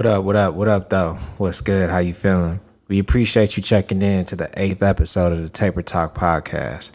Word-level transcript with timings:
What 0.00 0.06
up, 0.06 0.24
what 0.24 0.34
up, 0.34 0.54
what 0.54 0.68
up, 0.68 0.88
though? 0.88 1.18
What's 1.36 1.60
good? 1.60 1.90
How 1.90 1.98
you 1.98 2.14
feeling? 2.14 2.60
We 2.88 2.98
appreciate 3.00 3.58
you 3.58 3.62
checking 3.62 4.00
in 4.00 4.24
to 4.24 4.34
the 4.34 4.50
eighth 4.56 4.82
episode 4.82 5.30
of 5.30 5.42
the 5.42 5.50
Taper 5.50 5.82
Talk 5.82 6.14
podcast. 6.14 6.92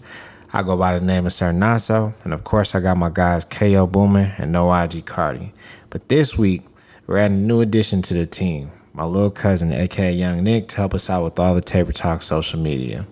I 0.52 0.64
go 0.64 0.76
by 0.76 0.98
the 0.98 1.06
name 1.06 1.28
of 1.28 1.34
Sir 1.34 1.52
Naso, 1.52 2.16
and 2.24 2.34
of 2.34 2.44
course, 2.44 2.74
I 2.74 2.80
got 2.80 2.98
my 2.98 3.12
guys 3.12 3.46
KO 3.46 3.86
Boomer 3.86 4.34
and 4.40 4.52
No 4.52 4.74
IG 4.74 5.06
Cardi. 5.06 5.54
But 5.92 6.10
this 6.10 6.36
week, 6.36 6.64
we're 7.06 7.20
adding 7.20 7.38
a 7.38 7.42
new 7.42 7.62
addition 7.62 8.02
to 8.02 8.16
the 8.16 8.26
team, 8.26 8.72
my 8.92 9.06
little 9.06 9.30
cousin, 9.30 9.72
aka 9.72 10.12
Young 10.12 10.44
Nick, 10.44 10.70
to 10.70 10.78
help 10.78 10.96
us 10.96 11.08
out 11.08 11.24
with 11.24 11.40
all 11.40 11.54
the 11.54 11.62
Taper 11.62 11.94
Talk 11.94 12.24
social 12.24 12.60
media. 12.60 13.06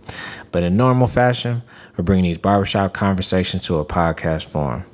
But 0.52 0.64
in 0.64 0.76
normal 0.76 1.06
fashion, 1.06 1.62
we're 1.96 2.04
bringing 2.04 2.24
these 2.24 2.40
barbershop 2.40 2.96
conversations 2.96 3.64
to 3.66 3.78
a 3.78 3.86
podcast 3.86 4.46
form. 4.46 4.86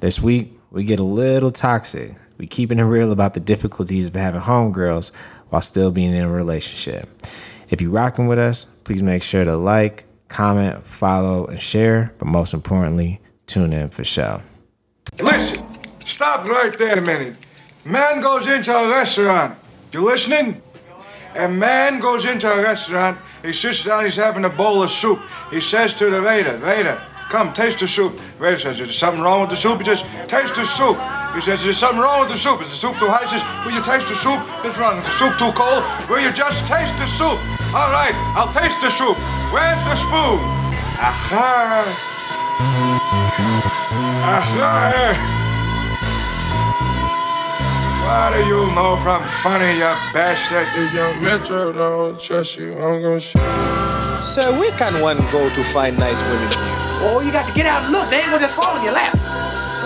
This 0.00 0.22
week, 0.22 0.58
we 0.70 0.84
get 0.84 0.98
a 0.98 1.04
little 1.04 1.50
toxic. 1.50 2.14
We 2.38 2.46
keeping 2.46 2.78
it 2.78 2.84
real 2.84 3.12
about 3.12 3.34
the 3.34 3.40
difficulties 3.40 4.06
of 4.06 4.14
having 4.14 4.42
homegirls 4.42 5.10
while 5.48 5.62
still 5.62 5.90
being 5.90 6.14
in 6.14 6.24
a 6.24 6.30
relationship. 6.30 7.08
If 7.68 7.80
you're 7.80 7.90
rocking 7.90 8.26
with 8.26 8.38
us, 8.38 8.66
please 8.84 9.02
make 9.02 9.22
sure 9.22 9.44
to 9.44 9.56
like, 9.56 10.04
comment, 10.28 10.84
follow, 10.86 11.46
and 11.46 11.60
share. 11.60 12.14
But 12.18 12.26
most 12.26 12.54
importantly, 12.54 13.20
tune 13.46 13.72
in 13.72 13.88
for 13.88 14.04
show. 14.04 14.42
Listen, 15.20 15.66
stop 16.04 16.46
right 16.48 16.76
there 16.76 16.98
a 16.98 17.02
minute. 17.02 17.38
Man 17.84 18.20
goes 18.20 18.46
into 18.46 18.76
a 18.76 18.88
restaurant. 18.88 19.56
You 19.92 20.00
listening? 20.00 20.60
A 21.36 21.48
man 21.48 22.00
goes 22.00 22.24
into 22.24 22.50
a 22.50 22.62
restaurant. 22.62 23.18
He 23.42 23.52
sits 23.52 23.84
down. 23.84 24.04
He's 24.04 24.16
having 24.16 24.44
a 24.44 24.50
bowl 24.50 24.82
of 24.82 24.90
soup. 24.90 25.20
He 25.50 25.60
says 25.60 25.94
to 25.94 26.10
the 26.10 26.22
waiter, 26.22 26.58
"Waiter, 26.58 27.00
come 27.28 27.52
taste 27.52 27.78
the 27.78 27.86
soup." 27.86 28.20
Waiter 28.40 28.56
says, 28.56 28.80
"Is 28.80 28.86
there 28.88 28.92
something 28.92 29.22
wrong 29.22 29.42
with 29.42 29.50
the 29.50 29.56
soup?" 29.56 29.78
He 29.78 29.84
says, 29.84 30.02
"Taste 30.26 30.54
the 30.54 30.64
soup." 30.64 30.98
He 31.36 31.42
says, 31.42 31.60
"Is 31.60 31.64
there 31.64 31.72
something 31.74 32.00
wrong 32.00 32.20
with 32.20 32.30
the 32.30 32.38
soup? 32.38 32.62
Is 32.62 32.70
the 32.70 32.74
soup 32.74 32.98
too 32.98 33.08
hot?" 33.08 33.22
He 33.22 33.28
says, 33.28 33.44
"Will 33.64 33.72
you 33.72 33.82
taste 33.82 34.08
the 34.08 34.16
soup? 34.16 34.40
What's 34.64 34.78
wrong? 34.78 34.96
Is 34.98 35.04
the 35.04 35.12
soup 35.12 35.36
too 35.36 35.52
cold? 35.52 35.84
Will 36.08 36.20
you 36.20 36.32
just 36.32 36.66
taste 36.66 36.96
the 36.96 37.06
soup?" 37.06 37.38
All 37.76 37.92
right, 37.92 38.16
I'll 38.34 38.52
taste 38.52 38.80
the 38.80 38.88
soup. 38.88 39.18
Where's 39.52 39.82
the 39.84 39.94
spoon? 39.96 40.40
Aha! 40.96 41.84
Aha! 44.24 45.36
What 48.06 48.32
do 48.32 48.40
you 48.48 48.72
know 48.72 48.96
from 49.04 49.22
funny, 49.44 49.76
you 49.76 49.92
bastard? 50.16 50.66
If 50.74 50.94
young 50.94 51.20
Metro 51.20 51.72
don't 51.72 52.18
trust 52.18 52.56
you, 52.56 52.72
I'm 52.80 53.02
gonna 53.02 53.20
shoot. 53.20 53.40
Sir, 54.22 54.52
where 54.58 54.72
can 54.78 55.00
one 55.02 55.18
go 55.30 55.50
to 55.50 55.64
find 55.64 55.98
nice 55.98 56.22
women 56.22 56.48
here? 56.48 56.76
Oh, 57.04 57.20
you 57.20 57.30
got 57.30 57.46
to 57.46 57.52
get 57.52 57.66
out 57.66 57.84
and 57.84 57.92
look. 57.92 58.08
They 58.08 58.20
ain't 58.20 58.26
gonna 58.26 58.40
just 58.40 58.54
fall 58.54 58.74
in 58.78 58.84
your 58.84 58.94
lap. 58.94 59.35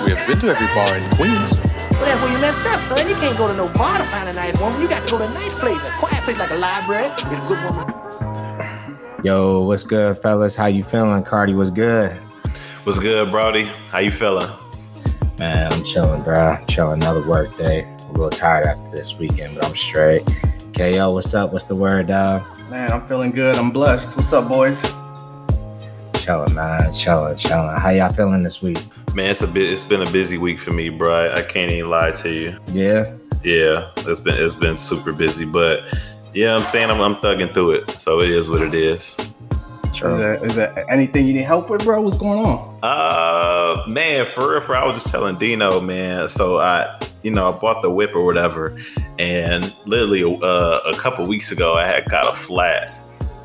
We 0.05 0.11
have 0.13 0.27
been 0.27 0.39
to 0.41 0.49
every 0.49 0.67
bar 0.75 0.97
in 0.97 1.03
Queens. 1.17 1.61
Well, 1.93 2.05
that's 2.05 2.23
where 2.23 2.33
you 2.33 2.39
messed 2.39 2.67
up, 2.67 2.81
son. 2.99 3.09
You 3.09 3.15
can't 3.17 3.37
go 3.37 3.49
to 3.49 3.55
no 3.55 3.69
bar 3.75 3.99
to 3.99 4.05
find 4.05 4.29
a 4.29 4.33
nice 4.33 4.59
woman. 4.59 4.81
You 4.81 4.89
got 4.89 5.07
to 5.07 5.11
go 5.13 5.19
to 5.19 5.27
a 5.27 5.35
nice 5.35 5.55
place, 5.57 5.77
a 5.77 5.91
quiet 5.99 6.25
place 6.25 6.39
like 6.39 6.51
a 6.51 6.57
library. 6.57 7.09
Get 7.09 7.33
a 7.33 7.47
good 7.47 7.63
woman. 7.65 7.95
Yo, 9.23 9.61
what's 9.63 9.83
good, 9.83 10.17
fellas? 10.19 10.57
How 10.57 10.67
you 10.67 10.83
feeling? 10.83 11.23
Cardi, 11.25 11.53
what's 11.53 11.71
good? 11.71 12.13
What's 12.85 12.99
good, 12.99 13.31
Brody? 13.31 13.65
How 13.91 13.99
you 13.99 14.11
feeling? 14.11 14.49
Man, 15.39 15.71
I'm 15.71 15.85
chilling, 15.85 16.23
bro. 16.23 16.57
Chilling 16.67 17.03
another 17.03 17.23
work 17.27 17.55
day. 17.59 17.87
A 18.09 18.13
little 18.13 18.31
tired 18.31 18.67
after 18.67 18.91
this 18.91 19.19
weekend, 19.19 19.55
but 19.55 19.67
I'm 19.67 19.77
straight. 19.77 20.25
KO, 20.75 21.11
what's 21.11 21.35
up? 21.35 21.53
What's 21.53 21.67
the 21.67 21.77
word, 21.77 22.07
dog? 22.07 22.43
Man, 22.71 22.91
I'm 22.91 23.07
feeling 23.07 23.33
good. 23.33 23.57
I'm 23.57 23.71
blessed. 23.71 24.17
What's 24.17 24.33
up, 24.33 24.49
boys? 24.49 24.81
Chilling, 26.15 26.55
man. 26.55 26.93
Chilling, 26.95 27.37
chilling. 27.37 27.77
How 27.77 27.91
y'all 27.91 28.11
feeling 28.13 28.43
this 28.43 28.63
week? 28.63 28.79
Man, 29.15 29.31
it's 29.31 29.43
a 29.43 29.49
bit. 29.49 29.71
It's 29.71 29.85
been 29.85 30.03
a 30.03 30.11
busy 30.11 30.39
week 30.39 30.59
for 30.59 30.71
me, 30.71 30.89
bro. 30.89 31.13
I, 31.13 31.39
I 31.39 31.43
can't 31.43 31.71
even 31.71 31.91
lie 31.91 32.13
to 32.13 32.31
you. 32.33 32.59
Yeah. 32.69 33.13
Yeah, 33.43 33.91
it's 33.97 34.21
been 34.21 34.35
it's 34.37 34.55
been 34.55 34.77
super 34.77 35.13
busy, 35.13 35.47
but 35.47 35.83
yeah, 36.35 36.55
I'm 36.55 36.65
saying 36.65 36.91
I'm, 36.91 37.01
I'm 37.01 37.17
thugging 37.17 37.53
through 37.55 37.73
it. 37.73 37.91
So 37.91 38.21
it 38.21 38.31
is 38.31 38.51
what 38.51 38.63
it 38.63 38.75
is. 38.75 39.17
Is 39.93 40.01
there, 40.01 40.45
is 40.45 40.55
there 40.55 40.91
anything 40.91 41.27
you 41.27 41.35
need 41.35 41.43
help 41.43 41.69
with, 41.69 41.83
bro? 41.85 42.01
What's 42.01 42.17
going 42.17 42.39
on? 42.39 42.79
Uh, 42.83 43.83
man, 43.89 44.25
for 44.25 44.53
real, 44.53 44.61
for 44.61 44.73
real, 44.73 44.83
I 44.83 44.87
was 44.87 45.03
just 45.03 45.11
telling 45.11 45.37
Dino, 45.37 45.81
man. 45.81 46.29
So 46.29 46.59
I, 46.59 46.99
you 47.23 47.31
know, 47.31 47.53
I 47.53 47.59
bought 47.59 47.83
the 47.83 47.91
whip 47.91 48.15
or 48.15 48.25
whatever, 48.25 48.79
and 49.19 49.75
literally 49.87 50.23
uh, 50.23 50.81
a 50.87 50.95
couple 50.97 51.27
weeks 51.27 51.51
ago, 51.51 51.75
I 51.75 51.87
had 51.87 52.09
got 52.09 52.33
a 52.33 52.37
flat, 52.37 52.95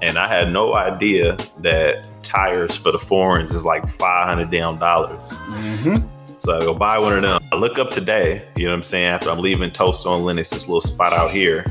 and 0.06 0.20
I 0.20 0.28
had 0.28 0.52
no 0.52 0.76
idea 0.76 1.36
that 1.60 2.08
tires 2.24 2.76
for 2.76 2.92
the 2.92 3.00
foreigns 3.00 3.52
is 3.52 3.66
like 3.66 3.88
five 3.88 4.28
hundred 4.28 4.52
damn 4.52 4.78
dollars. 4.78 5.32
Mm-hmm. 5.32 6.08
So 6.40 6.58
I 6.58 6.60
go 6.60 6.74
buy 6.76 7.00
one 7.00 7.14
of 7.14 7.22
them. 7.24 7.42
I 7.52 7.56
look 7.56 7.80
up 7.80 7.90
today, 7.90 8.48
you 8.56 8.66
know 8.66 8.72
what 8.72 8.76
I'm 8.76 8.84
saying? 8.84 9.06
After 9.06 9.32
I'm 9.32 9.40
leaving 9.40 9.72
Toast 9.72 10.06
on 10.06 10.24
Lenox, 10.24 10.52
this 10.52 10.68
little 10.68 10.82
spot 10.82 11.12
out 11.12 11.32
here. 11.32 11.66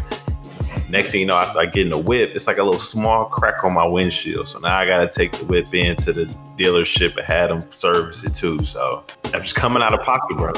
Next 0.94 1.10
thing 1.10 1.22
you 1.22 1.26
know, 1.26 1.34
after 1.34 1.58
I 1.58 1.66
get 1.66 1.82
in 1.82 1.90
the 1.90 1.98
whip, 1.98 2.36
it's 2.36 2.46
like 2.46 2.58
a 2.58 2.62
little 2.62 2.78
small 2.78 3.24
crack 3.24 3.64
on 3.64 3.72
my 3.74 3.84
windshield. 3.84 4.46
So 4.46 4.60
now 4.60 4.78
I 4.78 4.86
gotta 4.86 5.08
take 5.08 5.32
the 5.32 5.44
whip 5.44 5.74
into 5.74 6.12
the 6.12 6.26
dealership 6.56 7.16
and 7.16 7.26
have 7.26 7.48
them 7.48 7.68
service 7.68 8.24
it 8.24 8.32
too. 8.32 8.62
So 8.62 9.02
I'm 9.24 9.42
just 9.42 9.56
coming 9.56 9.82
out 9.82 9.92
of 9.92 10.02
pocket, 10.06 10.36
bro. 10.36 10.52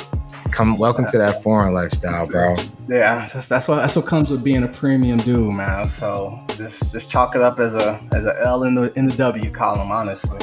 Come, 0.51 0.77
welcome 0.77 1.07
to 1.07 1.17
that 1.17 1.43
foreign 1.43 1.73
lifestyle, 1.73 2.29
bro. 2.29 2.55
Yeah, 2.87 3.27
that's, 3.33 3.49
that's 3.49 3.67
what 3.67 3.77
that's 3.77 3.97
what 3.97 4.05
comes 4.05 4.31
with 4.31 4.45
being 4.45 4.63
a 4.63 4.69
premium 4.69 5.17
dude, 5.21 5.55
man. 5.55 5.89
So 5.89 6.39
just 6.49 6.93
just 6.93 7.09
chalk 7.11 7.35
it 7.35 7.41
up 7.41 7.59
as 7.59 7.75
a 7.75 7.99
as 8.13 8.27
a 8.27 8.35
L 8.45 8.65
in 8.65 8.75
the 8.75 8.93
in 8.95 9.07
the 9.07 9.17
W 9.17 9.51
column, 9.51 9.91
honestly. 9.91 10.39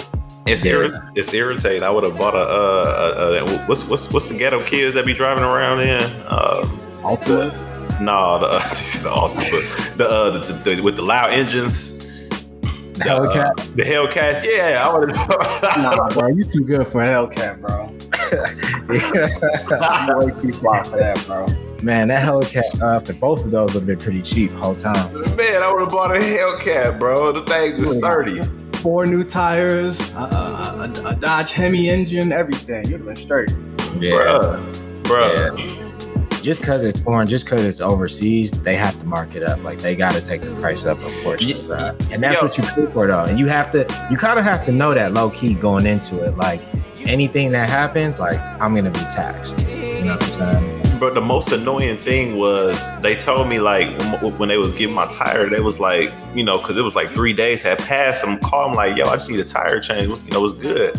It's 0.47 0.65
Yeah. 0.65 0.71
irri- 0.73 1.11
it's 1.15 1.31
irritating. 1.35 1.83
I 1.83 1.91
would 1.91 2.03
have 2.03 2.17
bought 2.17 2.33
a, 2.33 2.39
uh, 2.39 3.13
a, 3.15 3.45
a 3.45 3.67
what's 3.67 3.83
what's 3.85 4.11
what's 4.11 4.25
the 4.25 4.39
ghetto 4.39 4.63
kids 4.65 4.95
that 4.95 5.05
be 5.05 5.13
driving 5.13 5.43
around 5.43 5.81
in? 5.81 6.01
Uh, 6.25 6.65
Altimas. 7.03 7.67
No, 8.06 8.40
the, 8.40 8.46
uh, 8.52 8.59
the 8.59 9.09
Altima, 9.09 9.97
the, 9.97 10.09
uh, 10.09 10.30
the, 10.31 10.40
the, 10.40 10.75
the 10.75 10.81
with 10.81 10.96
the 10.96 11.02
loud 11.02 11.31
engines. 11.31 12.00
The 12.94 13.06
Hellcats. 13.06 13.75
The 13.75 13.84
Hellcats, 13.84 14.44
yeah, 14.46 14.88
I 14.88 14.94
would 14.96 15.16
have. 15.16 15.78
Nah, 15.78 16.09
bro, 16.09 16.28
you 16.28 16.46
too 16.46 16.64
good 16.64 16.88
for 16.88 17.02
Hellcat, 17.02 17.59
bro. 17.62 17.90
You 18.94 20.28
way 20.28 20.41
too 20.41 20.53
fly 20.53 20.84
for 20.84 20.97
that, 20.97 21.24
bro. 21.25 21.47
Man, 21.81 22.08
that 22.09 22.24
Hellcat 22.24 22.81
up, 22.81 23.09
and 23.09 23.19
both 23.19 23.46
of 23.46 23.52
those 23.52 23.74
would 23.74 23.81
have 23.81 23.88
been 23.88 23.97
pretty 23.97 24.22
cheap 24.22 24.52
whole 24.52 24.75
time. 24.75 25.14
Man, 25.35 25.64
I 25.64 25.72
would 25.72 25.81
have 25.81 25.90
bought 25.90 26.16
a 26.16 26.20
Hellcat, 26.20 27.00
bro. 27.00 27.31
The 27.31 27.44
things 27.44 27.80
is 27.80 27.97
sturdy. 27.97 28.41
Four 28.78 29.06
new 29.06 29.24
tires, 29.24 30.00
a, 30.14 30.18
a, 30.18 30.91
a, 30.96 31.09
a 31.09 31.16
Dodge 31.16 31.52
Hemi 31.52 31.90
engine, 31.90 32.31
everything. 32.31 32.85
You'd 32.85 33.00
have 33.00 33.06
been 33.06 33.16
straight. 33.16 33.50
Yeah. 34.00 34.12
Bruh. 34.12 35.03
Bruh. 35.03 35.82
Just 36.43 36.59
because 36.59 36.83
it's 36.83 36.99
foreign, 36.99 37.25
just 37.25 37.45
because 37.45 37.63
it's 37.65 37.79
overseas, 37.79 38.51
they 38.51 38.75
have 38.75 38.99
to 38.99 39.05
mark 39.05 39.33
it 39.33 39.43
up. 39.43 39.63
Like 39.63 39.79
they 39.79 39.95
got 39.95 40.11
to 40.11 40.19
take 40.19 40.41
the 40.41 40.53
price 40.55 40.85
up, 40.85 40.97
unfortunately. 41.01 41.65
bro. 41.65 41.95
And 42.11 42.21
that's 42.21 42.41
Yo. 42.41 42.47
what 42.47 42.57
you 42.57 42.63
pay 42.65 42.91
for, 42.91 43.07
though. 43.07 43.23
And 43.23 43.39
you 43.39 43.47
have 43.47 43.71
to, 43.71 43.79
you 44.11 44.17
kind 44.17 44.37
of 44.37 44.43
have 44.43 44.65
to 44.65 44.73
know 44.73 44.93
that 44.93 45.13
low 45.13 45.29
key 45.29 45.53
going 45.53 45.85
into 45.85 46.21
it. 46.21 46.35
Like 46.35 46.59
anything 46.99 47.53
that 47.53 47.69
happens, 47.69 48.19
like 48.19 48.37
I'm 48.61 48.75
gonna 48.75 48.91
be 48.91 48.99
taxed. 49.09 49.65
You 49.69 50.03
know 50.03 50.15
what 50.15 50.23
I'm 50.41 50.61
saying? 50.61 50.99
But 50.99 51.13
the 51.15 51.21
most 51.21 51.53
annoying 51.53 51.95
thing 51.97 52.37
was 52.37 53.01
they 53.01 53.15
told 53.15 53.47
me 53.47 53.59
like 53.59 53.87
when- 54.21 54.49
they 54.49 54.57
was 54.57 54.73
getting 54.73 54.93
my 54.93 55.07
tire, 55.07 55.49
they 55.49 55.61
was 55.61 55.79
like, 55.79 56.11
you 56.35 56.43
know, 56.43 56.57
because 56.57 56.77
it 56.77 56.81
was 56.81 56.95
like 56.95 57.11
three 57.13 57.33
days 57.33 57.61
had 57.61 57.79
passed. 57.79 58.25
I'm 58.25 58.37
calling 58.39 58.75
like, 58.75 58.97
yo, 58.97 59.05
I 59.05 59.15
just 59.15 59.29
need 59.29 59.39
a 59.39 59.45
tire 59.45 59.79
change. 59.79 60.21
You 60.23 60.31
know, 60.31 60.41
what's 60.41 60.53
good? 60.53 60.93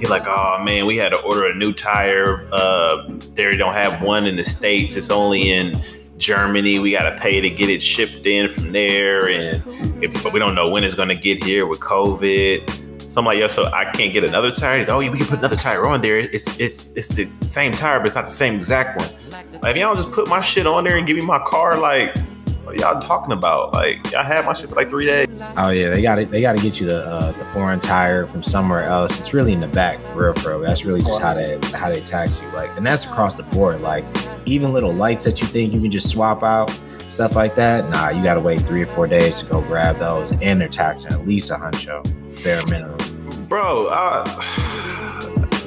He 0.00 0.06
like, 0.06 0.26
oh 0.26 0.62
man, 0.64 0.86
we 0.86 0.96
had 0.96 1.10
to 1.10 1.18
order 1.18 1.46
a 1.50 1.54
new 1.54 1.72
tire. 1.72 2.48
Uh, 2.52 3.06
they 3.34 3.56
don't 3.56 3.74
have 3.74 4.02
one 4.02 4.26
in 4.26 4.36
the 4.36 4.44
states. 4.44 4.96
It's 4.96 5.10
only 5.10 5.50
in 5.50 5.78
Germany. 6.16 6.78
We 6.78 6.92
got 6.92 7.10
to 7.10 7.20
pay 7.20 7.40
to 7.40 7.50
get 7.50 7.68
it 7.68 7.82
shipped 7.82 8.26
in 8.26 8.48
from 8.48 8.72
there, 8.72 9.28
and 9.28 9.62
if, 10.02 10.22
but 10.22 10.32
we 10.32 10.38
don't 10.38 10.54
know 10.54 10.68
when 10.70 10.84
it's 10.84 10.94
gonna 10.94 11.14
get 11.14 11.44
here 11.44 11.66
with 11.66 11.80
COVID. 11.80 13.10
So 13.10 13.20
I'm 13.20 13.24
like, 13.24 13.38
yo, 13.38 13.48
so 13.48 13.66
I 13.66 13.86
can't 13.86 14.12
get 14.12 14.22
another 14.22 14.52
tire. 14.52 14.78
He's, 14.78 14.88
oh, 14.88 15.00
yeah, 15.00 15.10
we 15.10 15.18
can 15.18 15.26
put 15.26 15.40
another 15.40 15.56
tire 15.56 15.86
on 15.86 16.00
there. 16.00 16.16
It's 16.16 16.60
it's 16.60 16.92
it's 16.92 17.08
the 17.08 17.28
same 17.48 17.72
tire, 17.72 17.98
but 17.98 18.06
it's 18.06 18.14
not 18.14 18.24
the 18.24 18.30
same 18.30 18.54
exact 18.54 18.98
one. 18.98 19.60
Like, 19.60 19.76
y'all 19.76 19.94
just 19.94 20.12
put 20.12 20.28
my 20.28 20.40
shit 20.40 20.66
on 20.66 20.84
there 20.84 20.96
and 20.96 21.06
give 21.06 21.16
me 21.16 21.22
my 21.26 21.40
car. 21.40 21.76
Like, 21.76 22.16
what 22.64 22.78
y'all 22.78 23.00
talking 23.00 23.32
about? 23.32 23.72
Like, 23.72 24.10
y'all 24.12 24.22
had 24.22 24.44
my 24.44 24.52
shit 24.52 24.68
for 24.68 24.76
like 24.76 24.88
three 24.88 25.06
days. 25.06 25.26
Oh 25.56 25.70
yeah, 25.70 25.88
they 25.90 26.02
got 26.02 26.16
to 26.16 26.26
they 26.26 26.40
got 26.40 26.56
to 26.56 26.62
get 26.62 26.80
you 26.80 26.86
the 26.86 27.04
uh, 27.04 27.32
the 27.32 27.44
foreign 27.46 27.80
tire 27.80 28.26
from 28.26 28.42
somewhere 28.42 28.84
else. 28.84 29.18
It's 29.18 29.32
really 29.32 29.52
in 29.52 29.60
the 29.60 29.68
back, 29.68 30.04
for 30.08 30.24
real, 30.24 30.34
bro. 30.34 30.60
That's 30.60 30.84
really 30.84 31.00
just 31.00 31.20
how 31.20 31.34
they 31.34 31.58
how 31.72 31.88
they 31.88 32.00
tax 32.00 32.40
you. 32.40 32.48
Like, 32.48 32.70
and 32.76 32.86
that's 32.86 33.04
across 33.04 33.36
the 33.36 33.42
board. 33.44 33.80
Like, 33.80 34.04
even 34.46 34.72
little 34.72 34.92
lights 34.92 35.24
that 35.24 35.40
you 35.40 35.46
think 35.46 35.72
you 35.72 35.80
can 35.80 35.90
just 35.90 36.08
swap 36.08 36.42
out, 36.42 36.70
stuff 37.08 37.34
like 37.36 37.54
that. 37.56 37.88
Nah, 37.88 38.10
you 38.10 38.22
got 38.22 38.34
to 38.34 38.40
wait 38.40 38.60
three 38.60 38.82
or 38.82 38.86
four 38.86 39.06
days 39.06 39.40
to 39.40 39.46
go 39.46 39.60
grab 39.62 39.98
those, 39.98 40.32
and 40.40 40.60
they're 40.60 40.68
taxing 40.68 41.12
at 41.12 41.26
least 41.26 41.50
a 41.50 41.54
huncho, 41.54 42.04
bare 42.44 42.60
minimum. 42.68 42.98
Bro, 43.48 43.88
I, 43.90 44.99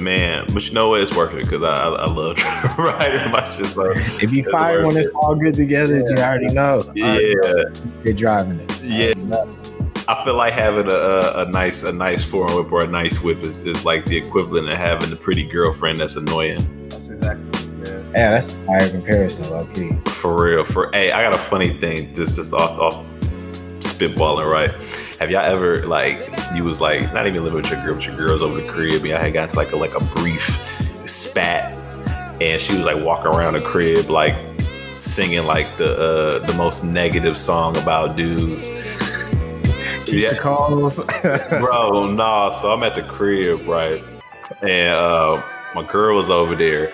man, 0.04 0.46
but 0.54 0.68
you 0.68 0.74
know 0.74 0.90
what? 0.90 1.02
It's 1.02 1.16
worth 1.16 1.34
it 1.34 1.44
because 1.44 1.64
I, 1.64 1.74
I, 1.74 1.90
I 1.90 2.06
love 2.12 2.38
riding 2.78 3.32
my 3.32 3.44
shit. 3.44 3.68
So 3.68 3.92
If 4.22 4.32
you 4.32 4.44
fire 4.52 4.80
worth 4.80 4.88
when 4.88 4.98
it's 4.98 5.12
all 5.16 5.36
good 5.36 5.54
together, 5.56 5.98
you 6.00 6.18
already 6.18 6.54
know. 6.54 6.84
yeah, 6.96 7.34
You're 8.04 8.14
driving 8.14 8.60
it. 8.60 8.82
yeah. 8.84 9.14
I 10.08 10.22
feel 10.26 10.34
like 10.36 10.52
having 10.54 10.88
a, 10.90 10.96
a, 10.96 11.46
a 11.46 11.50
nice 11.50 11.84
a 11.84 11.94
nice 11.94 12.26
foreign 12.26 12.56
whip 12.56 12.72
or 12.74 12.84
a 12.84 12.88
nice 12.88 13.24
whip 13.24 13.42
is, 13.42 13.66
is 13.66 13.86
like 13.86 14.06
the 14.06 14.18
equivalent 14.18 14.68
of 14.68 14.78
having 14.78 15.12
a 15.14 15.16
pretty 15.16 15.44
girlfriend 15.44 15.98
that's 16.00 16.18
annoying. 16.18 16.90
That's 16.90 17.08
exactly 17.08 17.46
what 17.46 17.88
it 17.88 17.94
is. 17.94 18.10
Yeah, 18.12 18.32
that's 18.32 18.54
a 18.54 18.66
higher 18.66 18.90
comparison, 18.90 19.50
low 19.50 19.66
key. 19.68 19.92
For 20.12 20.44
real. 20.44 20.66
For 20.66 20.90
hey, 20.92 21.14
I 21.14 21.24
got 21.24 21.34
a 21.34 21.38
funny 21.38 21.80
thing. 21.80 22.14
Just 22.14 22.36
just 22.36 22.52
off 22.54 22.78
off 22.80 23.06
spitballing, 23.84 24.50
right? 24.50 24.72
Have 25.20 25.32
y'all 25.32 25.42
ever 25.42 25.86
like 25.86 26.18
you 26.56 26.64
was 26.64 26.82
like 26.82 27.14
not 27.14 27.28
even 27.28 27.44
living 27.44 27.62
with 27.62 27.72
your 27.72 27.84
girl, 27.84 27.96
but 27.96 28.06
your 28.06 28.16
girls 28.16 28.42
over 28.42 28.60
the 28.60 28.68
crib, 28.68 29.02
and 29.02 29.06
y'all 29.06 29.20
had 29.20 29.34
got 29.34 29.50
to 29.52 29.56
like 29.56 29.72
a 29.72 29.76
like 29.76 29.94
a 29.96 30.04
brief 30.04 30.46
spat, 31.06 31.74
and 32.42 32.60
she 32.60 32.74
was 32.74 32.86
like 32.86 33.04
walking 33.04 33.28
around 33.28 33.54
the 33.54 33.62
crib 33.62 34.10
like 34.10 34.36
singing 35.00 35.46
like 35.46 35.78
the 35.78 35.94
uh 35.98 36.46
the 36.46 36.54
most 36.54 36.84
negative 36.84 37.38
song 37.38 37.78
about 37.78 38.16
dudes. 38.16 38.72
Keyshia 40.06 40.38
Cole's. 40.38 41.04
bro. 41.60 42.12
Nah, 42.12 42.50
so 42.50 42.72
I'm 42.72 42.84
at 42.84 42.96
the 42.96 43.04
crib, 43.04 43.68
right, 43.68 44.04
and 44.62 44.94
uh, 44.94 45.44
my 45.76 45.84
girl 45.84 46.16
was 46.16 46.30
over 46.30 46.56
there. 46.56 46.94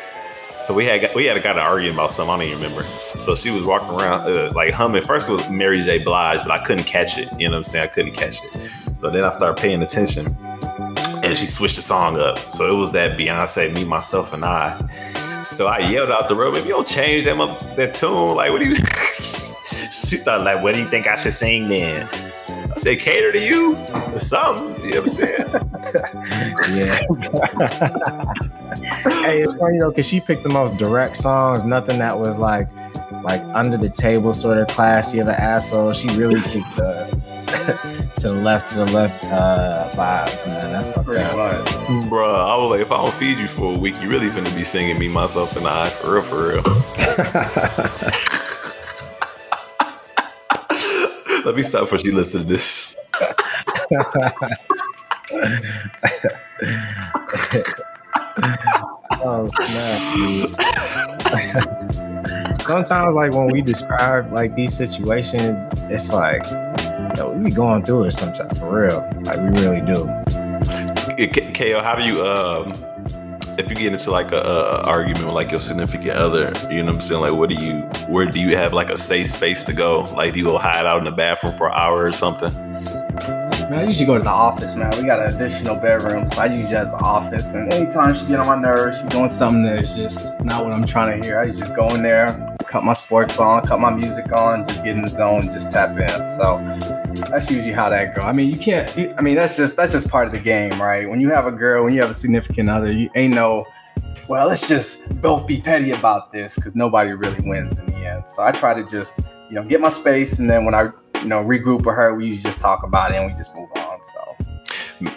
So 0.61 0.73
we 0.73 0.85
had 0.85 1.09
we 1.15 1.25
had 1.25 1.41
got 1.41 1.55
an 1.55 1.63
argument 1.63 1.95
about 1.95 2.11
something 2.11 2.33
I 2.33 2.37
don't 2.37 2.47
even 2.47 2.61
remember. 2.61 2.83
So 2.83 3.35
she 3.35 3.49
was 3.49 3.65
walking 3.65 3.89
around 3.97 4.21
uh, 4.29 4.51
like 4.53 4.73
humming. 4.73 5.01
First 5.01 5.29
it 5.29 5.31
was 5.33 5.49
Mary 5.49 5.81
J. 5.81 5.99
Blige, 5.99 6.41
but 6.43 6.51
I 6.51 6.59
couldn't 6.63 6.83
catch 6.83 7.17
it. 7.17 7.29
You 7.39 7.47
know 7.47 7.53
what 7.53 7.57
I'm 7.59 7.63
saying? 7.63 7.85
I 7.85 7.87
couldn't 7.87 8.13
catch 8.13 8.39
it. 8.43 8.59
So 8.93 9.09
then 9.09 9.23
I 9.23 9.29
started 9.31 9.59
paying 9.59 9.81
attention, 9.81 10.35
and 11.23 11.37
she 11.37 11.45
switched 11.45 11.77
the 11.77 11.81
song 11.81 12.19
up. 12.19 12.37
So 12.53 12.67
it 12.67 12.75
was 12.75 12.91
that 12.91 13.17
Beyonce, 13.17 13.73
me, 13.73 13.85
myself, 13.85 14.33
and 14.33 14.43
I. 14.43 14.77
So 15.43 15.67
I 15.67 15.79
yelled 15.89 16.11
out 16.11 16.27
the 16.27 16.35
room, 16.35 16.55
"If 16.55 16.65
you 16.65 16.71
don't 16.71 16.87
change 16.87 17.23
that 17.25 17.37
mother- 17.37 17.65
that 17.75 17.93
tune, 17.93 18.35
like 18.35 18.51
what 18.51 18.59
do 18.59 18.67
you?" 18.67 18.75
she 19.91 20.17
started 20.17 20.43
like, 20.43 20.61
"What 20.61 20.75
do 20.75 20.81
you 20.81 20.89
think 20.89 21.07
I 21.07 21.15
should 21.15 21.33
sing 21.33 21.69
then?" 21.69 22.07
I 22.79 22.81
said, 22.81 22.99
"Cater 22.99 23.33
to 23.33 23.39
you 23.45 23.75
or 24.13 24.19
something." 24.19 24.69
You 24.85 24.91
know 24.91 25.01
what 25.01 25.01
I'm 25.01 25.07
saying? 25.07 25.43
yeah. 26.77 26.95
hey, 29.25 29.41
it's 29.41 29.53
funny 29.55 29.79
though, 29.79 29.91
cause 29.91 30.05
she 30.05 30.21
picked 30.21 30.43
the 30.43 30.49
most 30.49 30.77
direct 30.77 31.17
songs. 31.17 31.65
Nothing 31.65 31.99
that 31.99 32.17
was 32.17 32.39
like, 32.39 32.69
like 33.21 33.41
under 33.53 33.75
the 33.75 33.89
table, 33.89 34.31
sort 34.31 34.59
of 34.59 34.69
classy 34.69 35.19
of 35.19 35.27
an 35.27 35.35
asshole. 35.35 35.91
She 35.91 36.07
really 36.15 36.39
kicked 36.39 36.73
the 36.77 37.03
to 38.19 38.29
the 38.29 38.33
left, 38.33 38.69
to 38.69 38.77
the 38.77 38.85
left 38.93 39.25
uh, 39.25 39.89
vibes, 39.91 40.47
man. 40.47 40.71
That's 40.71 40.87
fucked 40.87 41.05
Pretty 41.05 41.21
up. 41.21 41.35
much. 41.35 41.65
Bruh, 42.05 42.33
I 42.33 42.55
was 42.55 42.71
like, 42.71 42.79
if 42.79 42.93
I 42.93 43.03
don't 43.03 43.13
feed 43.15 43.39
you 43.39 43.49
for 43.49 43.75
a 43.75 43.77
week, 43.77 44.01
you 44.01 44.07
really 44.07 44.29
finna 44.29 44.55
be 44.55 44.63
singing 44.63 44.97
me, 44.97 45.09
myself, 45.09 45.57
and 45.57 45.67
I. 45.67 45.89
For 45.89 46.13
real, 46.13 46.21
for 46.21 46.47
real. 46.47 46.63
Let 51.49 51.55
me 51.55 51.63
stop 51.63 51.81
before 51.81 51.97
she 51.97 52.11
listens 52.11 52.43
to 52.43 52.47
this. 52.47 52.95
Oh 59.21 59.47
snap! 59.47 60.51
Sometimes, 62.61 63.15
like 63.15 63.31
when 63.33 63.47
we 63.51 63.61
describe 63.63 64.31
like 64.31 64.53
these 64.55 64.77
situations, 64.77 65.65
it's 65.89 66.13
like, 66.13 66.43
yo, 67.17 67.31
we 67.31 67.45
be 67.45 67.51
going 67.51 67.83
through 67.83 68.03
it 68.03 68.11
sometimes 68.11 68.59
for 68.59 68.81
real. 68.81 68.99
Like 69.23 69.39
we 69.39 69.49
really 69.59 69.81
do. 69.81 70.05
K- 71.17 71.51
KO, 71.51 71.81
how 71.81 71.95
do 71.95 72.03
you, 72.03 72.23
um, 72.23 72.71
if 73.59 73.69
you 73.69 73.75
get 73.75 73.91
into 73.91 74.09
like 74.09 74.31
a, 74.31 74.39
a 74.39 74.81
argument 74.83 75.25
with 75.25 75.35
like 75.35 75.51
your 75.51 75.59
significant 75.59 76.11
other, 76.11 76.53
you 76.71 76.79
know 76.79 76.85
what 76.85 76.95
I'm 76.95 77.01
saying? 77.01 77.21
Like, 77.21 77.33
what 77.33 77.49
do 77.49 77.55
you, 77.55 77.81
where 78.07 78.25
do 78.25 78.39
you 78.39 78.55
have 78.55 78.73
like 78.73 78.89
a 78.89 78.97
safe 78.97 79.27
space 79.27 79.63
to 79.65 79.73
go? 79.73 80.01
Like, 80.15 80.33
do 80.33 80.39
you 80.39 80.45
go 80.45 80.57
hide 80.57 80.85
out 80.85 80.99
in 80.99 81.03
the 81.03 81.11
bathroom 81.11 81.55
for 81.57 81.67
an 81.67 81.73
hour 81.75 82.05
or 82.05 82.11
something? 82.11 82.53
Man, 83.69 83.73
I 83.73 83.83
usually 83.83 84.05
go 84.05 84.17
to 84.17 84.23
the 84.23 84.29
office, 84.29 84.75
man. 84.75 84.91
We 84.97 85.03
got 85.03 85.19
an 85.19 85.35
additional 85.35 85.75
bedroom, 85.75 86.25
so 86.25 86.41
I 86.41 86.45
use 86.45 86.71
just 86.71 86.95
office. 86.95 87.53
And 87.53 87.71
anytime 87.71 88.15
she 88.15 88.25
get 88.25 88.39
on 88.39 88.47
my 88.47 88.55
nerves, 88.55 89.01
she 89.01 89.07
doing 89.09 89.27
something 89.27 89.63
that's 89.63 89.93
just 89.93 90.39
not 90.43 90.63
what 90.63 90.73
I'm 90.73 90.85
trying 90.85 91.21
to 91.21 91.27
hear. 91.27 91.37
I 91.37 91.51
just 91.51 91.75
go 91.75 91.93
in 91.93 92.01
there, 92.01 92.48
cut 92.69 92.83
my 92.83 92.93
sports 92.93 93.39
on, 93.39 93.65
cut 93.65 93.79
my 93.79 93.89
music 93.89 94.31
on, 94.31 94.67
just 94.67 94.83
get 94.83 94.95
in 94.95 95.01
the 95.01 95.09
zone, 95.09 95.41
just 95.51 95.71
tap 95.71 95.97
in. 95.97 96.27
So 96.27 96.59
that's 97.29 97.49
usually 97.49 97.73
how 97.73 97.89
that 97.89 98.15
go. 98.15 98.21
I 98.21 98.31
mean, 98.31 98.51
you 98.51 98.57
can't. 98.57 98.87
I 99.17 99.21
mean, 99.21 99.35
that's 99.35 99.57
just 99.57 99.75
that's 99.75 99.91
just 99.91 100.07
part 100.07 100.27
of 100.27 100.33
the 100.33 100.39
game, 100.39 100.79
right? 100.79 101.09
When 101.09 101.19
you 101.19 101.29
have 101.31 101.47
a 101.47 101.51
girl, 101.51 101.83
when 101.83 101.93
you 101.93 102.01
have 102.01 102.11
a 102.11 102.13
significant 102.13 102.69
other, 102.69 102.91
you 102.91 103.09
ain't 103.15 103.33
no. 103.33 103.65
Well, 104.27 104.47
let's 104.47 104.67
just 104.67 105.09
both 105.21 105.47
be 105.47 105.59
petty 105.59 105.91
about 105.91 106.31
this 106.31 106.55
because 106.55 106.75
nobody 106.75 107.13
really 107.13 107.41
wins 107.41 107.79
in 107.79 107.87
the 107.87 107.95
end. 107.95 108.29
So 108.29 108.43
I 108.43 108.51
try 108.51 108.75
to 108.75 108.87
just, 108.87 109.19
you 109.49 109.55
know, 109.55 109.63
get 109.63 109.81
my 109.81 109.89
space, 109.89 110.37
and 110.37 110.47
then 110.47 110.63
when 110.65 110.75
I, 110.75 110.91
you 111.23 111.27
know, 111.27 111.43
regroup 111.43 111.77
with 111.77 111.95
her, 111.95 112.13
we 112.13 112.37
just 112.37 112.59
talk 112.59 112.83
about 112.83 113.11
it 113.11 113.15
and 113.15 113.31
we 113.31 113.35
just 113.35 113.53
move 113.55 113.68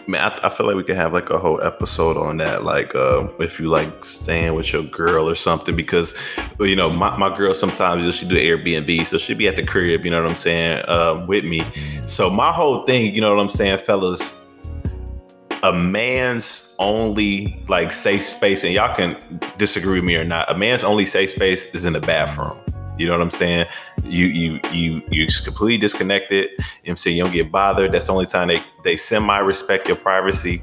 Man, 0.06 0.20
I, 0.20 0.46
I 0.46 0.48
feel 0.48 0.66
like 0.66 0.76
we 0.76 0.84
could 0.84 0.96
have 0.96 1.12
like 1.12 1.30
a 1.30 1.38
whole 1.38 1.60
episode 1.62 2.16
on 2.16 2.36
that. 2.36 2.62
Like, 2.62 2.94
uh, 2.94 3.28
if 3.40 3.58
you 3.58 3.66
like 3.66 4.04
staying 4.04 4.54
with 4.54 4.72
your 4.72 4.84
girl 4.84 5.28
or 5.28 5.34
something, 5.34 5.74
because 5.74 6.14
you 6.60 6.76
know, 6.76 6.88
my, 6.88 7.16
my 7.16 7.36
girl 7.36 7.52
sometimes 7.52 8.14
she 8.14 8.26
do 8.26 8.36
Airbnb, 8.36 9.06
so 9.06 9.18
she 9.18 9.34
be 9.34 9.48
at 9.48 9.56
the 9.56 9.64
crib. 9.64 10.04
You 10.04 10.12
know 10.12 10.22
what 10.22 10.30
I'm 10.30 10.36
saying? 10.36 10.88
Um, 10.88 11.26
with 11.26 11.44
me. 11.44 11.62
So 12.06 12.30
my 12.30 12.52
whole 12.52 12.84
thing, 12.84 13.14
you 13.14 13.20
know 13.20 13.34
what 13.34 13.40
I'm 13.40 13.48
saying, 13.48 13.78
fellas. 13.78 14.40
A 15.64 15.72
man's 15.72 16.74
only 16.80 17.62
like 17.68 17.92
safe 17.92 18.24
space, 18.24 18.64
and 18.64 18.74
y'all 18.74 18.94
can 18.96 19.16
disagree 19.58 19.94
with 19.94 20.04
me 20.04 20.16
or 20.16 20.24
not. 20.24 20.50
A 20.50 20.58
man's 20.58 20.82
only 20.82 21.04
safe 21.04 21.30
space 21.30 21.72
is 21.72 21.84
in 21.84 21.92
the 21.92 22.00
bathroom. 22.00 22.58
You 22.98 23.06
know 23.06 23.12
what 23.12 23.22
I'm 23.22 23.30
saying? 23.30 23.66
You 24.04 24.26
you 24.26 24.60
you 24.70 25.02
you 25.10 25.26
just 25.26 25.44
completely 25.44 25.78
disconnected. 25.78 26.50
What 26.58 26.66
I'm 26.90 26.96
saying 26.96 27.16
you 27.16 27.24
don't 27.24 27.32
get 27.32 27.50
bothered. 27.50 27.92
That's 27.92 28.06
the 28.06 28.12
only 28.12 28.26
time 28.26 28.48
they 28.48 28.62
they 28.84 28.96
semi 28.96 29.38
respect 29.38 29.88
your 29.88 29.96
privacy. 29.96 30.62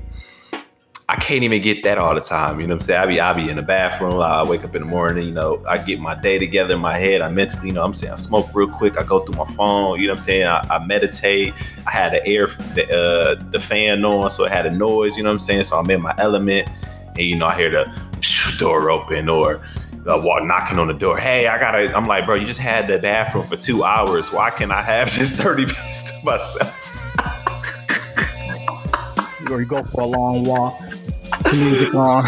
I 1.09 1.15
can't 1.15 1.41
even 1.43 1.59
get 1.63 1.81
that 1.85 1.97
all 1.97 2.13
the 2.13 2.21
time. 2.21 2.59
You 2.59 2.67
know 2.67 2.75
what 2.75 2.83
I'm 2.83 2.85
saying? 2.85 3.01
I 3.01 3.05
be 3.07 3.19
I 3.19 3.33
be 3.33 3.49
in 3.49 3.55
the 3.55 3.63
bathroom. 3.63 4.21
I 4.21 4.43
wake 4.43 4.63
up 4.63 4.75
in 4.75 4.83
the 4.83 4.87
morning. 4.87 5.25
You 5.25 5.31
know, 5.31 5.63
I 5.67 5.79
get 5.79 5.99
my 5.99 6.13
day 6.13 6.37
together 6.37 6.75
in 6.75 6.79
my 6.79 6.99
head. 6.99 7.21
I 7.21 7.29
mentally, 7.29 7.69
you 7.69 7.73
know, 7.73 7.83
I'm 7.83 7.95
saying 7.95 8.13
I 8.13 8.15
smoke 8.15 8.53
real 8.53 8.67
quick. 8.67 8.99
I 8.99 9.03
go 9.03 9.19
through 9.19 9.35
my 9.35 9.51
phone. 9.53 9.99
You 9.99 10.05
know 10.05 10.11
what 10.13 10.19
I'm 10.19 10.23
saying? 10.23 10.45
I, 10.45 10.59
I 10.69 10.85
meditate. 10.85 11.55
I 11.87 11.91
had 11.91 12.13
the 12.13 12.23
air 12.27 12.45
the 12.75 12.85
uh, 12.95 13.43
the 13.49 13.59
fan 13.59 14.05
on, 14.05 14.29
so 14.29 14.45
it 14.45 14.51
had 14.51 14.67
a 14.67 14.71
noise. 14.71 15.17
You 15.17 15.23
know 15.23 15.29
what 15.29 15.33
I'm 15.33 15.39
saying? 15.39 15.63
So 15.63 15.77
I'm 15.77 15.89
in 15.89 15.99
my 15.99 16.13
element, 16.19 16.69
and 17.07 17.21
you 17.21 17.35
know 17.35 17.47
I 17.47 17.55
hear 17.55 17.71
the 17.71 17.91
door 18.59 18.91
open 18.91 19.29
or 19.29 19.65
uh, 20.09 20.19
walk, 20.23 20.43
knocking 20.43 20.79
on 20.79 20.87
the 20.87 20.93
door. 20.93 21.17
Hey, 21.17 21.47
I 21.47 21.59
gotta. 21.59 21.95
I'm 21.95 22.05
like, 22.05 22.25
bro, 22.25 22.35
you 22.35 22.45
just 22.47 22.59
had 22.59 22.87
the 22.87 22.97
bathroom 22.97 23.45
for 23.45 23.55
two 23.55 23.83
hours. 23.83 24.31
Why 24.31 24.49
can't 24.49 24.71
I 24.71 24.81
have 24.81 25.09
just 25.09 25.35
30 25.35 25.65
minutes 25.67 26.11
to 26.11 26.25
myself? 26.25 26.95
or 29.51 29.61
you 29.61 29.65
go 29.65 29.83
for 29.83 30.01
a 30.01 30.05
long 30.05 30.43
walk, 30.43 30.79
music 31.51 31.93
on. 31.95 32.23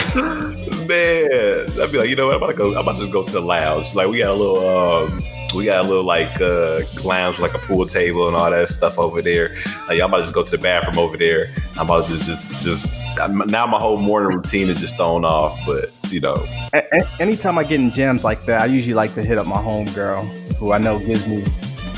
Man, 0.87 1.67
I'd 1.79 1.89
be 1.91 1.97
like, 1.97 2.09
you 2.09 2.15
know 2.15 2.27
what? 2.27 2.35
I'm 2.35 2.43
about 2.43 2.47
to 2.47 2.53
go. 2.55 2.71
I'm 2.71 2.79
about 2.79 2.93
to 2.93 2.99
just 2.99 3.11
go 3.11 3.23
to 3.23 3.31
the 3.31 3.41
lounge. 3.41 3.93
Like 3.93 4.07
we 4.07 4.19
got 4.19 4.29
a 4.29 4.33
little, 4.33 4.67
um, 4.67 5.21
we 5.53 5.65
got 5.65 5.83
a 5.83 5.87
little 5.87 6.03
like 6.03 6.39
uh, 6.41 6.81
lounge, 7.03 7.39
like 7.39 7.53
a 7.53 7.57
pool 7.59 7.85
table 7.85 8.27
and 8.27 8.35
all 8.35 8.49
that 8.51 8.69
stuff 8.69 8.97
over 8.97 9.21
there. 9.21 9.55
I'm 9.89 9.99
about 10.01 10.17
to 10.17 10.21
just 10.23 10.33
go 10.33 10.43
to 10.43 10.51
the 10.51 10.57
bathroom 10.57 10.97
over 10.99 11.17
there. 11.17 11.47
I'm 11.77 11.85
about 11.87 12.05
to 12.07 12.13
just, 12.17 12.25
just, 12.25 12.63
just. 12.63 13.19
I'm- 13.19 13.41
now 13.47 13.67
my 13.67 13.79
whole 13.79 13.97
morning 13.97 14.35
routine 14.37 14.69
is 14.69 14.79
just 14.79 14.95
thrown 14.97 15.25
off. 15.25 15.59
But 15.65 15.91
you 16.09 16.19
know, 16.21 16.43
A- 16.73 17.03
anytime 17.21 17.57
I 17.57 17.63
get 17.63 17.79
in 17.79 17.91
jams 17.91 18.23
like 18.23 18.45
that, 18.45 18.61
I 18.61 18.65
usually 18.65 18.93
like 18.93 19.13
to 19.15 19.21
hit 19.23 19.37
up 19.37 19.45
my 19.47 19.61
home 19.61 19.85
girl, 19.93 20.23
who 20.59 20.71
I 20.71 20.77
know 20.77 20.99
gives 20.99 21.27
me 21.27 21.43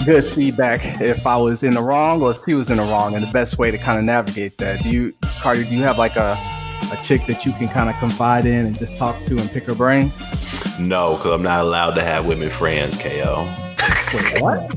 good 0.05 0.25
feedback 0.25 0.99
if 1.01 1.25
I 1.25 1.37
was 1.37 1.63
in 1.63 1.73
the 1.75 1.81
wrong 1.81 2.21
or 2.21 2.31
if 2.31 2.37
she 2.45 2.53
was 2.55 2.69
in 2.69 2.77
the 2.77 2.83
wrong, 2.83 3.15
and 3.15 3.25
the 3.25 3.31
best 3.31 3.57
way 3.57 3.71
to 3.71 3.77
kind 3.77 3.97
of 3.99 4.03
navigate 4.05 4.57
that. 4.57 4.81
Do 4.83 4.89
you, 4.89 5.13
Carter? 5.39 5.63
Do 5.63 5.75
you 5.75 5.83
have 5.83 5.97
like 5.97 6.15
a 6.15 6.35
a 6.91 6.97
chick 7.03 7.25
that 7.27 7.45
you 7.45 7.51
can 7.53 7.67
kind 7.67 7.89
of 7.89 7.95
confide 7.97 8.45
in 8.45 8.65
and 8.65 8.77
just 8.77 8.95
talk 8.97 9.21
to 9.23 9.37
and 9.37 9.49
pick 9.51 9.63
her 9.65 9.75
brain? 9.75 10.11
no, 10.79 11.15
because 11.15 11.31
I'm 11.31 11.43
not 11.43 11.61
allowed 11.61 11.91
to 11.91 12.01
have 12.03 12.25
women 12.27 12.49
friends. 12.49 12.97
Ko. 12.97 13.45
What? 14.39 14.73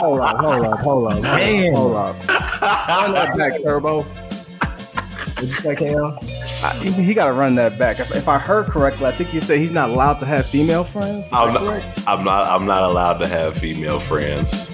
hold 0.00 0.20
up, 0.20 0.36
hold 0.38 0.66
up, 0.66 0.78
hold 0.80 1.12
up, 1.12 1.22
Damn. 1.22 1.74
hold 1.74 1.94
up. 1.96 2.14
Run 2.28 3.12
that 3.12 3.34
back, 3.36 3.62
Turbo. 3.62 4.02
What'd 4.02 5.48
you 5.48 5.54
say, 5.54 5.74
KO? 5.76 6.18
I, 6.64 6.74
he, 6.82 6.90
he 6.90 7.14
got 7.14 7.26
to 7.26 7.32
run 7.32 7.54
that 7.56 7.78
back. 7.78 8.00
If, 8.00 8.14
if 8.16 8.26
I 8.28 8.38
heard 8.38 8.66
correctly, 8.66 9.06
I 9.06 9.10
think 9.12 9.34
you 9.34 9.40
said 9.40 9.58
he's 9.58 9.70
not 9.70 9.90
allowed 9.90 10.14
to 10.20 10.26
have 10.26 10.46
female 10.46 10.82
friends. 10.84 11.26
I'm 11.32 11.52
not. 11.52 11.84
I'm 12.06 12.24
not. 12.24 12.44
I'm 12.48 12.66
not 12.66 12.82
allowed 12.90 13.18
to 13.18 13.26
have 13.28 13.56
female 13.56 14.00
friends. 14.00 14.68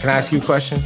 Can 0.00 0.10
I 0.10 0.14
ask 0.14 0.32
you 0.32 0.38
a 0.38 0.42
question, 0.44 0.80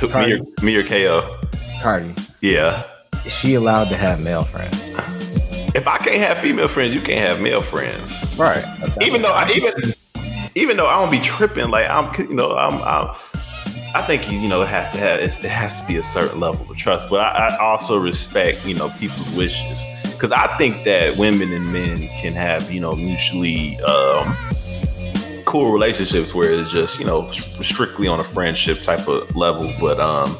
Who- 0.00 0.08
Me 0.08 0.32
or, 0.34 0.40
me 0.64 0.76
or 0.76 0.82
Ko? 0.84 1.38
Cardi? 1.82 2.14
Yeah. 2.40 2.82
Is 3.26 3.34
she 3.36 3.54
allowed 3.54 3.90
to 3.90 3.96
have 3.96 4.22
male 4.22 4.44
friends? 4.44 4.90
If 5.74 5.86
I 5.86 5.98
can't 5.98 6.22
have 6.22 6.38
female 6.38 6.68
friends, 6.68 6.94
you 6.94 7.00
can't 7.00 7.20
have 7.20 7.42
male 7.42 7.60
friends. 7.60 8.36
Right. 8.38 8.64
even 9.02 9.22
though 9.22 9.32
I 9.32 9.50
even 9.54 9.74
even 10.54 10.76
though 10.76 10.86
I 10.86 11.00
don't 11.00 11.10
be 11.10 11.20
tripping, 11.20 11.68
like 11.68 11.88
I'm, 11.88 12.12
you 12.18 12.34
know, 12.34 12.56
I'm, 12.56 12.82
I'm 12.82 13.14
I 13.94 14.02
think 14.02 14.30
you 14.30 14.48
know 14.48 14.62
it 14.62 14.68
has 14.68 14.92
to 14.92 14.98
have 14.98 15.20
it's, 15.20 15.38
it 15.44 15.50
has 15.50 15.80
to 15.80 15.86
be 15.86 15.96
a 15.96 16.02
certain 16.02 16.40
level 16.40 16.68
of 16.70 16.76
trust, 16.76 17.10
but 17.10 17.20
I, 17.20 17.48
I 17.48 17.58
also 17.58 17.98
respect 17.98 18.66
you 18.66 18.74
know 18.74 18.88
people's 18.98 19.36
wishes 19.36 19.84
because 20.04 20.32
I 20.32 20.46
think 20.56 20.84
that 20.84 21.16
women 21.18 21.52
and 21.52 21.72
men 21.72 22.08
can 22.20 22.32
have 22.32 22.72
you 22.72 22.80
know 22.80 22.94
mutually 22.94 23.78
um, 23.80 24.34
cool 25.44 25.72
relationships 25.72 26.34
where 26.34 26.50
it's 26.50 26.70
just 26.70 26.98
you 26.98 27.04
know 27.04 27.28
strictly 27.30 28.08
on 28.08 28.18
a 28.18 28.24
friendship 28.24 28.78
type 28.78 29.06
of 29.08 29.36
level, 29.36 29.70
but 29.78 30.00
um. 30.00 30.34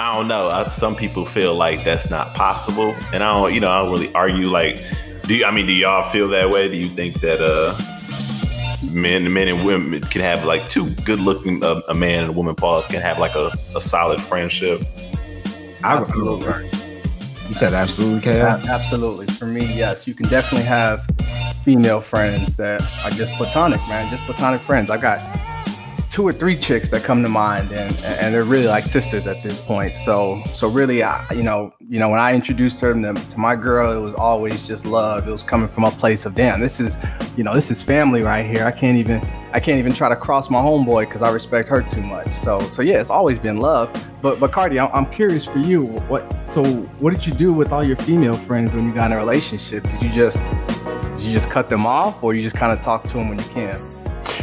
I 0.00 0.16
don't 0.16 0.28
know. 0.28 0.48
I, 0.48 0.66
some 0.68 0.96
people 0.96 1.26
feel 1.26 1.54
like 1.54 1.84
that's 1.84 2.08
not 2.08 2.32
possible, 2.34 2.94
and 3.12 3.22
I 3.22 3.34
don't, 3.34 3.52
you 3.52 3.60
know, 3.60 3.70
I 3.70 3.82
don't 3.82 3.92
really 3.92 4.12
argue 4.14 4.46
like 4.46 4.82
Do 5.24 5.36
you, 5.36 5.44
I 5.44 5.50
mean, 5.50 5.66
do 5.66 5.74
y'all 5.74 6.08
feel 6.10 6.26
that 6.28 6.48
way? 6.48 6.68
Do 6.68 6.76
you 6.76 6.88
think 6.88 7.20
that 7.20 7.38
uh, 7.40 7.76
men, 8.90 9.30
men 9.32 9.46
and 9.48 9.64
women 9.64 10.00
can 10.00 10.22
have 10.22 10.46
like 10.46 10.68
two 10.68 10.90
good 11.04 11.20
looking 11.20 11.62
uh, 11.62 11.82
a 11.88 11.94
man 11.94 12.20
and 12.24 12.30
a 12.30 12.32
woman 12.32 12.54
pause 12.54 12.86
can 12.86 13.00
have 13.02 13.18
like 13.18 13.34
a, 13.34 13.52
a 13.76 13.80
solid 13.80 14.20
friendship? 14.22 14.82
I 15.84 16.00
would 16.00 16.08
You 16.14 17.54
said 17.54 17.74
absolutely, 17.74 18.22
KO? 18.22 18.30
A- 18.30 18.70
Absolutely. 18.70 19.26
For 19.26 19.46
me, 19.46 19.66
yes. 19.76 20.08
You 20.08 20.14
can 20.14 20.26
definitely 20.28 20.66
have 20.66 21.04
female 21.62 22.00
friends 22.00 22.56
that 22.56 22.80
are 23.04 23.10
just 23.10 23.32
platonic, 23.34 23.80
man. 23.86 24.10
Just 24.10 24.22
platonic 24.24 24.62
friends. 24.62 24.88
I 24.88 24.96
got 24.96 25.20
two 26.10 26.26
or 26.26 26.32
three 26.32 26.56
chicks 26.56 26.88
that 26.88 27.04
come 27.04 27.22
to 27.22 27.28
mind 27.28 27.70
and 27.70 27.94
and 28.04 28.34
they're 28.34 28.42
really 28.42 28.66
like 28.66 28.82
sisters 28.82 29.28
at 29.28 29.40
this 29.44 29.60
point. 29.60 29.94
So 29.94 30.42
so 30.46 30.68
really 30.68 31.04
I, 31.04 31.24
you 31.32 31.44
know, 31.44 31.72
you 31.78 32.00
know 32.00 32.08
when 32.08 32.18
I 32.18 32.34
introduced 32.34 32.80
her 32.80 32.92
to, 32.92 33.14
to 33.14 33.38
my 33.38 33.54
girl, 33.54 33.96
it 33.96 34.00
was 34.00 34.14
always 34.14 34.66
just 34.66 34.84
love. 34.84 35.28
It 35.28 35.30
was 35.30 35.44
coming 35.44 35.68
from 35.68 35.84
a 35.84 35.90
place 35.92 36.26
of 36.26 36.34
damn, 36.34 36.60
this 36.60 36.80
is, 36.80 36.98
you 37.36 37.44
know, 37.44 37.54
this 37.54 37.70
is 37.70 37.80
family 37.80 38.22
right 38.22 38.44
here. 38.44 38.64
I 38.64 38.72
can't 38.72 38.98
even 38.98 39.22
I 39.52 39.60
can't 39.60 39.78
even 39.78 39.92
try 39.92 40.08
to 40.08 40.16
cross 40.16 40.50
my 40.50 40.58
homeboy 40.58 41.08
cuz 41.08 41.22
I 41.22 41.30
respect 41.30 41.68
her 41.68 41.80
too 41.80 42.02
much. 42.02 42.28
So 42.32 42.58
so 42.70 42.82
yeah, 42.82 42.98
it's 42.98 43.10
always 43.10 43.38
been 43.38 43.58
love. 43.58 43.88
But 44.20 44.40
but 44.40 44.50
Cardi, 44.50 44.80
I'm, 44.80 44.90
I'm 44.92 45.06
curious 45.06 45.44
for 45.44 45.58
you. 45.58 45.86
What 46.08 46.44
so 46.44 46.64
what 46.98 47.12
did 47.12 47.24
you 47.24 47.32
do 47.32 47.52
with 47.52 47.70
all 47.70 47.84
your 47.84 47.96
female 47.96 48.34
friends 48.34 48.74
when 48.74 48.84
you 48.84 48.92
got 48.92 49.12
in 49.12 49.16
a 49.16 49.20
relationship? 49.20 49.84
Did 49.84 50.02
you 50.02 50.10
just 50.10 50.42
did 51.14 51.20
you 51.20 51.32
just 51.32 51.50
cut 51.50 51.70
them 51.70 51.86
off 51.86 52.24
or 52.24 52.34
you 52.34 52.42
just 52.42 52.56
kind 52.56 52.76
of 52.76 52.84
talk 52.84 53.04
to 53.04 53.12
them 53.12 53.28
when 53.28 53.38
you 53.38 53.44
can? 53.44 53.99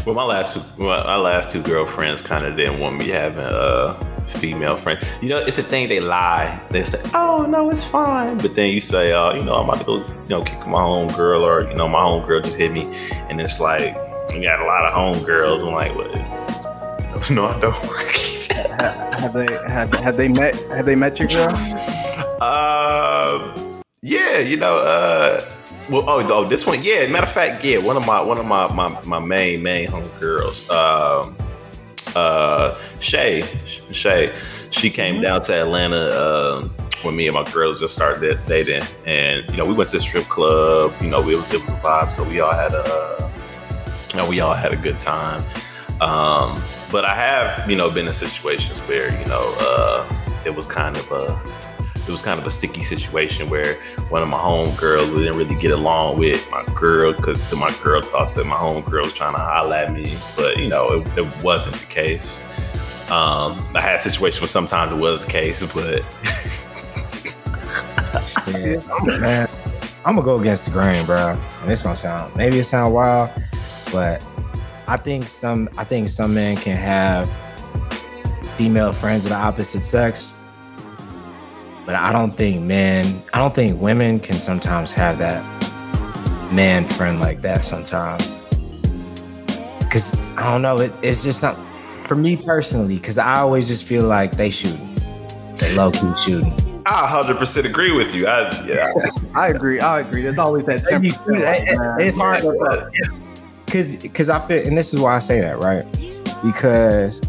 Well, 0.08 0.16
my 0.16 0.24
last 0.24 0.54
two, 0.54 0.82
my 0.82 1.04
my 1.04 1.18
last 1.18 1.52
two 1.52 1.62
girlfriends 1.62 2.22
kind 2.22 2.46
of 2.46 2.56
didn't 2.56 2.80
want 2.80 2.96
me 2.96 3.10
having 3.10 3.44
uh 3.44 4.00
female 4.26 4.78
friends. 4.78 5.06
You 5.22 5.28
know, 5.28 5.40
it's 5.40 5.58
a 5.58 5.64
thing 5.64 5.90
they 5.90 6.00
lie. 6.00 6.62
They 6.70 6.86
say, 6.86 7.02
"Oh 7.14 7.46
no, 7.46 7.70
it's 7.70 7.84
fine," 7.84 8.38
but 8.38 8.56
then 8.56 8.70
you 8.70 8.80
say, 8.80 9.12
"Oh, 9.12 9.34
you 9.34 9.44
know, 9.44 9.56
I'm 9.56 9.68
about 9.68 9.80
to 9.80 9.84
go, 9.84 9.96
you 9.98 10.30
know, 10.30 10.44
kick 10.44 10.66
my 10.66 10.80
home 10.82 11.10
girl," 11.10 11.46
or 11.46 11.68
you 11.68 11.76
know, 11.76 11.90
my 11.90 12.02
home 12.02 12.26
girl 12.26 12.40
just 12.40 12.58
hit 12.58 12.72
me, 12.72 12.84
and 13.28 13.42
it's 13.42 13.60
like 13.60 13.98
you 14.34 14.42
got 14.42 14.62
a 14.62 14.66
lot 14.66 14.86
of 14.86 14.94
home 14.94 15.26
girls. 15.26 15.62
I'm 15.62 15.74
like, 15.74 15.94
what? 15.94 16.08
No, 17.30 17.48
I 17.48 17.60
don't. 17.60 17.76
Ha- 17.76 19.10
have 19.20 19.34
they 19.34 19.48
have, 19.68 19.94
have 19.96 20.16
they 20.16 20.30
met 20.30 20.56
have 20.70 20.86
they 20.86 20.96
met 20.96 21.20
your 21.20 21.28
girl? 21.28 21.50
Uh, 22.40 23.76
yeah, 24.02 24.38
you 24.38 24.56
know, 24.56 24.78
uh, 24.78 25.42
well, 25.89 26.03
oh, 26.08 26.25
oh, 26.29 26.48
this 26.48 26.65
one, 26.67 26.84
yeah. 26.84 27.08
Matter 27.08 27.25
of 27.25 27.32
fact, 27.32 27.63
yeah, 27.63 27.77
one 27.77 27.98
of 27.98 28.06
my 28.06 28.22
one 28.22 28.38
of 28.38 28.46
my 28.46 28.67
my, 28.74 29.01
my 29.06 29.20
main 29.20 29.63
main 29.63 29.88
home 29.88 30.08
girls, 30.20 30.70
um, 30.70 31.36
uh, 32.15 32.77
Shay, 33.00 33.44
Shay, 33.91 34.36
she 34.70 34.89
came 34.89 35.22
down 35.22 35.41
to 35.41 35.53
Atlanta 35.53 35.98
um, 36.22 36.70
when 37.03 37.15
me 37.15 37.27
and 37.27 37.36
my 37.36 37.44
girls 37.51 37.79
just 37.79 37.96
started 37.96 38.39
dating, 38.46 38.84
and 39.06 39.50
you 39.50 39.58
know, 39.58 39.65
we 39.65 39.74
went 39.74 39.89
to 39.89 39.98
the 39.98 40.01
strip 40.01 40.25
club. 40.25 40.94
You 41.01 41.10
know, 41.10 41.22
we 41.22 41.36
was 41.36 41.51
it 41.53 41.62
was 41.62 41.72
a 41.72 41.75
vibe, 41.75 42.12
so 42.12 42.27
we 42.27 42.39
all 42.39 42.53
had 42.53 42.74
a, 42.74 43.32
you 44.12 44.17
know, 44.17 44.27
we 44.27 44.39
all 44.39 44.53
had 44.53 44.74
a 44.74 44.77
good 44.77 45.00
time. 45.00 45.44
Um, 46.01 46.62
but 46.91 47.06
I 47.06 47.15
have, 47.15 47.70
you 47.70 47.75
know, 47.75 47.89
been 47.89 48.08
in 48.08 48.13
situations 48.13 48.79
where 48.82 49.10
you 49.17 49.25
know 49.25 49.56
uh, 49.60 50.41
it 50.46 50.53
was 50.53 50.67
kind 50.67 50.98
of 50.98 51.12
a 51.12 51.41
it 52.08 52.12
was 52.12 52.22
kind 52.22 52.40
of 52.40 52.48
a 52.48 52.52
sticky 52.52 52.84
situation 52.84 53.50
where 53.50 53.76
one 54.10 54.22
of 54.24 54.30
my 54.30 54.38
home 54.38 54.74
girls 54.76 55.10
we 55.12 55.24
didn't 55.24 55.38
really 55.38 55.56
get 55.56 55.72
along 55.72 56.18
with 56.18 56.50
my 56.50 56.64
girl 56.74 57.12
because 57.12 57.54
my 57.56 57.72
girl 57.84 58.02
thought 58.02 58.34
that 58.36 58.46
my 58.46 58.56
home 58.56 58.82
girl 58.84 59.04
was 59.04 59.14
trying 59.14 59.34
to 59.36 59.40
holler 59.42 59.76
at 59.76 59.92
me, 59.92 60.16
but 60.36 60.58
you 60.58 60.68
know 60.70 60.94
it, 61.02 61.18
it 61.18 61.44
wasn't 61.44 61.76
the 61.76 61.86
case. 61.86 62.42
Um, 63.12 63.66
I 63.76 63.82
had 63.82 64.00
situations 64.00 64.40
where 64.42 64.48
sometimes 64.48 64.92
it 64.92 64.98
was 64.98 65.26
the 65.26 65.32
case, 65.32 65.64
but 65.74 66.04
I'm- 68.48 69.22
man, 69.22 69.48
I'm 70.06 70.16
gonna 70.16 70.24
go 70.26 70.40
against 70.40 70.66
the 70.66 70.72
grain, 70.72 71.06
bro. 71.06 71.38
And 71.62 71.72
it's 71.72 71.82
gonna 71.82 71.96
sound 71.96 72.36
maybe 72.36 72.60
it 72.60 72.64
sound 72.64 72.94
wild, 72.94 73.30
but 73.92 74.26
I 74.88 74.98
think 74.98 75.28
some 75.28 75.70
I 75.78 75.84
think 75.84 76.10
some 76.10 76.34
men 76.34 76.56
can 76.58 76.78
have 76.78 77.30
female 78.58 78.92
friends 78.92 79.26
of 79.26 79.30
the 79.30 79.36
opposite 79.38 79.84
sex, 79.84 80.34
but 81.88 81.96
I 81.96 82.12
don't 82.12 82.36
think 82.36 82.62
men, 82.62 83.24
I 83.34 83.39
don't 83.39 83.56
think 83.56 83.82
women 83.82 84.20
can 84.20 84.36
sometimes 84.36 84.91
have 84.91 85.17
that 85.17 85.41
man 86.53 86.86
friend 86.86 87.20
like 87.20 87.41
that 87.41 87.63
sometimes. 87.63 88.38
Cause 89.89 90.13
I 90.38 90.44
don't 90.51 90.62
know, 90.62 90.79
it, 90.79 90.91
it's 91.01 91.24
just 91.24 91.41
not 91.41 91.58
for 92.08 92.15
me 92.15 92.36
personally. 92.36 93.00
Cause 93.00 93.17
I 93.17 93.38
always 93.38 93.67
just 93.70 93.88
feel 93.88 94.03
like 94.03 94.34
they 94.36 94.50
shooting, 94.50 94.94
they 95.56 95.74
low 95.75 95.89
key 95.91 96.13
shooting. 96.17 96.51
I 96.86 97.08
100% 97.08 97.65
agree 97.65 97.91
with 97.91 98.13
you. 98.13 98.27
I 98.27 98.65
yeah, 98.65 98.91
I 99.36 99.48
agree. 99.48 99.79
I 99.79 100.01
agree. 100.01 100.22
There's 100.22 100.38
always 100.38 100.63
that 100.65 100.86
They 100.86 100.98
be 100.98 101.10
10%. 101.12 101.25
shooting. 101.25 101.41
It- 101.41 101.70
it- 101.70 102.06
it's 102.08 102.17
hard 102.17 102.44
because 103.65 103.96
because 103.96 104.29
I 104.29 104.39
feel 104.46 104.65
and 104.67 104.77
this 104.77 104.94
is 104.94 105.00
why 105.00 105.15
I 105.15 105.20
say 105.20 105.39
that 105.41 105.60
right 105.60 105.86
because 106.44 107.22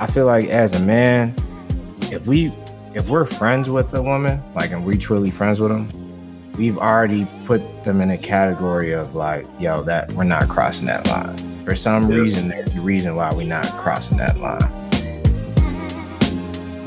I 0.00 0.06
feel 0.06 0.26
like 0.26 0.48
as 0.48 0.72
a 0.74 0.80
man 0.84 1.34
if 2.12 2.26
we 2.26 2.52
if 2.96 3.10
we're 3.10 3.26
friends 3.26 3.68
with 3.68 3.92
a 3.94 4.02
woman 4.02 4.42
like 4.54 4.72
and 4.72 4.84
we 4.84 4.96
truly 4.96 5.30
friends 5.30 5.60
with 5.60 5.70
them 5.70 5.86
we've 6.56 6.78
already 6.78 7.26
put 7.44 7.84
them 7.84 8.00
in 8.00 8.10
a 8.10 8.16
category 8.16 8.92
of 8.92 9.14
like 9.14 9.46
yo 9.58 9.82
that 9.82 10.10
we're 10.12 10.24
not 10.24 10.48
crossing 10.48 10.86
that 10.86 11.06
line. 11.08 11.36
For 11.64 11.74
some 11.74 12.06
reason 12.08 12.48
there's 12.48 12.74
a 12.74 12.80
reason 12.80 13.14
why 13.14 13.32
we're 13.34 13.46
not 13.46 13.66
crossing 13.72 14.16
that 14.18 14.38
line. 14.38 14.60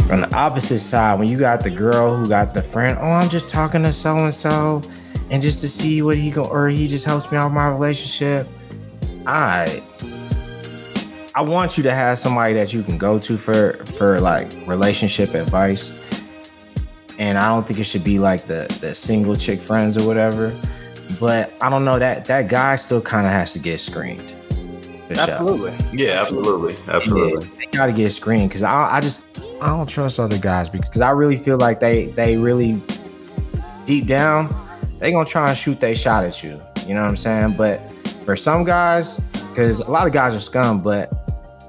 From 0.08 0.22
the 0.22 0.36
opposite 0.36 0.80
side 0.80 1.20
when 1.20 1.28
you 1.28 1.38
got 1.38 1.64
the 1.64 1.70
girl 1.70 2.16
who 2.16 2.28
got 2.28 2.56
the 2.56 2.64
friend 2.64 2.98
oh 3.00 3.12
i'm 3.12 3.30
just 3.30 3.48
talking 3.48 3.84
to 3.84 3.94
so 3.94 4.18
and 4.18 4.34
so 4.34 4.82
and 5.30 5.40
just 5.40 5.62
to 5.62 5.68
see 5.68 6.02
what 6.02 6.18
he 6.18 6.32
go 6.32 6.46
or 6.46 6.68
he 6.68 6.88
just 6.88 7.06
helps 7.06 7.32
me 7.32 7.38
out 7.38 7.46
with 7.46 7.54
my 7.54 7.70
relationship 7.70 8.48
i 9.28 9.84
i 11.36 11.42
want 11.42 11.78
you 11.78 11.84
to 11.84 11.94
have 11.94 12.18
somebody 12.18 12.56
that 12.56 12.74
you 12.74 12.82
can 12.82 12.98
go 12.98 13.20
to 13.20 13.38
for 13.38 13.74
for 13.86 14.20
like 14.20 14.52
relationship 14.66 15.36
advice 15.36 15.99
and 17.20 17.38
i 17.38 17.48
don't 17.48 17.68
think 17.68 17.80
it 17.80 17.84
should 17.84 18.04
be 18.04 18.18
like 18.18 18.48
the 18.48 18.66
the 18.82 18.96
single 18.96 19.36
chick 19.36 19.60
friends 19.60 19.98
or 19.98 20.08
whatever 20.08 20.54
but 21.20 21.54
i 21.62 21.70
don't 21.70 21.86
know 21.86 22.00
that 22.00 22.26
that 22.26 22.48
guy 22.48 22.76
still 22.76 23.02
kind 23.02 23.28
of 23.28 23.32
has 23.32 23.54
to 23.54 23.60
get 23.60 23.80
screened 23.80 24.34
for 25.08 25.16
sure. 25.16 25.30
Absolutely. 25.30 25.74
yeah, 25.92 26.22
absolutely, 26.22 26.76
absolutely. 26.88 27.50
They 27.58 27.66
gotta 27.72 27.92
get 27.92 28.12
screened 28.12 28.50
because 28.50 28.62
I, 28.62 28.98
I 28.98 29.02
just 29.02 29.26
I 29.60 29.70
don't 29.70 29.90
trust 29.90 30.20
other 30.20 30.38
guys 30.38 30.70
because 30.70 30.88
because 30.88 31.02
I 31.02 31.10
really 31.10 31.36
feel 31.36 31.58
like 31.58 31.80
they 31.80 32.10
they 32.10 32.38
really 32.38 32.80
deep 33.86 34.06
down 34.06 34.56
they 35.00 35.12
gonna 35.12 35.26
try 35.26 35.50
and 35.50 35.58
shoot 35.58 35.80
their 35.80 35.96
shot 35.96 36.26
at 36.26 36.44
you. 36.44 36.62
You 36.86 36.94
know 36.94 37.02
what 37.02 37.08
I'm 37.08 37.18
saying? 37.18 37.54
But 37.54 37.80
for 38.26 38.36
some 38.36 38.64
guys, 38.64 39.20
because 39.50 39.80
a 39.80 39.90
lot 39.90 40.06
of 40.06 40.14
guys 40.14 40.36
are 40.36 40.40
scum, 40.40 40.82
but 40.82 41.12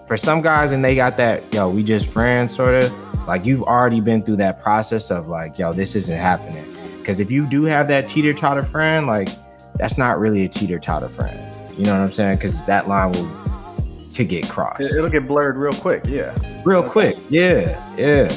for 0.06 0.16
some 0.16 0.42
guys 0.42 0.72
and 0.72 0.84
they 0.84 0.96
got 0.96 1.16
that 1.16 1.42
yo 1.54 1.70
we 1.70 1.84
just 1.84 2.10
friends 2.10 2.54
sort 2.54 2.74
of 2.74 2.92
like 3.26 3.44
you've 3.44 3.62
already 3.62 4.00
been 4.00 4.22
through 4.22 4.36
that 4.36 4.62
process 4.62 5.10
of 5.10 5.28
like 5.28 5.58
yo 5.58 5.72
this 5.72 5.94
isn't 5.96 6.16
happening. 6.18 6.66
Because 6.98 7.20
if 7.20 7.30
you 7.30 7.46
do 7.46 7.64
have 7.64 7.88
that 7.88 8.06
teeter 8.08 8.32
totter 8.34 8.62
friend, 8.62 9.06
like 9.06 9.28
that's 9.76 9.96
not 9.98 10.18
really 10.18 10.44
a 10.44 10.48
teeter 10.48 10.78
totter 10.78 11.08
friend. 11.08 11.38
You 11.78 11.84
know 11.86 11.92
what 11.94 12.02
I'm 12.02 12.12
saying? 12.12 12.36
Because 12.36 12.64
that 12.66 12.88
line 12.88 13.12
will 13.12 13.28
could 14.14 14.28
get 14.28 14.48
crossed 14.48 14.80
It- 14.80 14.92
It'll 14.96 15.08
get 15.08 15.26
blurred 15.26 15.56
real 15.56 15.72
quick. 15.72 16.02
Yeah. 16.06 16.34
real 16.64 16.82
quick. 16.82 17.16
Yeah, 17.30 17.80
yeah. 17.96 18.30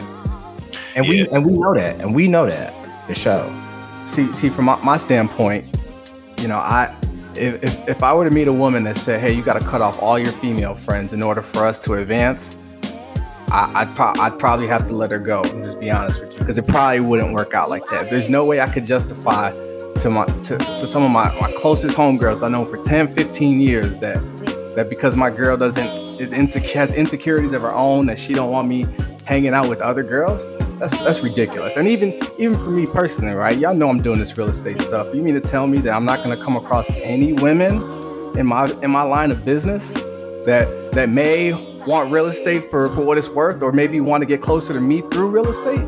And 0.95 1.07
we 1.07 1.27
and 1.29 1.43
we 1.45 1.53
know 1.53 1.73
that, 1.73 1.99
and 1.99 2.13
we 2.15 2.27
know 2.27 2.45
that 2.45 2.73
for 3.07 3.15
sure. 3.15 3.51
See, 4.05 4.31
see, 4.33 4.49
from 4.49 4.65
my, 4.65 4.75
my 4.83 4.97
standpoint, 4.97 5.65
you 6.39 6.47
know, 6.47 6.57
I 6.57 6.95
if, 7.35 7.63
if 7.63 7.89
if 7.89 8.03
I 8.03 8.13
were 8.13 8.25
to 8.29 8.31
meet 8.33 8.47
a 8.47 8.53
woman 8.53 8.83
that 8.83 8.95
said, 8.97 9.19
"Hey, 9.19 9.33
you 9.33 9.41
got 9.41 9.59
to 9.59 9.65
cut 9.67 9.81
off 9.81 9.99
all 10.01 10.19
your 10.19 10.31
female 10.33 10.75
friends 10.75 11.11
in 11.13 11.23
order 11.23 11.41
for 11.41 11.65
us 11.65 11.79
to 11.79 11.95
advance," 11.95 12.55
I, 13.53 13.71
I'd 13.81 13.95
pro- 13.95 14.13
I'd 14.19 14.39
probably 14.39 14.67
have 14.67 14.85
to 14.87 14.93
let 14.93 15.11
her 15.11 15.19
go. 15.19 15.43
Just 15.43 15.79
be 15.79 15.91
honest 15.91 16.19
with 16.19 16.33
you, 16.33 16.39
because 16.39 16.57
it 16.57 16.67
probably 16.67 17.01
wouldn't 17.01 17.33
work 17.33 17.53
out 17.53 17.69
like 17.69 17.85
that. 17.91 18.09
There's 18.09 18.27
no 18.27 18.45
way 18.45 18.59
I 18.59 18.67
could 18.67 18.87
justify 18.87 19.51
to 19.99 20.09
my 20.09 20.25
to, 20.25 20.57
to 20.57 20.87
some 20.87 21.03
of 21.03 21.11
my, 21.11 21.33
my 21.39 21.51
closest 21.53 21.95
homegirls 21.95 22.41
I 22.43 22.49
know 22.49 22.65
for 22.65 22.77
10, 22.77 23.13
15 23.13 23.61
years 23.61 23.97
that 23.99 24.15
that 24.75 24.89
because 24.89 25.15
my 25.15 25.29
girl 25.29 25.55
doesn't 25.55 25.87
is 26.19 26.33
insecure 26.33 26.79
has 26.79 26.93
insecurities 26.95 27.53
of 27.53 27.61
her 27.61 27.73
own 27.73 28.07
that 28.07 28.17
she 28.17 28.33
don't 28.33 28.51
want 28.51 28.67
me 28.67 28.87
hanging 29.25 29.53
out 29.53 29.69
with 29.69 29.81
other 29.81 30.03
girls 30.03 30.57
that's 30.79 30.97
that's 30.99 31.21
ridiculous 31.21 31.77
and 31.77 31.87
even 31.87 32.19
even 32.37 32.57
for 32.57 32.71
me 32.71 32.85
personally 32.85 33.33
right 33.33 33.57
y'all 33.57 33.73
know 33.73 33.87
i'm 33.87 34.01
doing 34.01 34.19
this 34.19 34.37
real 34.37 34.49
estate 34.49 34.79
stuff 34.79 35.13
you 35.13 35.21
mean 35.21 35.33
to 35.33 35.41
tell 35.41 35.67
me 35.67 35.77
that 35.77 35.93
i'm 35.93 36.05
not 36.05 36.23
to 36.23 36.35
come 36.37 36.55
across 36.55 36.89
any 36.89 37.33
women 37.33 37.75
in 38.37 38.45
my 38.45 38.69
in 38.81 38.91
my 38.91 39.03
line 39.03 39.31
of 39.31 39.45
business 39.45 39.91
that 40.45 40.67
that 40.91 41.09
may 41.09 41.53
want 41.87 42.11
real 42.11 42.25
estate 42.27 42.69
for 42.69 42.91
for 42.93 43.01
what 43.03 43.17
it's 43.17 43.29
worth 43.29 43.61
or 43.61 43.71
maybe 43.71 43.95
you 43.95 44.03
want 44.03 44.21
to 44.21 44.27
get 44.27 44.41
closer 44.41 44.73
to 44.73 44.79
me 44.79 45.01
through 45.11 45.29
real 45.29 45.49
estate 45.49 45.87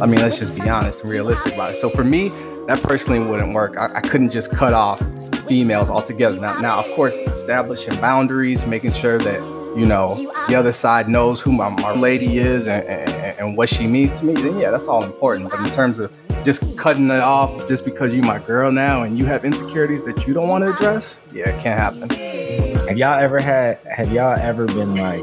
I 0.00 0.06
mean, 0.06 0.20
let's 0.20 0.38
just 0.38 0.58
be 0.58 0.66
honest 0.66 1.02
and 1.02 1.10
realistic 1.10 1.52
about 1.52 1.74
it. 1.74 1.76
So 1.76 1.90
for 1.90 2.04
me, 2.04 2.30
that 2.66 2.82
personally 2.82 3.20
wouldn't 3.20 3.52
work. 3.52 3.76
I, 3.76 3.96
I 3.96 4.00
couldn't 4.00 4.30
just 4.30 4.50
cut 4.50 4.72
off 4.72 4.98
females 5.46 5.90
altogether. 5.90 6.40
Now, 6.40 6.58
now, 6.58 6.78
of 6.78 6.86
course, 6.96 7.16
establishing 7.16 7.94
boundaries, 8.00 8.64
making 8.64 8.92
sure 8.92 9.18
that 9.18 9.40
you 9.76 9.84
know 9.84 10.14
the 10.48 10.54
other 10.54 10.72
side 10.72 11.08
knows 11.08 11.40
who 11.40 11.52
my, 11.52 11.68
my 11.68 11.92
lady 11.92 12.38
is 12.38 12.66
and, 12.66 12.82
and, 12.86 13.38
and 13.38 13.56
what 13.58 13.68
she 13.68 13.86
means 13.86 14.12
to 14.20 14.24
me. 14.24 14.32
Then 14.32 14.58
yeah, 14.58 14.70
that's 14.70 14.88
all 14.88 15.04
important. 15.04 15.50
But 15.50 15.60
in 15.60 15.66
terms 15.66 15.98
of 15.98 16.16
just 16.44 16.62
cutting 16.78 17.10
it 17.10 17.20
off 17.20 17.68
just 17.68 17.84
because 17.84 18.14
you 18.14 18.22
my 18.22 18.38
girl 18.38 18.72
now 18.72 19.02
and 19.02 19.18
you 19.18 19.26
have 19.26 19.44
insecurities 19.44 20.02
that 20.04 20.26
you 20.26 20.32
don't 20.32 20.48
want 20.48 20.64
to 20.64 20.72
address, 20.72 21.20
yeah, 21.32 21.50
it 21.50 21.60
can't 21.60 21.78
happen. 21.78 22.69
Have 22.90 22.98
y'all 22.98 23.20
ever 23.20 23.38
had? 23.38 23.78
Have 23.88 24.10
y'all 24.12 24.36
ever 24.36 24.66
been 24.66 24.96
like 24.96 25.22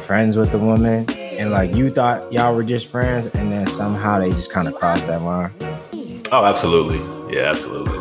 friends 0.00 0.38
with 0.38 0.54
a 0.54 0.58
woman 0.58 1.04
and 1.10 1.50
like 1.50 1.74
you 1.74 1.90
thought 1.90 2.32
y'all 2.32 2.54
were 2.56 2.62
just 2.64 2.86
friends, 2.86 3.26
and 3.26 3.52
then 3.52 3.66
somehow 3.66 4.18
they 4.18 4.30
just 4.30 4.50
kind 4.50 4.66
of 4.66 4.74
crossed 4.74 5.04
that 5.08 5.20
line? 5.20 5.50
Oh, 6.32 6.46
absolutely. 6.46 6.96
Yeah, 7.36 7.50
absolutely. 7.50 7.98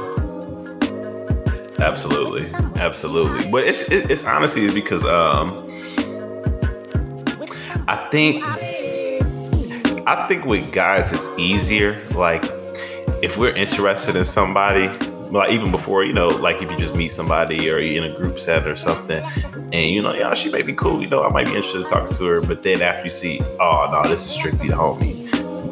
Absolutely. 1.80 2.46
Absolutely. 2.80 3.52
But 3.52 3.66
it's 3.68 3.82
it- 3.82 4.10
it's 4.10 4.24
honestly 4.24 4.64
is 4.64 4.74
because 4.74 5.04
um 5.04 5.50
I 7.90 7.98
think 8.10 8.42
I 10.08 10.26
think 10.30 10.46
with 10.46 10.72
guys 10.72 11.12
it's 11.12 11.30
easier 11.38 12.02
like 12.16 12.46
if 13.22 13.36
we're 13.38 13.54
interested 13.54 14.16
in 14.16 14.24
somebody 14.24 14.90
like 15.32 15.52
even 15.52 15.72
before 15.72 16.04
you 16.04 16.14
know 16.14 16.28
like 16.28 16.62
if 16.62 16.70
you 16.70 16.78
just 16.78 16.96
meet 16.96 17.10
somebody 17.10 17.70
or 17.70 17.80
you're 17.80 18.04
in 18.04 18.12
a 18.12 18.16
group 18.16 18.38
set 18.38 18.68
or 18.68 18.76
something 18.76 19.24
and 19.72 19.74
you 19.74 20.02
know 20.02 20.14
yeah 20.14 20.34
she 20.34 20.52
may 20.52 20.62
be 20.62 20.74
cool 20.74 21.02
you 21.02 21.08
know 21.08 21.24
I 21.24 21.30
might 21.30 21.46
be 21.46 21.56
interested 21.56 21.82
in 21.82 21.88
talking 21.88 22.14
to 22.14 22.26
her 22.26 22.42
but 22.42 22.64
then 22.64 22.82
after 22.82 23.04
you 23.04 23.10
see 23.10 23.42
oh 23.60 23.90
no 23.92 24.10
this 24.10 24.26
is 24.26 24.32
strictly 24.32 24.68
the 24.68 24.76
homie 24.76 25.30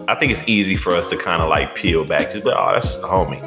I 0.08 0.16
think 0.16 0.32
it's 0.32 0.48
easy 0.48 0.76
for 0.76 0.96
us 0.96 1.10
to 1.10 1.18
kind 1.18 1.42
of 1.42 1.50
like 1.50 1.76
peel 1.76 2.06
back 2.06 2.32
just 2.32 2.46
like, 2.46 2.56
oh 2.58 2.72
that's 2.74 2.88
just 2.88 3.02
the 3.02 3.08
homie 3.08 3.44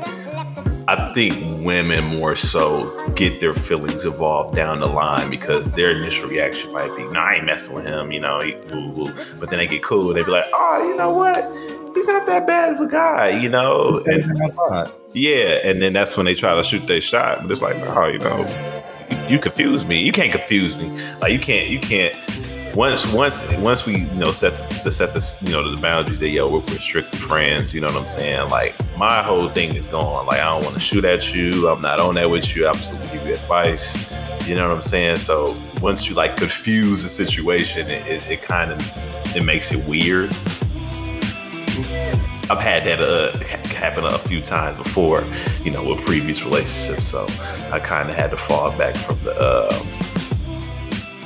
I 0.88 1.12
think 1.14 1.64
women 1.64 2.04
more 2.04 2.34
so 2.34 3.08
get 3.14 3.40
their 3.40 3.54
feelings 3.54 4.04
evolved 4.04 4.54
down 4.54 4.80
the 4.80 4.88
line 4.88 5.30
because 5.30 5.70
their 5.72 5.92
initial 5.92 6.28
reaction 6.28 6.72
might 6.72 6.94
be, 6.96 7.04
"No, 7.04 7.20
I 7.20 7.36
ain't 7.36 7.46
messing 7.46 7.76
with 7.76 7.86
him," 7.86 8.10
you 8.10 8.18
know. 8.18 8.40
He. 8.40 8.52
But 8.52 9.48
then 9.48 9.58
they 9.58 9.68
get 9.68 9.82
cool. 9.84 10.12
They 10.12 10.24
be 10.24 10.32
like, 10.32 10.44
"Oh, 10.52 10.84
you 10.86 10.96
know 10.96 11.10
what? 11.10 11.81
He's 11.94 12.06
not 12.06 12.26
that 12.26 12.46
bad 12.46 12.72
of 12.72 12.80
a 12.80 12.86
guy," 12.86 13.30
you 13.30 13.48
know. 13.48 14.02
And 14.06 14.24
yeah, 15.12 15.60
and 15.64 15.82
then 15.82 15.92
that's 15.92 16.16
when 16.16 16.26
they 16.26 16.34
try 16.34 16.54
to 16.54 16.64
shoot 16.64 16.86
their 16.86 17.00
shot. 17.00 17.42
But 17.42 17.50
it's 17.50 17.62
like, 17.62 17.76
oh, 17.76 18.08
you 18.08 18.18
know, 18.18 18.46
you, 19.10 19.34
you 19.34 19.38
confuse 19.38 19.84
me. 19.84 20.02
You 20.02 20.12
can't 20.12 20.32
confuse 20.32 20.76
me. 20.76 20.90
Like 21.20 21.32
you 21.32 21.38
can't. 21.38 21.68
You 21.68 21.78
can't. 21.78 22.14
Once, 22.74 23.06
once, 23.12 23.54
once 23.58 23.84
we, 23.84 23.98
you 23.98 24.14
know, 24.14 24.32
set 24.32 24.54
to 24.80 24.90
set 24.90 25.12
this, 25.12 25.42
you 25.42 25.50
know, 25.50 25.70
the 25.70 25.80
boundaries 25.80 26.20
that 26.20 26.30
yo, 26.30 26.48
we're, 26.50 26.60
we're 26.60 26.78
strictly 26.78 27.18
friends. 27.18 27.74
You 27.74 27.82
know 27.82 27.88
what 27.88 27.96
I'm 27.96 28.06
saying? 28.06 28.48
Like 28.48 28.74
my 28.96 29.22
whole 29.22 29.48
thing 29.50 29.74
is 29.74 29.86
going. 29.86 30.26
Like 30.26 30.40
I 30.40 30.44
don't 30.44 30.64
want 30.64 30.74
to 30.74 30.80
shoot 30.80 31.04
at 31.04 31.34
you. 31.34 31.68
I'm 31.68 31.82
not 31.82 32.00
on 32.00 32.14
that 32.14 32.30
with 32.30 32.56
you. 32.56 32.66
I'm 32.66 32.76
just 32.76 32.90
gonna 32.90 33.06
give 33.12 33.26
you 33.26 33.34
advice. 33.34 34.10
You 34.48 34.54
know 34.54 34.66
what 34.66 34.74
I'm 34.74 34.82
saying? 34.82 35.18
So 35.18 35.54
once 35.82 36.08
you 36.08 36.14
like 36.14 36.36
confuse 36.38 37.02
the 37.02 37.10
situation, 37.10 37.88
it, 37.88 38.06
it, 38.06 38.30
it 38.30 38.42
kind 38.42 38.72
of 38.72 39.36
it 39.36 39.44
makes 39.44 39.70
it 39.70 39.86
weird. 39.86 40.30
I've 42.52 42.60
had 42.60 42.84
that 42.84 43.00
uh, 43.00 43.32
happen 43.74 44.04
a 44.04 44.18
few 44.18 44.42
times 44.42 44.76
before, 44.76 45.24
you 45.64 45.70
know, 45.70 45.82
with 45.88 46.04
previous 46.04 46.44
relationships. 46.44 47.06
So 47.06 47.26
I 47.72 47.78
kind 47.78 48.10
of 48.10 48.14
had 48.14 48.30
to 48.30 48.36
fall 48.36 48.76
back 48.76 48.94
from 48.94 49.18
the 49.24 49.34
uh, 49.40 49.72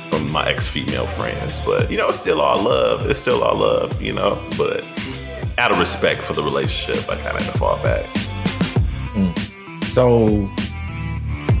from 0.09 0.31
my 0.31 0.47
ex 0.49 0.69
female 0.69 1.05
friends. 1.05 1.59
But 1.59 1.91
you 1.91 1.97
know, 1.97 2.07
it's 2.07 2.19
still 2.19 2.39
all 2.39 2.63
love. 2.63 3.09
It's 3.09 3.19
still 3.19 3.43
all 3.43 3.57
love, 3.57 4.01
you 4.01 4.13
know. 4.13 4.41
But 4.57 4.85
out 5.57 5.69
of 5.71 5.79
respect 5.79 6.21
for 6.21 6.31
the 6.31 6.43
relationship, 6.43 7.09
I 7.09 7.15
kind 7.17 7.35
of 7.35 7.43
had 7.43 7.51
to 7.51 7.59
fall 7.59 7.77
back. 7.83 8.05
So, 9.85 10.47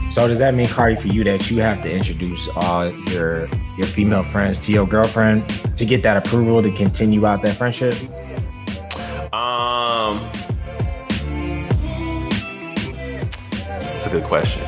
so 0.09 0.29
does 0.29 0.39
that 0.39 0.53
mean, 0.53 0.67
Cardi, 0.67 0.95
for 0.95 1.07
you 1.07 1.25
that 1.25 1.51
you 1.51 1.59
have 1.61 1.81
to 1.81 1.93
introduce 1.93 2.47
all 2.55 2.89
your 3.09 3.47
your 3.77 3.87
female 3.87 4.23
friends 4.23 4.59
to 4.61 4.71
your 4.71 4.87
girlfriend 4.87 5.43
to 5.75 5.85
get 5.85 6.03
that 6.03 6.15
approval 6.25 6.63
to 6.63 6.71
continue 6.71 7.25
out 7.25 7.41
that 7.41 7.57
friendship? 7.57 7.95
A 14.07 14.09
good 14.09 14.23
question. 14.23 14.63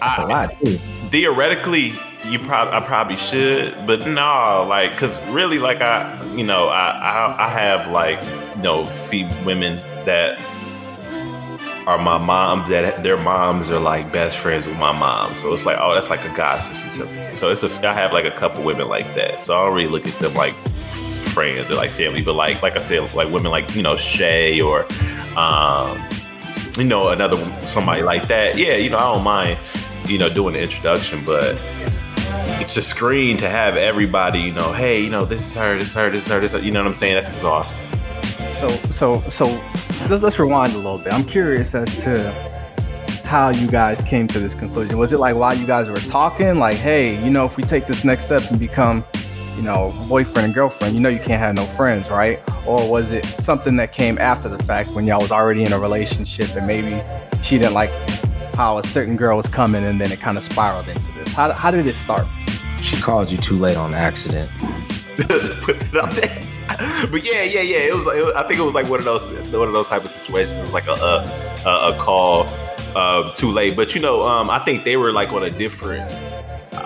That's 0.00 0.18
a 0.18 0.26
lot 0.26 0.58
too. 0.60 0.78
theoretically 1.10 1.92
you 2.26 2.38
probably 2.38 2.74
I 2.74 2.80
probably 2.80 3.16
should, 3.16 3.74
but 3.86 4.06
no, 4.06 4.66
like, 4.68 4.96
cause 4.96 5.24
really, 5.28 5.58
like, 5.58 5.80
I, 5.80 6.20
you 6.34 6.44
know, 6.44 6.68
I, 6.68 6.90
I, 6.90 7.46
I 7.46 7.48
have 7.48 7.90
like, 7.90 8.20
you 8.56 8.62
know, 8.62 8.82
women 9.44 9.76
that 10.04 10.38
are 11.86 11.96
my 11.98 12.18
moms 12.18 12.68
that 12.68 13.02
their 13.02 13.16
moms 13.16 13.70
are 13.70 13.80
like 13.80 14.12
best 14.12 14.36
friends 14.36 14.66
with 14.66 14.76
my 14.76 14.92
mom. 14.92 15.34
So 15.34 15.54
it's 15.54 15.64
like, 15.64 15.78
oh, 15.80 15.94
that's 15.94 16.10
like 16.10 16.22
a 16.26 16.36
god 16.36 16.58
sister 16.58 17.04
to 17.04 17.10
me. 17.10 17.34
So 17.34 17.50
it's 17.50 17.62
a, 17.62 17.88
I 17.88 17.94
have 17.94 18.12
like 18.12 18.26
a 18.26 18.30
couple 18.30 18.62
women 18.62 18.88
like 18.88 19.06
that. 19.14 19.40
So 19.40 19.58
I 19.58 19.64
don't 19.64 19.74
really 19.74 19.88
look 19.88 20.06
at 20.06 20.12
them 20.18 20.34
like 20.34 20.52
friends 21.32 21.70
or 21.70 21.76
like 21.76 21.90
family, 21.90 22.20
but 22.20 22.34
like, 22.34 22.62
like 22.62 22.76
I 22.76 22.80
said, 22.80 23.14
like 23.14 23.30
women 23.32 23.50
like 23.50 23.74
you 23.74 23.82
know 23.82 23.96
Shay 23.96 24.60
or, 24.60 24.80
um, 25.34 25.98
you 26.76 26.84
know, 26.84 27.08
another 27.08 27.36
somebody 27.64 28.02
like 28.02 28.28
that. 28.28 28.58
Yeah, 28.58 28.74
you 28.74 28.90
know, 28.90 28.98
I 28.98 29.14
don't 29.14 29.24
mind, 29.24 29.58
you 30.06 30.18
know, 30.18 30.28
doing 30.28 30.54
the 30.54 30.62
introduction, 30.62 31.24
but 31.24 31.60
it's 32.60 32.76
a 32.76 32.82
screen 32.82 33.36
to 33.38 33.48
have 33.48 33.76
everybody, 33.76 34.40
you 34.40 34.52
know, 34.52 34.72
hey, 34.72 35.00
you 35.00 35.10
know, 35.10 35.24
this 35.24 35.46
is 35.46 35.54
her, 35.54 35.78
this 35.78 35.88
is 35.88 35.94
her, 35.94 36.10
this 36.10 36.22
is 36.24 36.28
her, 36.28 36.40
this 36.40 36.54
is 36.54 36.60
her. 36.60 36.66
You 36.66 36.72
know 36.72 36.80
what 36.80 36.88
I'm 36.88 36.94
saying? 36.94 37.14
That's 37.14 37.28
exhausting. 37.28 37.80
So 38.48 38.68
so 38.90 39.20
so 39.28 39.46
let's, 40.08 40.22
let's 40.22 40.38
rewind 40.38 40.72
a 40.74 40.76
little 40.76 40.98
bit. 40.98 41.12
I'm 41.12 41.24
curious 41.24 41.74
as 41.74 42.02
to 42.04 42.32
how 43.24 43.50
you 43.50 43.68
guys 43.68 44.02
came 44.02 44.26
to 44.26 44.38
this 44.38 44.54
conclusion. 44.54 44.96
Was 44.98 45.12
it 45.12 45.18
like 45.18 45.36
while 45.36 45.54
you 45.54 45.66
guys 45.66 45.88
were 45.88 45.96
talking, 45.96 46.56
like, 46.56 46.78
hey, 46.78 47.22
you 47.22 47.30
know, 47.30 47.44
if 47.44 47.56
we 47.56 47.62
take 47.62 47.86
this 47.86 48.02
next 48.02 48.24
step 48.24 48.42
and 48.50 48.58
become, 48.58 49.04
you 49.58 49.64
know, 49.64 49.92
boyfriend 50.08 50.46
and 50.46 50.54
girlfriend, 50.54 50.94
you 50.94 51.00
know, 51.00 51.08
you 51.08 51.18
can't 51.18 51.40
have 51.40 51.54
no 51.54 51.64
friends, 51.64 52.08
right? 52.10 52.40
Or 52.66 52.88
was 52.88 53.10
it 53.12 53.24
something 53.26 53.76
that 53.76 53.92
came 53.92 54.16
after 54.18 54.48
the 54.48 54.62
fact 54.62 54.90
when 54.90 55.04
y'all 55.06 55.20
was 55.20 55.32
already 55.32 55.64
in 55.64 55.72
a 55.72 55.78
relationship 55.80 56.54
and 56.56 56.64
maybe 56.66 57.02
she 57.42 57.58
didn't 57.58 57.74
like 57.74 57.90
how 58.54 58.78
a 58.78 58.84
certain 58.84 59.16
girl 59.16 59.36
was 59.36 59.48
coming 59.48 59.84
and 59.84 60.00
then 60.00 60.12
it 60.12 60.20
kind 60.20 60.36
of 60.38 60.44
spiraled 60.44 60.86
into 60.88 61.12
this? 61.12 61.32
How, 61.32 61.50
how 61.52 61.70
did 61.72 61.86
it 61.86 61.94
start? 61.94 62.24
She 62.80 63.00
called 63.00 63.30
you 63.32 63.36
too 63.38 63.56
late 63.56 63.76
on 63.76 63.94
accident. 63.94 64.48
Put 65.18 65.80
that 65.80 66.00
out 66.02 66.14
there. 66.14 67.08
But 67.10 67.24
yeah, 67.24 67.42
yeah, 67.42 67.60
yeah. 67.62 67.78
It 67.78 67.94
was. 67.94 68.06
It, 68.06 68.24
was- 68.24 68.34
I 68.34 68.46
think 68.46 68.60
it 68.60 68.62
was 68.62 68.74
like 68.74 68.88
one 68.88 69.00
of 69.00 69.04
those 69.04 69.30
one 69.52 69.66
of 69.66 69.74
those 69.74 69.88
type 69.88 70.04
of 70.04 70.10
situations. 70.10 70.58
It 70.58 70.62
was 70.62 70.72
like 70.72 70.86
a 70.86 70.92
a, 70.92 71.68
a, 71.68 71.92
a 71.94 71.98
call 71.98 72.46
uh, 72.94 73.32
too 73.32 73.50
late. 73.50 73.74
But 73.74 73.94
you 73.96 74.00
know, 74.00 74.22
um, 74.24 74.48
I 74.48 74.60
think 74.60 74.84
they 74.84 74.96
were 74.96 75.10
like 75.12 75.32
on 75.32 75.42
a 75.42 75.50
different. 75.50 76.08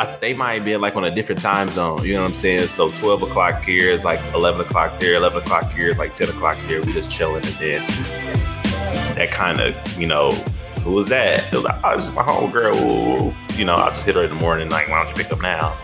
I, 0.02 0.16
they 0.16 0.32
might 0.34 0.64
be 0.64 0.76
like 0.76 0.96
on 0.96 1.04
a 1.04 1.10
different 1.14 1.40
time 1.40 1.70
zone. 1.70 2.04
You 2.04 2.14
know 2.14 2.20
what 2.20 2.28
I'm 2.28 2.32
saying? 2.34 2.66
So 2.68 2.90
12 2.90 3.22
o'clock 3.22 3.62
here 3.62 3.90
is 3.90 4.04
like 4.04 4.20
11 4.34 4.60
o'clock 4.60 4.98
there. 5.00 5.14
11 5.14 5.42
o'clock 5.42 5.70
here 5.72 5.88
is 5.90 5.98
like 5.98 6.14
10 6.14 6.28
o'clock 6.30 6.56
here. 6.68 6.82
We 6.84 6.92
just 6.92 7.10
chilling, 7.10 7.44
and 7.44 7.54
then 7.54 7.82
that 9.16 9.30
kind 9.30 9.60
of 9.60 9.98
you 9.98 10.06
know. 10.06 10.32
Who 10.82 10.94
was 10.94 11.06
that? 11.10 11.44
It 11.46 11.54
was 11.54 11.62
like, 11.62 11.78
oh, 11.84 11.94
this 11.94 12.08
is 12.08 12.12
my 12.12 12.22
homegirl. 12.24 12.74
Ooh, 12.74 13.32
You 13.56 13.64
know, 13.64 13.76
I 13.76 13.90
just 13.90 14.04
hit 14.04 14.16
her 14.16 14.24
in 14.24 14.30
the 14.30 14.34
morning, 14.34 14.68
like, 14.68 14.88
why 14.88 15.04
don't 15.04 15.16
you 15.16 15.22
pick 15.22 15.32
up 15.32 15.40
now? 15.40 15.76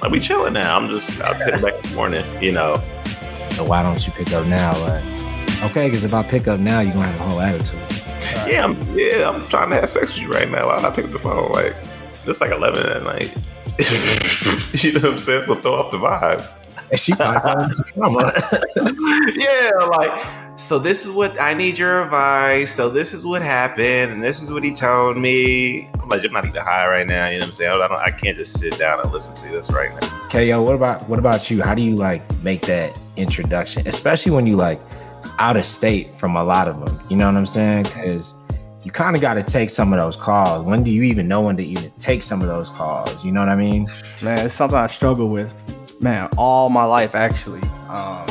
Like, 0.00 0.10
we 0.10 0.20
chilling 0.20 0.54
now. 0.54 0.74
I'm 0.74 0.88
just, 0.88 1.20
I'll 1.20 1.34
just 1.34 1.44
hit 1.44 1.52
her 1.54 1.60
back 1.60 1.74
in 1.84 1.90
the 1.90 1.94
morning, 1.96 2.24
you 2.40 2.50
know. 2.50 2.80
So 3.56 3.64
why 3.64 3.82
don't 3.82 4.06
you 4.06 4.10
pick 4.14 4.32
up 4.32 4.46
now? 4.46 4.72
Like, 4.86 5.04
okay, 5.64 5.86
because 5.86 6.04
if 6.04 6.14
I 6.14 6.22
pick 6.22 6.48
up 6.48 6.60
now, 6.60 6.80
you're 6.80 6.94
gonna 6.94 7.08
have 7.08 7.20
a 7.20 7.24
whole 7.24 7.40
attitude. 7.42 7.78
Yeah, 8.50 8.64
I'm, 8.64 8.98
yeah, 8.98 9.28
I'm 9.28 9.46
trying 9.48 9.68
to 9.68 9.76
have 9.76 9.90
sex 9.90 10.14
with 10.14 10.22
you 10.22 10.32
right 10.32 10.50
now. 10.50 10.68
Why 10.68 10.80
not 10.80 10.92
I 10.92 10.94
pick 10.96 11.04
up 11.04 11.10
the 11.10 11.18
phone? 11.18 11.52
Like, 11.52 11.76
it's 12.26 12.40
like 12.40 12.52
11 12.52 12.86
at 12.88 13.02
night. 13.02 13.34
you 14.82 14.92
know 14.92 15.00
what 15.00 15.12
I'm 15.12 15.18
saying? 15.18 15.38
It's 15.38 15.46
gonna 15.46 15.62
throw 15.62 15.74
off 15.74 15.90
the 15.90 15.98
vibe. 15.98 16.46
And 16.90 17.00
she 17.00 17.14
probably 17.14 17.40
calling 17.40 17.72
some 17.72 17.86
drama. 17.94 18.32
yeah, 19.34 19.70
like, 19.98 20.26
so 20.56 20.78
this 20.78 21.06
is 21.06 21.12
what 21.12 21.40
I 21.40 21.54
need 21.54 21.78
your 21.78 22.02
advice. 22.02 22.70
So 22.70 22.90
this 22.90 23.14
is 23.14 23.26
what 23.26 23.40
happened, 23.40 24.12
and 24.12 24.22
this 24.22 24.42
is 24.42 24.50
what 24.50 24.62
he 24.62 24.72
told 24.72 25.16
me. 25.16 25.88
I'm 26.00 26.08
like, 26.08 26.22
I'm 26.22 26.32
not 26.32 26.44
even 26.44 26.60
high 26.60 26.86
right 26.86 27.06
now. 27.06 27.28
You 27.28 27.38
know 27.38 27.38
what 27.38 27.46
I'm 27.46 27.52
saying? 27.52 27.70
I, 27.70 27.88
don't, 27.88 27.98
I 27.98 28.10
can't 28.10 28.36
just 28.36 28.58
sit 28.58 28.78
down 28.78 29.00
and 29.00 29.10
listen 29.10 29.34
to 29.34 29.48
this 29.48 29.72
right 29.72 29.90
now. 30.00 30.28
KO, 30.28 30.62
what 30.62 30.74
about 30.74 31.08
what 31.08 31.18
about 31.18 31.50
you? 31.50 31.62
How 31.62 31.74
do 31.74 31.82
you 31.82 31.96
like 31.96 32.22
make 32.42 32.62
that 32.66 32.98
introduction, 33.16 33.86
especially 33.88 34.32
when 34.32 34.46
you 34.46 34.56
like 34.56 34.80
out 35.38 35.56
of 35.56 35.64
state 35.64 36.12
from 36.12 36.36
a 36.36 36.44
lot 36.44 36.68
of 36.68 36.84
them? 36.84 37.00
You 37.08 37.16
know 37.16 37.26
what 37.26 37.36
I'm 37.36 37.46
saying? 37.46 37.84
Because 37.84 38.34
you 38.84 38.90
kind 38.90 39.14
of 39.14 39.22
got 39.22 39.34
to 39.34 39.42
take 39.42 39.70
some 39.70 39.92
of 39.92 39.98
those 39.98 40.16
calls. 40.16 40.66
When 40.66 40.82
do 40.82 40.90
you 40.90 41.02
even 41.02 41.28
know 41.28 41.42
when 41.42 41.56
to 41.56 41.62
even 41.62 41.90
take 41.98 42.22
some 42.22 42.40
of 42.40 42.48
those 42.48 42.68
calls? 42.68 43.24
You 43.24 43.32
know 43.32 43.40
what 43.40 43.48
I 43.48 43.56
mean? 43.56 43.86
Man, 44.22 44.44
it's 44.44 44.54
something 44.54 44.78
I 44.78 44.88
struggle 44.88 45.28
with, 45.28 46.00
man, 46.00 46.28
all 46.36 46.68
my 46.68 46.84
life 46.84 47.14
actually. 47.14 47.62
Um, 47.88 48.26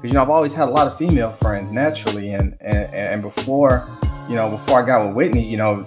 because 0.00 0.12
you 0.12 0.14
know 0.14 0.22
I've 0.22 0.30
always 0.30 0.54
had 0.54 0.68
a 0.68 0.70
lot 0.70 0.86
of 0.86 0.96
female 0.96 1.32
friends 1.32 1.70
naturally, 1.70 2.32
and 2.32 2.56
and 2.60 2.92
and 2.94 3.22
before, 3.22 3.86
you 4.30 4.34
know, 4.34 4.48
before 4.48 4.82
I 4.82 4.86
got 4.86 5.06
with 5.06 5.14
Whitney, 5.14 5.44
you 5.46 5.58
know, 5.58 5.86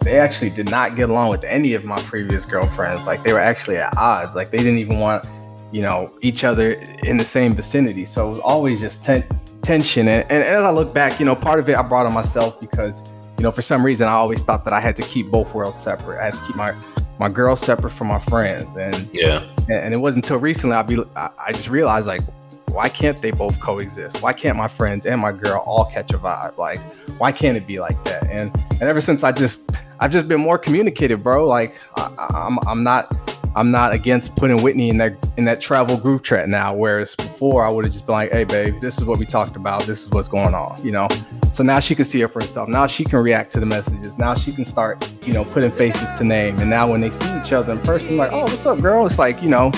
they 0.00 0.18
actually 0.18 0.50
did 0.50 0.68
not 0.70 0.96
get 0.96 1.08
along 1.08 1.30
with 1.30 1.44
any 1.44 1.74
of 1.74 1.84
my 1.84 2.00
previous 2.00 2.44
girlfriends. 2.44 3.06
Like 3.06 3.22
they 3.22 3.32
were 3.32 3.40
actually 3.40 3.76
at 3.76 3.96
odds. 3.96 4.34
Like 4.34 4.50
they 4.50 4.58
didn't 4.58 4.78
even 4.78 4.98
want, 4.98 5.24
you 5.70 5.82
know, 5.82 6.10
each 6.20 6.42
other 6.42 6.76
in 7.04 7.16
the 7.16 7.24
same 7.24 7.54
vicinity. 7.54 8.04
So 8.04 8.28
it 8.28 8.32
was 8.32 8.40
always 8.40 8.80
just 8.80 9.04
ten- 9.04 9.24
tension. 9.62 10.08
And, 10.08 10.28
and 10.30 10.42
as 10.42 10.64
I 10.64 10.70
look 10.70 10.92
back, 10.92 11.20
you 11.20 11.26
know, 11.26 11.36
part 11.36 11.60
of 11.60 11.68
it 11.68 11.76
I 11.76 11.82
brought 11.82 12.06
on 12.06 12.12
myself 12.12 12.58
because, 12.60 13.00
you 13.38 13.42
know, 13.44 13.52
for 13.52 13.62
some 13.62 13.84
reason 13.84 14.08
I 14.08 14.12
always 14.12 14.42
thought 14.42 14.64
that 14.64 14.72
I 14.74 14.80
had 14.80 14.96
to 14.96 15.02
keep 15.02 15.28
both 15.30 15.54
worlds 15.54 15.80
separate. 15.80 16.20
I 16.20 16.24
had 16.26 16.34
to 16.34 16.42
keep 16.44 16.56
my 16.56 16.74
my 17.20 17.28
girls 17.28 17.60
separate 17.60 17.90
from 17.90 18.06
my 18.08 18.18
friends, 18.18 18.76
and 18.76 19.08
Yeah. 19.12 19.42
and, 19.68 19.70
and 19.70 19.94
it 19.94 19.98
wasn't 19.98 20.24
until 20.24 20.38
recently 20.38 20.76
I 20.76 20.82
be 20.82 21.02
I, 21.16 21.30
I 21.46 21.52
just 21.52 21.68
realized 21.68 22.06
like 22.06 22.20
Why 22.68 22.88
can't 22.88 23.20
they 23.22 23.30
both 23.30 23.58
coexist? 23.60 24.22
Why 24.22 24.32
can't 24.32 24.56
my 24.56 24.68
friends 24.68 25.06
and 25.06 25.20
my 25.20 25.32
girl 25.32 25.62
all 25.66 25.86
catch 25.86 26.12
a 26.12 26.18
vibe? 26.18 26.56
Like, 26.58 26.80
why 27.18 27.32
can't 27.32 27.56
it 27.56 27.66
be 27.66 27.80
like 27.80 28.02
that? 28.04 28.24
And 28.28 28.54
and 28.72 28.82
ever 28.82 29.00
since 29.00 29.24
I 29.24 29.32
just 29.32 29.62
I've 30.00 30.12
just 30.12 30.28
been 30.28 30.40
more 30.40 30.58
communicative, 30.58 31.22
bro. 31.22 31.46
Like 31.46 31.76
I, 31.96 32.10
I'm 32.34 32.58
I'm 32.68 32.82
not 32.82 33.16
I'm 33.56 33.70
not 33.72 33.92
against 33.94 34.36
putting 34.36 34.62
Whitney 34.62 34.88
in 34.90 34.98
that 34.98 35.14
in 35.36 35.44
that 35.46 35.60
travel 35.60 35.96
group 35.96 36.22
chat 36.22 36.48
now. 36.48 36.72
Whereas 36.74 37.16
before 37.16 37.64
I 37.66 37.70
would 37.70 37.84
have 37.84 37.92
just 37.92 38.06
been 38.06 38.12
like, 38.14 38.30
hey 38.30 38.44
babe, 38.44 38.80
this 38.80 38.98
is 38.98 39.04
what 39.04 39.18
we 39.18 39.26
talked 39.26 39.56
about. 39.56 39.82
This 39.84 40.04
is 40.04 40.10
what's 40.10 40.28
going 40.28 40.54
on, 40.54 40.80
you 40.84 40.92
know. 40.92 41.08
So 41.52 41.64
now 41.64 41.80
she 41.80 41.94
can 41.94 42.04
see 42.04 42.20
it 42.20 42.28
for 42.28 42.40
herself. 42.40 42.68
Now 42.68 42.86
she 42.86 43.04
can 43.04 43.20
react 43.20 43.50
to 43.52 43.60
the 43.60 43.66
messages. 43.66 44.16
Now 44.18 44.34
she 44.34 44.52
can 44.52 44.64
start, 44.64 45.10
you 45.24 45.32
know, 45.32 45.44
putting 45.44 45.70
faces 45.70 46.18
to 46.18 46.24
name. 46.24 46.58
And 46.58 46.70
now 46.70 46.90
when 46.90 47.00
they 47.00 47.10
see 47.10 47.38
each 47.38 47.52
other 47.52 47.72
in 47.72 47.80
person, 47.80 48.16
like, 48.16 48.32
oh, 48.32 48.42
what's 48.42 48.64
up, 48.64 48.80
girl? 48.80 49.06
It's 49.06 49.18
like, 49.18 49.42
you 49.42 49.48
know, 49.48 49.72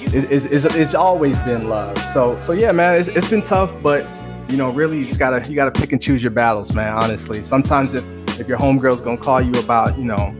it's, 0.00 0.46
it's, 0.46 0.64
it's 0.64 0.94
always 0.94 1.38
been 1.40 1.68
love. 1.68 1.98
So 2.12 2.38
so 2.40 2.52
yeah, 2.52 2.72
man, 2.72 2.98
it's, 2.98 3.08
it's 3.08 3.28
been 3.28 3.42
tough, 3.42 3.72
but 3.82 4.06
you 4.48 4.56
know, 4.56 4.70
really 4.70 4.98
you 4.98 5.06
just 5.06 5.18
gotta 5.18 5.46
you 5.48 5.54
gotta 5.54 5.70
pick 5.78 5.92
and 5.92 6.00
choose 6.00 6.22
your 6.22 6.30
battles, 6.30 6.74
man. 6.74 6.94
Honestly, 6.94 7.42
sometimes 7.42 7.94
if 7.94 8.04
if 8.40 8.48
your 8.48 8.58
homegirl's 8.58 9.00
gonna 9.00 9.18
call 9.18 9.42
you 9.42 9.52
about, 9.60 9.98
you 9.98 10.04
know, 10.04 10.34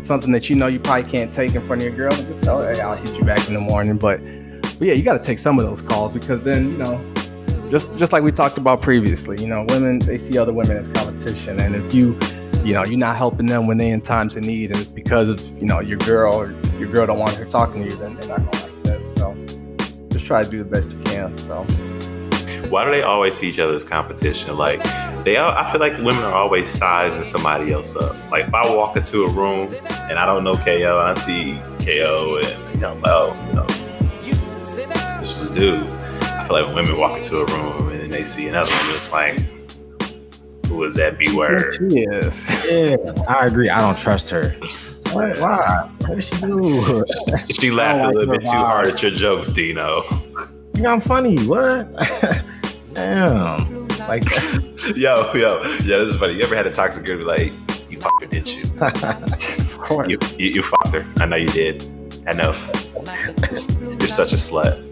something 0.00 0.30
that 0.32 0.48
you 0.48 0.54
know 0.54 0.66
you 0.68 0.78
probably 0.78 1.10
can't 1.10 1.32
take 1.32 1.54
in 1.54 1.66
front 1.66 1.82
of 1.82 1.88
your 1.88 1.96
girl, 1.96 2.14
and 2.14 2.28
just 2.28 2.42
tell 2.42 2.62
her, 2.62 2.72
hey, 2.72 2.80
I'll 2.80 2.94
hit 2.94 3.16
you 3.16 3.24
back 3.24 3.48
in 3.48 3.54
the 3.54 3.60
morning. 3.60 3.96
But 3.96 4.20
but 4.78 4.88
yeah, 4.88 4.94
you 4.94 5.02
gotta 5.02 5.18
take 5.18 5.38
some 5.38 5.58
of 5.58 5.66
those 5.66 5.82
calls 5.82 6.12
because 6.12 6.42
then 6.42 6.70
you 6.70 6.78
know, 6.78 7.14
just 7.70 7.96
just 7.98 8.12
like 8.12 8.22
we 8.22 8.32
talked 8.32 8.58
about 8.58 8.82
previously, 8.82 9.40
you 9.40 9.48
know, 9.48 9.64
women 9.68 9.98
they 10.00 10.18
see 10.18 10.38
other 10.38 10.52
women 10.52 10.76
as 10.76 10.88
competition, 10.88 11.60
and 11.60 11.74
if 11.74 11.94
you 11.94 12.18
you 12.64 12.74
know 12.74 12.84
you're 12.84 12.98
not 12.98 13.16
helping 13.16 13.46
them 13.46 13.66
when 13.66 13.78
they 13.78 13.90
in 13.90 14.00
times 14.00 14.36
of 14.36 14.44
need, 14.44 14.70
and 14.70 14.80
it's 14.80 14.88
because 14.88 15.28
of 15.28 15.40
you 15.60 15.66
know 15.66 15.80
your 15.80 15.98
girl 15.98 16.34
or 16.34 16.50
your 16.78 16.90
girl 16.90 17.06
don't 17.06 17.18
want 17.18 17.36
her 17.36 17.44
talking 17.44 17.84
to 17.84 17.90
you, 17.90 17.96
then 17.96 18.16
they're 18.16 18.28
not 18.28 18.38
gonna 18.38 18.64
like 18.64 18.82
this. 18.84 19.14
So 19.14 19.34
just 20.10 20.26
try 20.26 20.42
to 20.42 20.50
do 20.50 20.58
the 20.58 20.64
best 20.64 20.90
you 20.90 20.98
can. 21.00 21.36
So 21.36 21.66
why 22.70 22.84
do 22.84 22.90
they 22.90 23.02
always 23.02 23.36
see 23.36 23.48
each 23.48 23.58
other 23.58 23.74
as 23.74 23.84
competition? 23.84 24.56
Like 24.56 24.82
they, 25.24 25.36
all, 25.36 25.50
I 25.50 25.70
feel 25.70 25.80
like 25.80 25.96
women 25.96 26.22
are 26.24 26.32
always 26.32 26.68
sizing 26.68 27.22
somebody 27.22 27.72
else 27.72 27.96
up. 27.96 28.16
Like 28.30 28.48
if 28.48 28.54
I 28.54 28.74
walk 28.74 28.96
into 28.96 29.24
a 29.24 29.30
room 29.30 29.72
and 30.08 30.18
I 30.18 30.26
don't 30.26 30.44
know 30.44 30.54
KO 30.54 30.98
and 30.98 31.08
I 31.08 31.14
see 31.14 31.60
KO 31.84 32.40
and 32.42 32.74
you 32.74 32.80
know, 32.80 32.98
well, 33.02 33.36
you 33.48 33.54
know, 33.54 33.66
this 35.18 35.42
is 35.42 35.50
a 35.50 35.54
dude. 35.54 36.05
I 36.46 36.48
feel 36.48 36.62
like 36.62 36.66
when 36.66 36.84
women 36.84 37.00
walk 37.00 37.16
into 37.16 37.38
a 37.38 37.44
room 37.44 37.88
and 37.88 38.00
then 38.02 38.10
they 38.10 38.22
see 38.22 38.46
another 38.46 38.70
woman, 38.70 38.94
it's 38.94 39.10
like, 39.10 39.36
who 40.66 40.84
is 40.84 40.94
that 40.94 41.18
B 41.18 41.36
word? 41.36 41.74
she 41.74 42.02
is. 42.02 42.64
Yeah, 42.64 42.96
I 43.28 43.46
agree. 43.46 43.68
I 43.68 43.80
don't 43.80 43.98
trust 43.98 44.30
her. 44.30 44.50
What? 45.10 45.36
Why? 45.40 45.90
What 46.06 46.14
did 46.14 46.22
she 46.22 46.36
do? 46.36 47.04
She 47.52 47.72
laughed 47.72 48.00
I 48.00 48.04
a 48.04 48.06
like 48.06 48.14
little 48.14 48.34
her 48.34 48.38
bit 48.38 48.44
too 48.44 48.50
hard 48.52 48.86
at 48.86 49.02
your 49.02 49.10
jokes, 49.10 49.50
Dino. 49.50 50.02
you 50.76 50.82
know 50.82 50.90
I'm 50.92 51.00
funny. 51.00 51.36
What? 51.46 51.88
Damn. 52.92 53.88
Like, 54.06 54.22
yo, 54.94 55.32
yo, 55.34 55.60
yeah, 55.82 55.98
this 55.98 56.10
is 56.10 56.16
funny. 56.16 56.34
You 56.34 56.44
ever 56.44 56.54
had 56.54 56.68
a 56.68 56.70
toxic 56.70 57.04
girl 57.04 57.18
be 57.18 57.24
like, 57.24 57.52
you 57.90 57.98
fucked 57.98 58.22
her, 58.22 58.28
didn't 58.28 58.56
you? 58.56 58.62
Of 58.82 59.78
course. 59.78 60.08
You, 60.08 60.16
you, 60.38 60.50
you 60.52 60.62
fucked 60.62 60.94
her. 60.94 61.04
I 61.16 61.26
know 61.26 61.34
you 61.34 61.48
did. 61.48 61.84
I 62.24 62.34
know. 62.34 62.52
You're 63.98 64.06
such 64.06 64.32
a 64.32 64.36
slut. 64.36 64.85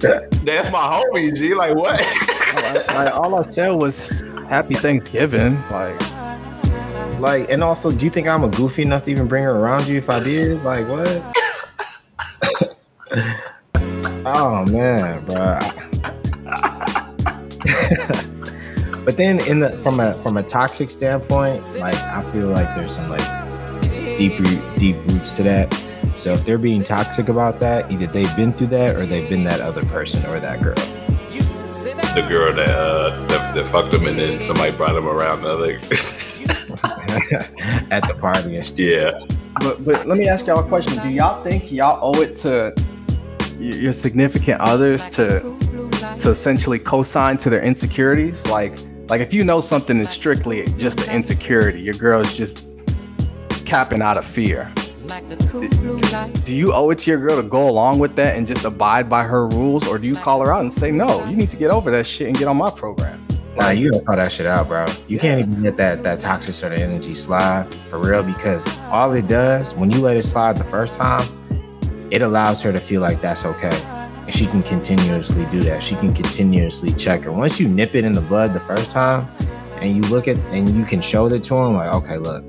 That's 0.00 0.70
my 0.70 0.78
homie, 0.78 1.34
G. 1.36 1.54
Like, 1.54 1.74
what? 1.74 2.00
like, 2.54 2.94
like, 2.94 3.14
all 3.14 3.34
I 3.34 3.42
said 3.42 3.70
was 3.70 4.22
happy 4.48 4.74
Thanksgiving. 4.74 5.60
Like 5.70 6.00
like, 7.20 7.50
and 7.50 7.64
also, 7.64 7.90
do 7.90 8.04
you 8.04 8.10
think 8.10 8.28
I'm 8.28 8.44
a 8.44 8.48
goofy 8.48 8.82
enough 8.82 9.02
to 9.04 9.10
even 9.10 9.26
bring 9.26 9.42
her 9.44 9.56
around 9.56 9.88
you 9.88 9.96
if 9.98 10.08
I 10.08 10.22
did? 10.22 10.62
Like, 10.62 10.86
what? 10.88 11.08
oh 14.26 14.64
man, 14.66 15.24
bro. 15.24 15.58
but 19.04 19.16
then, 19.16 19.40
in 19.48 19.58
the 19.58 19.70
from 19.82 19.98
a 20.00 20.12
from 20.22 20.36
a 20.36 20.42
toxic 20.42 20.90
standpoint, 20.90 21.62
like 21.78 21.96
I 21.96 22.22
feel 22.30 22.46
like 22.46 22.74
there's 22.76 22.94
some 22.94 23.08
like 23.10 23.26
deep 24.16 24.38
root, 24.38 24.60
deep 24.78 24.96
roots 25.08 25.36
to 25.38 25.42
that. 25.44 25.87
So 26.18 26.32
if 26.32 26.44
they're 26.44 26.58
being 26.58 26.82
toxic 26.82 27.28
about 27.28 27.60
that, 27.60 27.92
either 27.92 28.08
they've 28.08 28.34
been 28.34 28.52
through 28.52 28.66
that 28.68 28.96
or 28.96 29.06
they've 29.06 29.28
been 29.28 29.44
that 29.44 29.60
other 29.60 29.84
person 29.84 30.26
or 30.26 30.40
that 30.40 30.60
girl. 30.60 30.74
the 30.74 32.26
girl 32.28 32.52
that, 32.56 32.68
uh, 32.68 33.24
that 33.26 33.54
that 33.54 33.66
fucked 33.68 33.92
them 33.92 34.04
and 34.04 34.18
then 34.18 34.40
somebody 34.40 34.72
brought 34.72 34.94
them 34.94 35.06
around 35.06 35.42
the 35.42 35.48
other. 35.48 35.74
At 37.92 38.08
the 38.08 38.16
party 38.20 38.60
yeah. 38.82 39.20
but 39.60 39.84
but 39.84 40.08
let 40.08 40.18
me 40.18 40.26
ask 40.26 40.44
y'all 40.46 40.58
a 40.58 40.68
question. 40.68 41.00
Do 41.00 41.08
y'all 41.08 41.40
think 41.44 41.70
y'all 41.70 42.00
owe 42.02 42.20
it 42.20 42.34
to 42.38 42.74
your 43.60 43.92
significant 43.92 44.60
others 44.60 45.06
to 45.06 45.40
to 46.18 46.30
essentially 46.30 46.80
co-sign 46.80 47.38
to 47.38 47.48
their 47.48 47.62
insecurities? 47.62 48.44
Like 48.46 48.76
like 49.08 49.20
if 49.20 49.32
you 49.32 49.44
know 49.44 49.60
something 49.60 49.98
is 49.98 50.10
strictly 50.10 50.66
just 50.78 51.06
an 51.06 51.14
insecurity, 51.14 51.80
your 51.80 51.94
girl 51.94 52.20
is 52.20 52.36
just 52.36 52.66
capping 53.64 54.02
out 54.02 54.18
of 54.18 54.24
fear. 54.24 54.72
Do 56.44 56.54
you 56.54 56.72
owe 56.72 56.90
it 56.90 56.98
to 56.98 57.10
your 57.10 57.20
girl 57.20 57.40
to 57.40 57.48
go 57.48 57.68
along 57.68 57.98
with 57.98 58.16
that 58.16 58.36
and 58.36 58.46
just 58.46 58.64
abide 58.64 59.08
by 59.08 59.22
her 59.22 59.48
rules, 59.48 59.86
or 59.86 59.98
do 59.98 60.06
you 60.06 60.14
call 60.14 60.40
her 60.44 60.52
out 60.52 60.60
and 60.60 60.72
say, 60.72 60.90
"No, 60.90 61.24
you 61.26 61.36
need 61.36 61.50
to 61.50 61.56
get 61.56 61.70
over 61.70 61.90
that 61.90 62.06
shit 62.06 62.28
and 62.28 62.38
get 62.38 62.48
on 62.48 62.56
my 62.56 62.70
program"? 62.70 63.24
Nah, 63.56 63.70
you 63.70 63.90
gotta 63.90 64.04
call 64.04 64.16
that 64.16 64.30
shit 64.30 64.46
out, 64.46 64.68
bro. 64.68 64.86
You 65.08 65.18
can't 65.18 65.40
even 65.40 65.64
let 65.64 65.76
that 65.78 66.02
that 66.04 66.20
toxic 66.20 66.54
sort 66.54 66.72
of 66.72 66.78
energy 66.78 67.14
slide 67.14 67.66
for 67.88 67.98
real 67.98 68.22
because 68.22 68.66
all 68.90 69.12
it 69.12 69.26
does 69.26 69.74
when 69.74 69.90
you 69.90 70.00
let 70.00 70.16
it 70.16 70.22
slide 70.22 70.56
the 70.56 70.64
first 70.64 70.96
time, 70.96 71.26
it 72.10 72.22
allows 72.22 72.62
her 72.62 72.72
to 72.72 72.78
feel 72.78 73.00
like 73.00 73.20
that's 73.20 73.44
okay. 73.44 73.76
And 74.24 74.32
she 74.32 74.46
can 74.46 74.62
continuously 74.62 75.44
do 75.46 75.60
that. 75.62 75.82
She 75.82 75.96
can 75.96 76.14
continuously 76.14 76.92
check 76.92 77.24
her. 77.24 77.32
Once 77.32 77.58
you 77.58 77.68
nip 77.68 77.94
it 77.94 78.04
in 78.04 78.12
the 78.12 78.20
bud 78.20 78.54
the 78.54 78.60
first 78.60 78.92
time 78.92 79.26
and 79.80 79.96
you 79.96 80.02
look 80.02 80.28
at 80.28 80.36
and 80.52 80.68
you 80.76 80.84
can 80.84 81.00
show 81.00 81.28
that 81.28 81.42
to 81.44 81.56
him, 81.56 81.74
like, 81.74 81.92
okay, 81.94 82.18
look, 82.18 82.44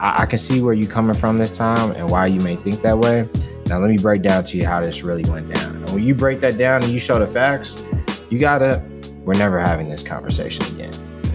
I, 0.00 0.22
I 0.22 0.26
can 0.26 0.38
see 0.38 0.60
where 0.60 0.74
you're 0.74 0.90
coming 0.90 1.14
from 1.14 1.38
this 1.38 1.56
time 1.56 1.92
and 1.92 2.10
why 2.10 2.26
you 2.26 2.40
may 2.40 2.56
think 2.56 2.82
that 2.82 2.98
way. 2.98 3.28
Now 3.66 3.78
let 3.78 3.90
me 3.90 3.98
break 3.98 4.22
down 4.22 4.44
to 4.44 4.56
you 4.56 4.66
how 4.66 4.80
this 4.80 5.02
really 5.02 5.28
went 5.30 5.52
down. 5.52 5.76
And 5.76 5.90
when 5.90 6.02
you 6.02 6.14
break 6.14 6.40
that 6.40 6.56
down 6.56 6.82
and 6.82 6.92
you 6.92 6.98
show 6.98 7.18
the 7.18 7.26
facts, 7.26 7.84
you 8.30 8.38
gotta 8.38 8.82
we're 9.26 9.34
never 9.34 9.58
having 9.58 9.88
this 9.88 10.02
conversation 10.02 10.64
again. 10.74 10.92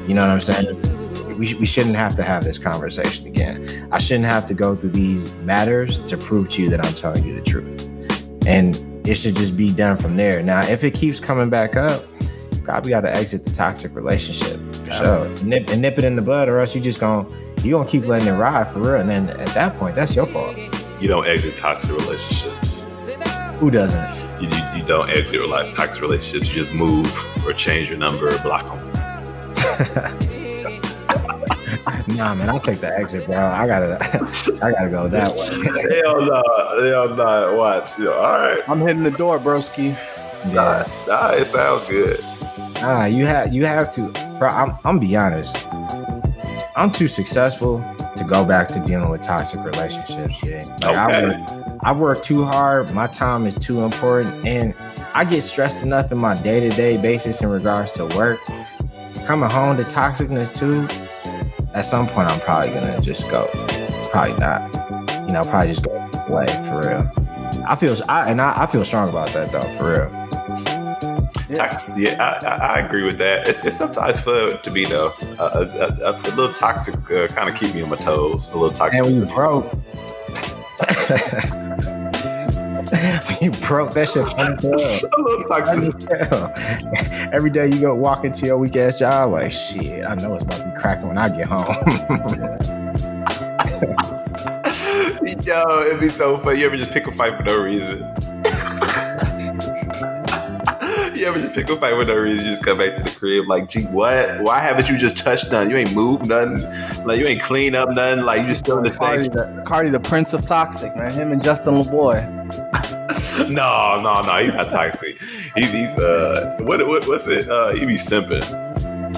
You 0.07 0.15
know 0.15 0.21
what 0.21 0.29
I'm 0.29 0.41
saying? 0.41 1.37
We, 1.37 1.45
sh- 1.45 1.55
we 1.55 1.65
shouldn't 1.65 1.95
have 1.95 2.15
to 2.15 2.23
have 2.23 2.43
this 2.43 2.57
conversation 2.57 3.27
again. 3.27 3.67
I 3.91 3.97
shouldn't 3.97 4.25
have 4.25 4.45
to 4.45 4.53
go 4.53 4.75
through 4.75 4.91
these 4.91 5.33
matters 5.35 5.99
to 6.01 6.17
prove 6.17 6.47
to 6.49 6.63
you 6.63 6.69
that 6.69 6.83
I'm 6.83 6.93
telling 6.93 7.25
you 7.25 7.35
the 7.35 7.41
truth. 7.41 7.89
And 8.47 8.75
it 9.05 9.15
should 9.15 9.35
just 9.35 9.57
be 9.57 9.73
done 9.73 9.97
from 9.97 10.15
there. 10.15 10.41
Now, 10.41 10.61
if 10.61 10.83
it 10.83 10.93
keeps 10.93 11.19
coming 11.19 11.49
back 11.49 11.75
up, 11.75 12.03
you 12.53 12.61
probably 12.63 12.91
got 12.91 13.01
to 13.01 13.13
exit 13.13 13.43
the 13.43 13.51
toxic 13.51 13.93
relationship 13.95 14.59
for 14.85 14.91
sure. 14.91 15.27
Nip, 15.43 15.69
and 15.69 15.81
nip 15.81 15.97
it 15.97 16.05
in 16.05 16.15
the 16.15 16.21
bud, 16.21 16.47
or 16.47 16.59
else 16.59 16.75
you're 16.75 16.83
just 16.83 16.99
gonna 16.99 17.27
you 17.63 17.71
gonna 17.71 17.87
keep 17.87 18.05
letting 18.07 18.27
it 18.27 18.37
ride 18.37 18.69
for 18.71 18.79
real. 18.79 18.95
And 18.95 19.09
then 19.09 19.29
at 19.29 19.49
that 19.49 19.77
point, 19.77 19.95
that's 19.95 20.15
your 20.15 20.25
fault. 20.25 20.57
You 20.99 21.07
don't 21.07 21.27
exit 21.27 21.55
toxic 21.55 21.91
relationships. 21.91 22.91
Who 23.59 23.69
doesn't? 23.71 24.41
You, 24.41 24.47
you, 24.49 24.79
you 24.79 24.85
don't 24.85 25.09
exit 25.09 25.47
like 25.47 25.75
toxic 25.75 26.01
relationships. 26.01 26.49
You 26.49 26.55
just 26.55 26.73
move 26.73 27.07
or 27.45 27.53
change 27.53 27.89
your 27.89 27.97
number 27.97 28.27
or 28.27 28.37
block 28.39 28.65
them. 28.65 30.27
Nah, 32.07 32.35
man, 32.35 32.49
I'll 32.49 32.59
take 32.59 32.79
the 32.79 32.93
exit, 32.95 33.25
bro. 33.25 33.37
I 33.37 33.65
gotta, 33.67 33.95
I 34.61 34.71
gotta 34.71 34.89
go 34.89 35.07
that 35.07 35.31
way. 35.31 36.01
Hell 36.01 36.21
no, 36.21 36.41
hell 36.91 37.15
no. 37.15 37.55
Watch. 37.55 37.97
Yo, 37.97 38.11
all 38.11 38.39
right. 38.39 38.61
I'm 38.67 38.81
hitting 38.81 39.03
the 39.03 39.11
door, 39.11 39.39
broski. 39.39 39.91
Nah, 40.53 40.83
nah, 41.07 41.31
it 41.31 41.45
sounds 41.45 41.87
good. 41.87 42.19
Nah, 42.81 43.05
you 43.05 43.25
have, 43.25 43.53
you 43.53 43.65
have 43.65 43.91
to, 43.93 44.07
bro. 44.39 44.49
I'm, 44.49 44.75
I'm 44.83 44.99
be 44.99 45.15
honest. 45.15 45.55
I'm 46.75 46.91
too 46.91 47.07
successful 47.07 47.83
to 48.15 48.23
go 48.23 48.45
back 48.45 48.67
to 48.69 48.79
dealing 48.79 49.09
with 49.09 49.21
toxic 49.21 49.63
relationships. 49.63 50.41
Yeah, 50.43 50.65
like 50.81 50.95
I 50.95 51.21
work, 51.21 51.79
I 51.83 51.91
work 51.91 52.21
too 52.21 52.43
hard. 52.45 52.93
My 52.93 53.07
time 53.07 53.45
is 53.45 53.55
too 53.55 53.83
important, 53.83 54.45
and 54.45 54.73
I 55.13 55.25
get 55.25 55.41
stressed 55.41 55.83
enough 55.83 56.11
in 56.11 56.17
my 56.17 56.33
day 56.35 56.59
to 56.61 56.69
day 56.75 56.97
basis 56.97 57.41
in 57.41 57.49
regards 57.49 57.91
to 57.93 58.05
work. 58.17 58.39
Coming 59.25 59.49
home 59.49 59.77
to 59.77 59.83
toxicness 59.83 60.53
too. 60.53 60.87
At 61.73 61.85
some 61.85 62.07
point, 62.07 62.29
I'm 62.29 62.39
probably 62.39 62.73
gonna 62.73 63.01
just 63.01 63.29
go. 63.29 63.47
Probably 64.09 64.37
not. 64.37 64.61
You 65.27 65.33
know, 65.33 65.41
probably 65.43 65.67
just 65.73 65.83
go 65.83 65.91
away 66.27 66.47
for 66.67 66.81
real. 66.87 67.11
I 67.67 67.75
feel, 67.75 67.95
I 68.09 68.29
and 68.29 68.41
I, 68.41 68.63
I 68.63 68.67
feel 68.67 68.83
strong 68.83 69.09
about 69.09 69.29
that 69.33 69.51
though, 69.51 69.61
for 69.77 70.09
real. 70.09 70.80
Toxic, 71.55 71.93
yeah, 71.97 72.39
I, 72.43 72.45
I, 72.45 72.55
I 72.75 72.79
agree 72.79 73.03
with 73.03 73.17
that. 73.17 73.47
It's, 73.47 73.63
it's 73.65 73.77
sometimes 73.77 74.19
fun 74.19 74.61
to 74.61 74.71
be 74.71 74.85
though 74.85 75.13
a, 75.39 75.43
a, 75.43 76.11
a, 76.11 76.31
little 76.35 76.51
toxic, 76.51 76.95
uh, 77.11 77.27
kind 77.27 77.49
of 77.49 77.55
keep 77.55 77.73
me 77.75 77.81
on 77.81 77.89
my 77.89 77.95
toes. 77.95 78.51
A 78.53 78.57
little 78.57 78.69
toxic. 78.69 78.97
And 78.97 79.05
when 79.05 79.15
you 79.15 79.25
broke, 79.25 79.71
when 82.91 83.37
you 83.41 83.51
broke, 83.67 83.93
that 83.93 84.09
shit 84.09 84.27
funny 84.27 84.55
a 85.03 85.21
little 85.21 85.43
toxic. 85.43 86.09
Every 87.33 87.49
day 87.49 87.67
you 87.67 87.79
go 87.79 87.95
walk 87.95 88.25
into 88.25 88.45
your 88.45 88.57
weak 88.57 88.75
ass 88.75 88.99
job, 88.99 89.31
like 89.31 89.51
shit. 89.51 90.05
I 90.05 90.15
know 90.15 90.35
it's 90.35 90.43
about 90.43 90.57
to 90.59 90.69
be 90.69 90.75
cracked 90.79 91.03
when 91.03 91.17
I 91.17 91.29
get 91.29 91.47
home. 91.47 91.75
Yo, 95.43 95.81
it'd 95.85 95.99
be 95.99 96.09
so 96.09 96.37
funny. 96.37 96.59
You 96.59 96.67
ever 96.67 96.77
just 96.77 96.91
pick 96.91 97.07
a 97.07 97.11
fight 97.11 97.35
for 97.35 97.43
no 97.43 97.61
reason? 97.61 98.01
You 101.21 101.27
ever 101.27 101.37
just 101.37 101.53
pick 101.53 101.69
a 101.69 101.75
fight 101.75 101.95
with 101.95 102.07
no 102.07 102.17
reason? 102.17 102.45
You 102.45 102.51
just 102.51 102.63
come 102.63 102.79
back 102.79 102.95
to 102.95 103.03
the 103.03 103.11
crib 103.11 103.47
like, 103.47 103.69
gee, 103.69 103.83
what? 103.83 104.41
Why 104.41 104.59
haven't 104.59 104.89
you 104.89 104.97
just 104.97 105.15
touched 105.15 105.51
nothing? 105.51 105.69
You 105.69 105.77
ain't 105.77 105.93
moved 105.93 106.25
nothing. 106.25 106.63
Like 107.05 107.19
you 107.19 107.27
ain't 107.27 107.43
cleaned 107.43 107.75
up 107.75 107.91
nothing. 107.91 108.25
Like 108.25 108.41
you 108.41 108.47
just 108.47 108.61
still 108.61 108.79
in 108.79 108.83
the 108.85 108.91
same. 108.91 109.07
Cardi 109.07 109.29
the, 109.29 109.63
Cardi, 109.63 109.89
the 109.91 109.99
prince 109.99 110.33
of 110.33 110.43
toxic, 110.47 110.95
man. 110.95 111.13
Him 111.13 111.31
and 111.31 111.43
Justin 111.43 111.75
Laboy. 111.75 112.17
no, 113.51 114.01
no, 114.01 114.23
no. 114.23 114.43
He's 114.43 114.55
not 114.55 114.71
toxic. 114.71 115.21
He, 115.55 115.63
he's 115.65 115.95
uh, 115.99 116.57
what, 116.61 116.87
what 116.87 117.07
what's 117.07 117.27
it? 117.27 117.47
Uh, 117.47 117.75
he 117.75 117.85
be 117.85 117.97
simping. 117.97 118.43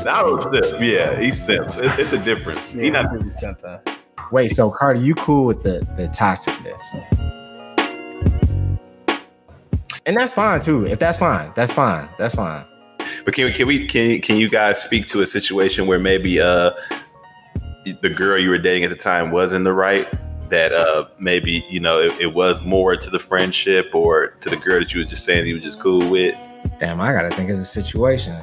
I 0.06 0.24
don't 0.24 0.42
simp. 0.42 0.82
Yeah, 0.82 1.18
he 1.22 1.32
simps. 1.32 1.78
It, 1.78 1.98
it's 1.98 2.12
a 2.12 2.22
difference. 2.22 2.74
he 2.74 2.89
not. 2.89 3.13
really 3.13 3.30
simping. 3.30 3.80
Wait, 4.30 4.50
so 4.50 4.70
Cardi, 4.70 5.00
you 5.00 5.16
cool 5.16 5.46
with 5.46 5.63
the 5.63 5.80
the 5.96 6.10
toxicness? 6.10 7.33
And 10.06 10.18
that's 10.18 10.34
fine 10.34 10.60
too. 10.60 10.86
If 10.86 11.00
that's 11.00 11.18
fine, 11.18 11.52
that's 11.56 11.72
fine. 11.72 12.10
That's 12.18 12.36
fine. 12.36 12.66
But 13.26 13.34
can 13.34 13.46
we 13.46 13.52
can 13.54 13.68
we 13.68 13.88
can 13.88 14.20
can 14.22 14.36
you 14.36 14.50
guys 14.50 14.82
speak 14.82 15.06
to 15.08 15.22
a 15.22 15.26
situation 15.26 15.88
where 15.88 16.00
maybe 16.00 16.42
uh 16.42 16.72
the 18.02 18.10
girl 18.10 18.38
you 18.38 18.50
were 18.50 18.58
dating 18.58 18.84
at 18.84 18.89
the 18.89 18.96
time 18.96 19.32
was 19.32 19.54
in 19.54 19.63
the 19.63 19.74
right? 19.74 20.08
That 20.50 20.74
uh 20.74 21.06
maybe 21.20 21.66
you 21.70 21.80
know 21.80 22.02
it, 22.02 22.20
it 22.20 22.34
was 22.34 22.62
more 22.62 22.96
to 22.96 23.10
the 23.10 23.20
friendship 23.20 23.92
or 23.94 24.28
to 24.42 24.50
the 24.50 24.58
girl 24.58 24.80
that 24.80 24.94
you 24.94 25.00
was 25.00 25.08
just 25.08 25.24
saying 25.24 25.48
you 25.48 25.56
was 25.56 25.63
just 25.63 25.82
cool 25.82 26.10
with. 26.10 26.36
Damn, 26.80 27.00
I 27.00 27.13
gotta 27.13 27.32
think 27.32 27.50
of 27.50 27.58
a 27.58 27.63
situation. 27.63 28.42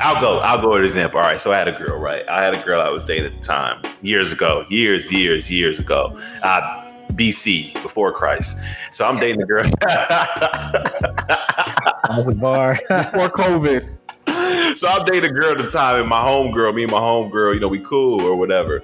I'll 0.00 0.20
go. 0.20 0.38
I'll 0.40 0.60
go 0.60 0.70
with 0.70 0.78
an 0.78 0.84
example. 0.84 1.18
All 1.20 1.26
right. 1.26 1.40
So 1.40 1.52
I 1.52 1.56
had 1.56 1.68
a 1.68 1.72
girl, 1.72 1.98
right? 1.98 2.28
I 2.28 2.42
had 2.42 2.54
a 2.54 2.62
girl 2.62 2.80
I 2.80 2.90
was 2.90 3.04
dating 3.04 3.26
at 3.26 3.40
the 3.40 3.46
time, 3.46 3.80
years 4.02 4.32
ago, 4.32 4.66
years, 4.68 5.10
years, 5.12 5.50
years 5.50 5.78
ago. 5.78 6.18
Uh, 6.42 6.83
BC, 7.16 7.72
before 7.82 8.12
Christ. 8.12 8.62
So 8.90 9.06
I'm 9.06 9.16
dating 9.16 9.42
a 9.42 9.46
girl. 9.46 9.64
That's 12.08 12.28
a 12.28 12.34
bar. 12.34 12.74
Before 12.88 13.30
COVID. 13.30 14.76
so 14.76 14.88
I'm 14.88 15.04
dating 15.06 15.30
a 15.30 15.32
girl 15.32 15.52
at 15.52 15.58
the 15.58 15.66
time, 15.66 16.00
and 16.00 16.08
my 16.08 16.20
homegirl, 16.20 16.74
me 16.74 16.82
and 16.82 16.92
my 16.92 16.98
homegirl, 16.98 17.54
you 17.54 17.60
know, 17.60 17.68
we 17.68 17.80
cool 17.80 18.20
or 18.20 18.36
whatever. 18.36 18.82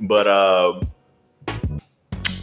But 0.00 0.26
um, 0.26 0.88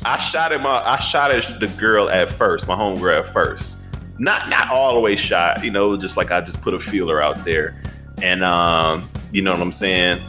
I 0.05 0.17
shot 0.17 0.51
at 0.51 0.61
my, 0.61 0.81
I 0.85 0.99
shot 0.99 1.31
at 1.31 1.59
the 1.59 1.67
girl 1.79 2.09
at 2.09 2.29
first, 2.29 2.67
my 2.67 2.75
homegirl 2.75 3.19
at 3.19 3.27
first. 3.27 3.77
Not 4.17 4.49
not 4.49 4.69
all 4.69 4.93
the 4.93 4.99
way 4.99 5.15
shot, 5.15 5.63
you 5.63 5.71
know, 5.71 5.95
just 5.97 6.17
like 6.17 6.31
I 6.31 6.41
just 6.41 6.61
put 6.61 6.73
a 6.73 6.79
feeler 6.79 7.21
out 7.21 7.45
there, 7.45 7.81
and 8.21 8.43
um, 8.43 9.09
you 9.31 9.41
know 9.41 9.51
what 9.51 9.61
I'm 9.61 9.71
saying. 9.71 10.21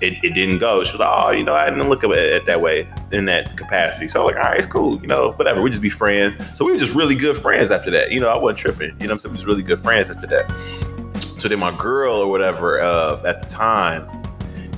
It, 0.00 0.24
it 0.24 0.34
didn't 0.34 0.58
go. 0.58 0.84
She 0.84 0.92
was 0.92 1.00
like, 1.00 1.10
oh, 1.10 1.30
you 1.30 1.42
know, 1.42 1.54
I 1.54 1.68
didn't 1.68 1.88
look 1.88 2.04
at 2.04 2.10
it 2.10 2.46
that 2.46 2.60
way 2.60 2.88
in 3.10 3.24
that 3.24 3.56
capacity. 3.56 4.06
So 4.08 4.24
like, 4.24 4.36
all 4.36 4.42
right, 4.42 4.56
it's 4.56 4.66
cool, 4.66 5.00
you 5.00 5.08
know, 5.08 5.32
whatever. 5.32 5.60
We 5.60 5.70
just 5.70 5.82
be 5.82 5.88
friends. 5.88 6.36
So 6.56 6.64
we 6.64 6.72
were 6.72 6.78
just 6.78 6.94
really 6.94 7.14
good 7.14 7.36
friends 7.36 7.70
after 7.70 7.90
that. 7.90 8.12
You 8.12 8.20
know, 8.20 8.28
I 8.28 8.36
wasn't 8.36 8.58
tripping. 8.58 9.00
You 9.00 9.08
know 9.08 9.14
I'm 9.14 9.18
saying? 9.18 9.32
We 9.32 9.36
was 9.36 9.46
really 9.46 9.62
good 9.62 9.80
friends 9.80 10.10
after 10.10 10.26
that. 10.28 10.50
So 11.38 11.48
then 11.48 11.58
my 11.58 11.76
girl 11.76 12.16
or 12.16 12.28
whatever 12.28 12.80
uh, 12.80 13.22
at 13.24 13.40
the 13.40 13.46
time, 13.46 14.08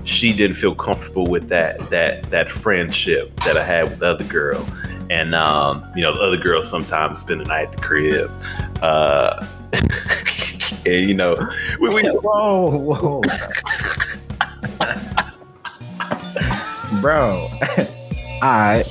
she 0.05 0.33
didn't 0.33 0.57
feel 0.57 0.75
comfortable 0.75 1.27
with 1.27 1.49
that 1.49 1.91
that 1.91 2.23
that 2.31 2.51
friendship 2.51 3.35
that 3.41 3.57
I 3.57 3.63
had 3.63 3.85
with 3.85 3.99
the 4.01 4.07
other 4.07 4.25
girl. 4.25 4.67
And 5.11 5.35
um, 5.35 5.91
you 5.97 6.03
know, 6.03 6.15
the 6.15 6.21
other 6.21 6.37
girl 6.37 6.63
sometimes 6.63 7.21
spend 7.21 7.41
the 7.41 7.45
night 7.45 7.69
at 7.69 7.73
the 7.73 7.79
crib. 7.79 8.31
Uh, 8.83 9.47
and 10.87 11.09
you 11.09 11.15
know, 11.15 11.37
we, 11.81 11.89
we 11.91 12.03
whoa, 12.09 12.79
whoa. 12.79 13.23
Bro. 17.01 17.49
Alright. 18.43 18.87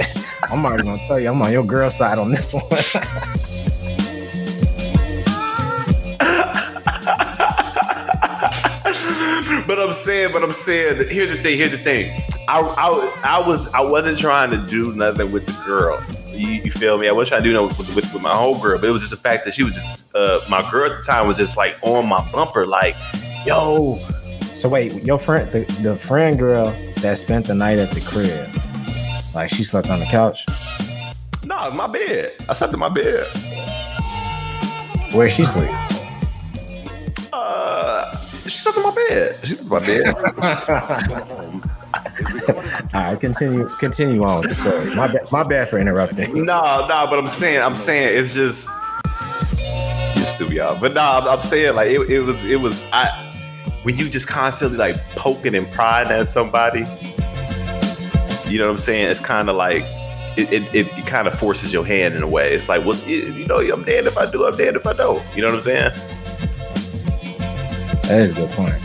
I'm 0.51 0.65
already 0.65 0.83
gonna 0.83 1.01
tell 1.03 1.19
you 1.19 1.29
I'm 1.29 1.41
on 1.41 1.51
your 1.51 1.63
girl 1.63 1.89
side 1.89 2.17
on 2.17 2.31
this 2.31 2.53
one. 2.53 2.63
but 9.67 9.79
I'm 9.79 9.91
saying, 9.91 10.31
but 10.33 10.43
I'm 10.43 10.51
saying, 10.51 11.09
here's 11.09 11.35
the 11.35 11.41
thing, 11.41 11.57
here's 11.57 11.71
the 11.71 11.77
thing. 11.77 12.11
I, 12.47 12.61
I, 12.61 13.21
I 13.23 13.47
was 13.47 13.71
I 13.73 13.81
wasn't 13.81 14.17
trying 14.17 14.49
to 14.51 14.57
do 14.57 14.93
nothing 14.95 15.31
with 15.31 15.45
the 15.45 15.65
girl. 15.65 16.03
You, 16.29 16.47
you 16.47 16.71
feel 16.71 16.97
me? 16.97 17.07
I 17.07 17.11
wasn't 17.11 17.29
trying 17.29 17.43
to 17.43 17.49
do 17.49 17.53
nothing 17.53 17.77
with, 17.77 17.95
with, 17.95 18.13
with 18.13 18.23
my 18.23 18.33
whole 18.33 18.59
girl, 18.59 18.79
but 18.79 18.89
it 18.89 18.91
was 18.91 19.03
just 19.03 19.11
the 19.11 19.29
fact 19.29 19.45
that 19.45 19.53
she 19.53 19.63
was 19.63 19.73
just 19.73 20.07
uh, 20.15 20.39
my 20.49 20.67
girl 20.71 20.91
at 20.91 20.97
the 20.97 21.03
time 21.03 21.27
was 21.27 21.37
just 21.37 21.57
like 21.57 21.77
on 21.83 22.07
my 22.07 22.27
bumper, 22.31 22.65
like, 22.65 22.95
yo. 23.45 23.99
So 24.51 24.67
wait, 24.69 25.03
your 25.03 25.19
friend 25.19 25.49
the, 25.51 25.59
the 25.83 25.95
friend 25.95 26.37
girl 26.37 26.75
that 27.01 27.17
spent 27.17 27.47
the 27.47 27.55
night 27.55 27.79
at 27.79 27.91
the 27.91 28.01
crib, 28.01 28.49
like 29.33 29.49
she 29.49 29.63
slept 29.63 29.89
on 29.89 29.99
the 29.99 30.05
couch. 30.05 30.45
No, 31.43 31.71
my 31.71 31.87
bed. 31.87 32.33
I 32.47 32.53
slept 32.53 32.73
in 32.73 32.79
my 32.79 32.89
bed. 32.89 33.25
Where 35.13 35.29
she 35.29 35.45
sleep? 35.45 35.71
Uh, 37.33 38.15
she 38.43 38.49
slept 38.49 38.77
in 38.77 38.83
my 38.83 38.93
bed. 38.93 39.35
She 39.43 39.53
slept 39.55 39.87
in 39.87 40.13
my 40.13 40.21
bed. 40.33 41.63
All 42.93 43.01
right, 43.01 43.19
continue 43.19 43.69
continue 43.77 44.23
on 44.23 44.41
with 44.41 44.49
the 44.49 44.55
story. 44.55 44.95
My 44.95 45.07
bad, 45.07 45.31
my 45.31 45.43
bad 45.43 45.69
for 45.69 45.79
interrupting. 45.79 46.33
No, 46.43 46.85
no, 46.87 47.07
but 47.09 47.17
I'm 47.17 47.27
saying, 47.27 47.61
I'm 47.61 47.75
saying, 47.75 48.17
it's 48.17 48.33
just 48.33 48.69
you 50.15 50.21
stupid, 50.21 50.55
y'all. 50.55 50.79
But 50.79 50.93
no, 50.93 51.01
I'm, 51.01 51.27
I'm 51.27 51.39
saying 51.41 51.75
like 51.75 51.89
it, 51.89 52.09
it 52.09 52.19
was, 52.19 52.43
it 52.45 52.59
was. 52.59 52.87
I 52.91 53.28
when 53.83 53.97
you 53.97 54.09
just 54.09 54.27
constantly 54.27 54.77
like 54.77 54.97
poking 55.15 55.55
and 55.55 55.69
prying 55.71 56.09
at 56.09 56.27
somebody, 56.27 56.85
you 58.47 58.57
know 58.57 58.65
what 58.65 58.71
I'm 58.71 58.77
saying? 58.77 59.09
It's 59.09 59.19
kind 59.19 59.49
of 59.49 59.55
like 59.55 59.83
it, 60.37 60.51
it, 60.73 60.75
it, 60.75 61.05
kind 61.05 61.27
of 61.27 61.37
forces 61.37 61.73
your 61.73 61.85
hand 61.85 62.15
in 62.15 62.23
a 62.23 62.27
way. 62.27 62.53
It's 62.53 62.69
like, 62.69 62.85
well, 62.85 62.97
you, 63.07 63.17
you 63.33 63.45
know, 63.45 63.59
I'm 63.59 63.83
damned 63.83 64.07
if 64.07 64.17
I 64.17 64.29
do, 64.29 64.45
I'm 64.45 64.55
damned 64.55 64.77
if 64.77 64.87
I 64.87 64.93
don't. 64.93 65.23
You 65.35 65.41
know 65.41 65.47
what 65.47 65.55
I'm 65.55 65.61
saying? 65.61 65.91
That 68.03 68.21
is 68.21 68.31
a 68.31 68.35
good 68.35 68.49
point. 68.51 68.79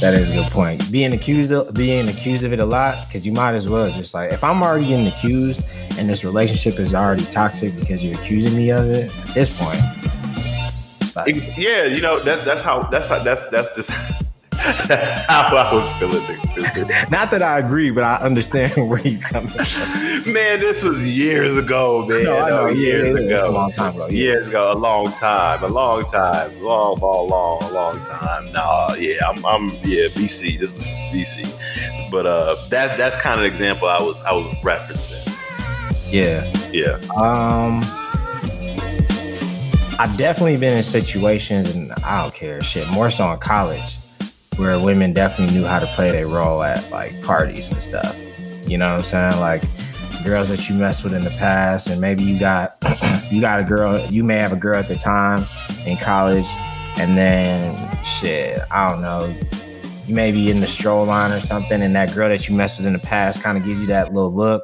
That 0.00 0.14
is 0.14 0.32
a 0.32 0.34
good 0.34 0.50
point. 0.50 0.90
Being 0.90 1.12
accused 1.12 1.52
of 1.52 1.74
being 1.74 2.08
accused 2.08 2.44
of 2.44 2.52
it 2.52 2.60
a 2.60 2.64
lot, 2.64 3.06
because 3.06 3.26
you 3.26 3.32
might 3.32 3.54
as 3.54 3.68
well 3.68 3.90
just 3.90 4.14
like 4.14 4.32
if 4.32 4.42
I'm 4.42 4.62
already 4.62 4.86
getting 4.86 5.06
accused 5.08 5.62
and 5.98 6.08
this 6.08 6.24
relationship 6.24 6.78
is 6.78 6.94
already 6.94 7.24
toxic 7.24 7.76
because 7.76 8.04
you're 8.04 8.18
accusing 8.18 8.56
me 8.56 8.70
of 8.70 8.88
it 8.88 9.10
at 9.10 9.34
this 9.34 9.50
point. 9.60 9.80
Yeah, 11.56 11.84
you 11.84 12.00
know 12.00 12.18
that 12.20 12.44
that's 12.44 12.62
how 12.62 12.82
that's 12.84 13.08
how 13.08 13.22
that's 13.22 13.42
that's 13.50 13.74
just 13.74 13.90
that's 14.88 15.08
how 15.26 15.56
I 15.56 15.72
was 15.72 15.88
feeling. 15.98 16.38
not 17.10 17.30
that 17.30 17.42
I 17.42 17.58
agree, 17.58 17.90
but 17.90 18.04
I 18.04 18.16
understand 18.16 18.72
where 18.90 19.00
you 19.00 19.18
come 19.18 19.46
from. 19.46 20.32
Man, 20.32 20.60
this 20.60 20.82
was 20.82 21.06
years 21.16 21.56
ago, 21.56 22.06
man. 22.06 22.24
No, 22.24 22.38
I 22.38 22.48
know. 22.50 22.60
Oh, 22.60 22.68
years 22.68 23.18
yeah. 23.18 23.36
Ago. 23.36 23.48
a 23.48 23.52
long 23.52 23.70
time 23.70 23.94
ago. 23.94 24.06
Yeah. 24.08 24.14
Years 24.16 24.48
ago, 24.48 24.72
a 24.72 24.74
long 24.74 25.06
time, 25.12 25.62
a 25.62 25.68
long 25.68 26.04
time, 26.04 26.62
long, 26.62 26.98
long, 27.00 27.28
long, 27.28 27.72
long 27.72 28.02
time. 28.02 28.52
Nah, 28.52 28.94
yeah, 28.94 29.26
I'm, 29.26 29.44
I'm, 29.46 29.70
yeah, 29.84 30.08
BC. 30.08 30.58
This 30.58 30.72
was 30.72 30.84
BC, 31.12 32.10
but 32.10 32.26
uh, 32.26 32.56
that 32.68 32.98
that's 32.98 33.16
kind 33.16 33.40
of 33.40 33.46
example 33.46 33.88
I 33.88 34.00
was 34.02 34.22
I 34.24 34.32
was 34.32 34.46
referencing. 34.62 35.26
Yeah. 36.12 36.44
Yeah, 36.72 36.98
Um, 37.16 37.80
I've 40.00 40.16
definitely 40.16 40.56
been 40.56 40.78
in 40.78 40.82
situations, 40.82 41.76
and 41.76 41.92
I 41.92 42.22
don't 42.22 42.32
care 42.32 42.62
shit. 42.62 42.88
More 42.88 43.10
so 43.10 43.30
in 43.32 43.38
college, 43.38 43.98
where 44.56 44.80
women 44.80 45.12
definitely 45.12 45.54
knew 45.54 45.66
how 45.66 45.78
to 45.78 45.84
play 45.88 46.10
their 46.10 46.26
role 46.26 46.62
at 46.62 46.90
like 46.90 47.22
parties 47.22 47.70
and 47.70 47.82
stuff. 47.82 48.18
You 48.66 48.78
know 48.78 48.92
what 48.92 48.96
I'm 48.96 49.02
saying? 49.02 49.40
Like 49.40 49.62
girls 50.24 50.48
that 50.48 50.70
you 50.70 50.74
messed 50.74 51.04
with 51.04 51.12
in 51.12 51.22
the 51.22 51.36
past, 51.38 51.90
and 51.90 52.00
maybe 52.00 52.22
you 52.22 52.40
got 52.40 52.78
you 53.30 53.42
got 53.42 53.60
a 53.60 53.62
girl. 53.62 54.00
You 54.06 54.24
may 54.24 54.36
have 54.36 54.54
a 54.54 54.56
girl 54.56 54.78
at 54.78 54.88
the 54.88 54.96
time 54.96 55.44
in 55.84 55.98
college, 55.98 56.48
and 56.96 57.14
then 57.14 57.76
shit, 58.02 58.58
I 58.70 58.90
don't 58.90 59.02
know. 59.02 59.30
You 60.06 60.14
may 60.14 60.32
be 60.32 60.50
in 60.50 60.60
the 60.60 60.66
stroll 60.66 61.04
line 61.04 61.30
or 61.30 61.40
something, 61.40 61.82
and 61.82 61.94
that 61.94 62.14
girl 62.14 62.30
that 62.30 62.48
you 62.48 62.56
messed 62.56 62.78
with 62.78 62.86
in 62.86 62.94
the 62.94 63.00
past 63.00 63.42
kind 63.42 63.58
of 63.58 63.66
gives 63.66 63.82
you 63.82 63.88
that 63.88 64.14
little 64.14 64.32
look, 64.32 64.62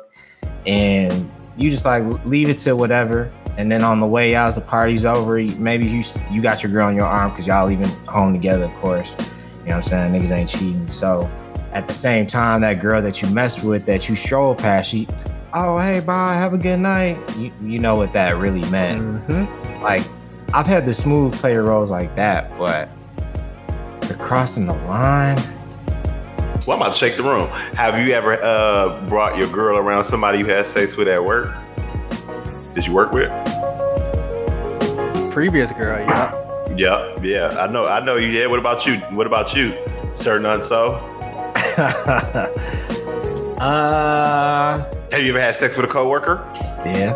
and 0.64 1.30
you 1.58 1.68
just 1.68 1.84
like 1.84 2.04
leave 2.24 2.48
it 2.48 2.56
to 2.60 2.74
whatever. 2.74 3.30
And 3.58 3.72
then 3.72 3.82
on 3.82 4.00
the 4.00 4.06
way 4.06 4.34
out, 4.34 4.48
as 4.48 4.54
the 4.56 4.60
party's 4.60 5.04
over, 5.04 5.42
maybe 5.58 5.86
you 5.86 6.02
you 6.30 6.42
got 6.42 6.62
your 6.62 6.70
girl 6.70 6.86
on 6.86 6.94
your 6.94 7.06
arm 7.06 7.30
because 7.30 7.46
y'all 7.46 7.66
leaving 7.66 7.88
home 8.06 8.32
together, 8.32 8.64
of 8.66 8.74
course. 8.74 9.16
You 9.18 9.70
know 9.70 9.76
what 9.76 9.76
I'm 9.76 9.82
saying? 9.82 10.12
Niggas 10.12 10.30
ain't 10.30 10.48
cheating. 10.48 10.86
So 10.88 11.30
at 11.72 11.86
the 11.88 11.94
same 11.94 12.26
time, 12.26 12.60
that 12.60 12.80
girl 12.80 13.00
that 13.02 13.22
you 13.22 13.28
messed 13.28 13.64
with, 13.64 13.86
that 13.86 14.08
you 14.08 14.14
stroll 14.14 14.54
past, 14.54 14.90
she, 14.90 15.08
oh 15.54 15.78
hey, 15.78 16.00
bye, 16.00 16.34
have 16.34 16.52
a 16.52 16.58
good 16.58 16.78
night. 16.78 17.18
You 17.36 17.50
you 17.62 17.78
know 17.78 17.96
what 17.96 18.12
that 18.12 18.36
really 18.36 18.68
meant? 18.70 19.00
Mm-hmm. 19.00 19.82
Like 19.82 20.02
I've 20.52 20.66
had 20.66 20.84
the 20.84 20.94
smooth 20.94 21.34
player 21.34 21.62
roles 21.62 21.90
like 21.90 22.14
that, 22.14 22.56
but 22.58 22.88
the 24.02 24.14
crossing 24.14 24.66
the 24.66 24.74
line. 24.74 25.36
well, 26.66 26.76
I'm 26.76 26.82
about 26.82 26.92
to 26.92 26.98
shake 26.98 27.16
the 27.16 27.22
room. 27.22 27.48
Have 27.74 27.98
you 28.06 28.12
ever 28.14 28.38
uh 28.42 29.04
brought 29.06 29.38
your 29.38 29.48
girl 29.50 29.78
around 29.78 30.04
somebody 30.04 30.38
you 30.38 30.44
had 30.46 30.66
sex 30.66 30.96
with 30.96 31.08
at 31.08 31.24
work? 31.24 31.54
Did 32.76 32.86
you 32.86 32.92
work 32.92 33.10
with? 33.12 33.30
Previous 35.32 35.72
girl, 35.72 35.98
yeah. 35.98 36.30
Yeah, 36.76 37.14
yeah, 37.22 37.48
I 37.58 37.66
know, 37.72 37.86
I 37.86 38.00
know 38.04 38.16
you. 38.16 38.28
Yeah, 38.28 38.48
what 38.48 38.58
about 38.58 38.84
you? 38.84 38.96
What 39.16 39.26
about 39.26 39.54
you, 39.56 39.74
Sir 40.12 40.38
None 40.38 40.60
So? 40.60 40.96
uh, 43.58 44.84
Have 45.10 45.22
you 45.22 45.30
ever 45.30 45.40
had 45.40 45.54
sex 45.54 45.74
with 45.74 45.86
a 45.86 45.88
coworker? 45.88 46.44
yeah. 46.84 47.14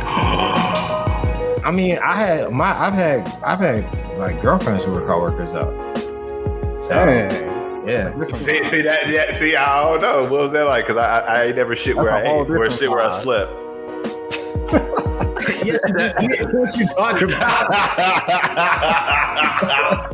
I 1.62 1.70
mean, 1.70 1.98
I 1.98 2.14
had 2.16 2.50
my, 2.50 2.70
I've 2.70 2.94
had, 2.94 3.28
I've 3.44 3.60
had 3.60 3.84
like 4.16 4.40
girlfriends 4.40 4.84
who 4.84 4.92
were 4.92 5.06
coworkers 5.06 5.52
though. 5.52 5.70
So 6.80 6.94
Dang. 6.94 7.47
Yeah, 7.88 8.24
See, 8.32 8.62
see 8.64 8.82
that? 8.82 9.08
Yeah, 9.08 9.30
see, 9.32 9.56
I 9.56 9.82
don't 9.82 10.00
know. 10.00 10.22
What 10.22 10.40
was 10.42 10.52
that 10.52 10.64
like? 10.64 10.84
Because 10.86 10.96
I, 10.98 11.20
I, 11.20 11.44
I 11.48 11.52
never 11.52 11.74
shit 11.74 11.96
where 11.96 12.06
That's 12.06 12.24
a 12.24 12.26
I 12.26 12.30
whole 12.30 12.42
ate, 12.44 12.48
where 12.50 12.70
shit 12.70 12.90
where 12.90 13.00
I 13.00 13.08
slept. 13.08 13.50
yes, 15.64 15.82
what 16.52 16.76
you 16.76 16.86
talking 16.96 17.32
about? 17.32 17.68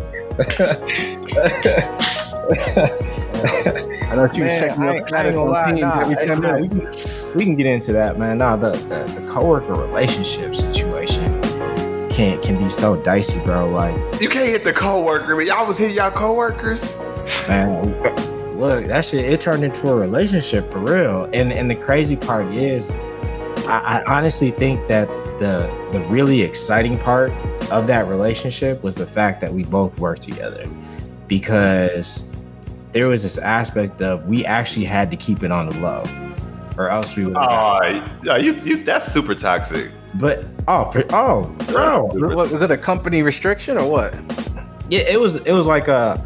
I 2.84 4.14
know 4.16 4.28
she 4.32 4.40
was 4.42 4.48
Man, 4.48 4.60
checking 4.60 4.82
I 4.82 4.84
your 4.86 4.94
ain't- 4.94 4.94
I 4.94 4.96
ain't 4.96 5.08
status 5.08 5.34
on 5.34 5.64
Teams 5.66 5.80
nah, 5.80 6.00
every 6.00 6.14
10 6.16 6.28
nah, 6.28 6.52
minutes. 6.58 6.74
we, 6.74 6.78
can, 7.30 7.36
we 7.38 7.44
can 7.44 7.56
get 7.56 7.66
into 7.66 7.92
that, 7.92 8.18
man. 8.18 8.38
Nah, 8.38 8.56
the, 8.56 8.70
the 8.72 9.04
the 9.20 9.28
coworker 9.32 9.72
relationship 9.74 10.54
situation 10.54 11.40
can 12.10 12.40
can 12.42 12.56
be 12.62 12.68
so 12.68 12.96
dicey, 12.96 13.40
bro. 13.40 13.68
Like, 13.68 13.94
you 14.20 14.28
can't 14.28 14.48
hit 14.48 14.64
the 14.64 14.72
coworker, 14.72 15.34
but 15.36 15.46
y'all 15.46 15.66
was 15.66 15.78
hitting 15.78 15.96
y'all 15.96 16.10
coworkers. 16.10 16.96
Man, 17.48 17.82
look, 18.58 18.86
that 18.86 19.04
shit 19.04 19.24
it 19.24 19.40
turned 19.40 19.64
into 19.64 19.88
a 19.88 19.94
relationship 19.94 20.70
for 20.70 20.78
real. 20.78 21.28
And 21.32 21.52
and 21.52 21.70
the 21.70 21.74
crazy 21.74 22.16
part 22.16 22.46
is, 22.54 22.90
I, 23.66 24.02
I 24.06 24.16
honestly 24.16 24.50
think 24.50 24.86
that 24.88 25.08
the 25.38 25.68
the 25.92 26.00
really 26.08 26.42
exciting 26.42 26.98
part 26.98 27.30
of 27.70 27.86
that 27.86 28.06
relationship 28.06 28.82
was 28.82 28.94
the 28.94 29.06
fact 29.06 29.40
that 29.40 29.52
we 29.52 29.64
both 29.64 29.98
worked 29.98 30.22
together, 30.22 30.64
because 31.28 32.24
there 32.92 33.08
was 33.08 33.22
this 33.22 33.38
aspect 33.38 34.02
of 34.02 34.26
we 34.28 34.44
actually 34.44 34.84
had 34.84 35.10
to 35.10 35.16
keep 35.16 35.42
it 35.42 35.50
on 35.50 35.68
the 35.68 35.80
low, 35.80 36.04
or 36.76 36.90
else 36.90 37.16
we 37.16 37.24
would. 37.24 37.36
Oh, 37.36 37.80
yeah, 38.22 38.36
you, 38.36 38.54
you, 38.54 38.84
that's 38.84 39.06
super 39.06 39.34
toxic. 39.34 39.90
But 40.16 40.44
oh, 40.68 40.84
for, 40.92 41.02
oh, 41.10 41.52
bro, 41.66 42.04
What, 42.36 42.50
was 42.52 42.62
it 42.62 42.70
a 42.70 42.76
company 42.76 43.22
restriction 43.24 43.76
or 43.76 43.90
what? 43.90 44.14
yeah, 44.88 45.00
it 45.10 45.20
was 45.20 45.36
it 45.38 45.52
was 45.52 45.66
like 45.66 45.88
a, 45.88 46.24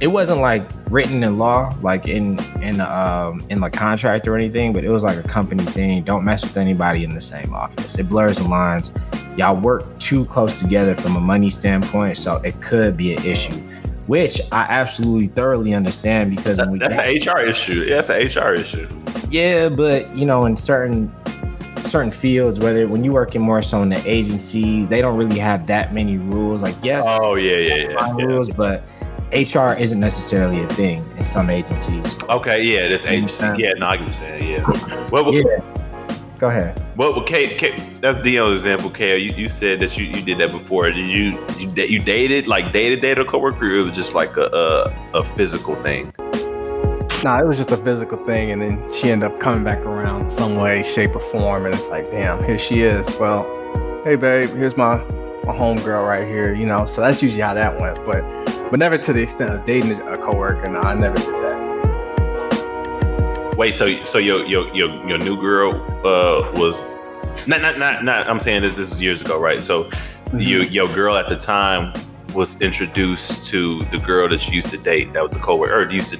it 0.00 0.08
wasn't 0.08 0.40
like 0.40 0.68
written 0.90 1.22
in 1.22 1.36
law, 1.36 1.74
like 1.82 2.08
in 2.08 2.38
in 2.60 2.80
um 2.80 3.44
in 3.48 3.60
the 3.60 3.70
contract 3.70 4.26
or 4.26 4.36
anything, 4.36 4.72
but 4.72 4.84
it 4.84 4.90
was 4.90 5.04
like 5.04 5.18
a 5.18 5.22
company 5.22 5.64
thing. 5.64 6.02
Don't 6.02 6.24
mess 6.24 6.44
with 6.44 6.56
anybody 6.56 7.04
in 7.04 7.14
the 7.14 7.20
same 7.20 7.54
office. 7.54 7.98
It 7.98 8.08
blurs 8.08 8.38
the 8.38 8.48
lines. 8.48 8.92
Y'all 9.36 9.56
work 9.56 9.98
too 9.98 10.24
close 10.26 10.60
together 10.60 10.94
from 10.94 11.16
a 11.16 11.20
money 11.20 11.50
standpoint, 11.50 12.18
so 12.18 12.36
it 12.36 12.60
could 12.60 12.96
be 12.96 13.14
an 13.14 13.24
issue. 13.24 13.54
Which 14.06 14.40
I 14.52 14.62
absolutely 14.68 15.28
thoroughly 15.28 15.72
understand 15.72 16.36
because 16.36 16.58
when 16.58 16.72
we 16.72 16.78
That's 16.78 16.98
an 16.98 17.06
HR 17.06 17.40
issue. 17.40 17.84
Yeah, 17.84 18.02
that's 18.02 18.10
an 18.10 18.26
HR 18.26 18.54
issue. 18.54 18.86
Yeah, 19.30 19.70
but 19.70 20.14
you 20.14 20.26
know, 20.26 20.44
in 20.44 20.56
certain 20.56 21.12
certain 21.84 22.10
fields, 22.10 22.58
whether 22.58 22.86
when 22.88 23.04
you 23.04 23.12
work 23.12 23.34
in 23.34 23.42
more 23.42 23.62
so 23.62 23.82
in 23.82 23.88
the 23.88 24.02
agency, 24.08 24.84
they 24.86 25.00
don't 25.00 25.16
really 25.16 25.38
have 25.38 25.66
that 25.68 25.94
many 25.94 26.18
rules. 26.18 26.62
Like 26.62 26.76
yes, 26.82 27.04
Oh 27.06 27.36
yeah, 27.36 27.56
yeah, 27.56 27.74
yeah. 27.74 27.88
yeah. 27.90 28.12
rules, 28.12 28.50
but 28.50 28.84
HR 29.34 29.76
isn't 29.76 29.98
necessarily 29.98 30.62
a 30.62 30.68
thing 30.68 31.04
in 31.16 31.26
some 31.26 31.50
agencies. 31.50 32.14
Okay, 32.24 32.62
yeah, 32.62 32.86
this 32.86 33.04
agency. 33.04 33.44
Yeah, 33.58 33.72
no, 33.72 33.86
I 33.86 33.96
get 33.96 34.06
what 34.06 34.06
you're 34.06 34.12
saying. 34.12 34.50
Yeah. 34.50 34.62
What? 35.10 35.24
What? 35.24 35.34
Yeah. 35.34 35.74
Go 36.38 36.48
ahead. 36.48 36.80
Well, 36.96 37.16
what 37.16 37.26
K, 37.26 37.56
K, 37.56 37.76
that's 38.00 38.16
Dion's 38.18 38.52
example. 38.52 38.90
K, 38.90 39.18
you, 39.18 39.32
you 39.32 39.48
said 39.48 39.80
that 39.80 39.96
you, 39.96 40.04
you 40.04 40.22
did 40.22 40.38
that 40.38 40.52
before. 40.52 40.88
Did 40.88 41.08
you 41.08 41.44
you, 41.56 41.68
da- 41.68 41.88
you 41.88 41.98
dated 41.98 42.46
like 42.46 42.72
dated 42.72 43.00
dated 43.00 43.26
a 43.26 43.28
coworker? 43.28 43.66
Or 43.66 43.72
it 43.72 43.82
was 43.82 43.96
just 43.96 44.14
like 44.14 44.36
a, 44.36 44.46
a 44.52 45.18
a 45.18 45.24
physical 45.24 45.74
thing. 45.82 46.12
Nah, 47.24 47.40
it 47.40 47.46
was 47.46 47.56
just 47.56 47.72
a 47.72 47.76
physical 47.78 48.18
thing, 48.18 48.52
and 48.52 48.62
then 48.62 48.92
she 48.92 49.10
ended 49.10 49.32
up 49.32 49.40
coming 49.40 49.64
back 49.64 49.78
around 49.78 50.30
some 50.30 50.56
way, 50.56 50.82
shape, 50.84 51.16
or 51.16 51.20
form, 51.20 51.64
and 51.64 51.74
it's 51.74 51.88
like, 51.88 52.08
damn, 52.10 52.40
here 52.44 52.58
she 52.58 52.82
is. 52.82 53.16
Well, 53.16 53.42
hey, 54.04 54.14
babe, 54.14 54.50
here's 54.50 54.76
my 54.76 54.96
my 55.44 55.52
homegirl 55.52 56.06
right 56.06 56.26
here, 56.26 56.54
you 56.54 56.66
know. 56.66 56.84
So 56.84 57.00
that's 57.00 57.20
usually 57.20 57.42
how 57.42 57.54
that 57.54 57.80
went, 57.80 58.04
but 58.04 58.22
but 58.74 58.80
never 58.80 58.98
to 58.98 59.12
the 59.12 59.22
extent 59.22 59.50
of 59.52 59.64
dating 59.64 59.92
a 60.00 60.16
coworker. 60.16 60.68
No, 60.68 60.80
I 60.80 60.96
never 60.96 61.14
did 61.14 61.28
that. 61.28 61.54
Wait, 63.56 63.72
so 63.72 63.86
so 64.02 64.18
your 64.18 64.44
your 64.46 64.66
your, 64.74 64.88
your 65.08 65.18
new 65.18 65.40
girl 65.40 65.72
uh 66.04 66.50
was 66.56 66.80
not 67.46 67.60
not 67.62 67.78
not 67.78 68.02
not. 68.02 68.28
I'm 68.28 68.40
saying 68.40 68.62
this 68.62 68.74
this 68.74 68.90
was 68.90 69.00
years 69.00 69.22
ago, 69.22 69.38
right? 69.38 69.62
So 69.62 69.88
your 70.36 70.64
your 70.64 70.88
girl 70.92 71.16
at 71.16 71.28
the 71.28 71.36
time 71.36 71.92
was 72.34 72.60
introduced 72.60 73.48
to 73.50 73.84
the 73.92 73.98
girl 73.98 74.28
that 74.28 74.48
you 74.48 74.54
used 74.54 74.70
to 74.70 74.76
date 74.78 75.12
that 75.12 75.22
was 75.22 75.36
a 75.36 75.38
coworker 75.38 75.82
or 75.82 75.88
used 75.88 76.16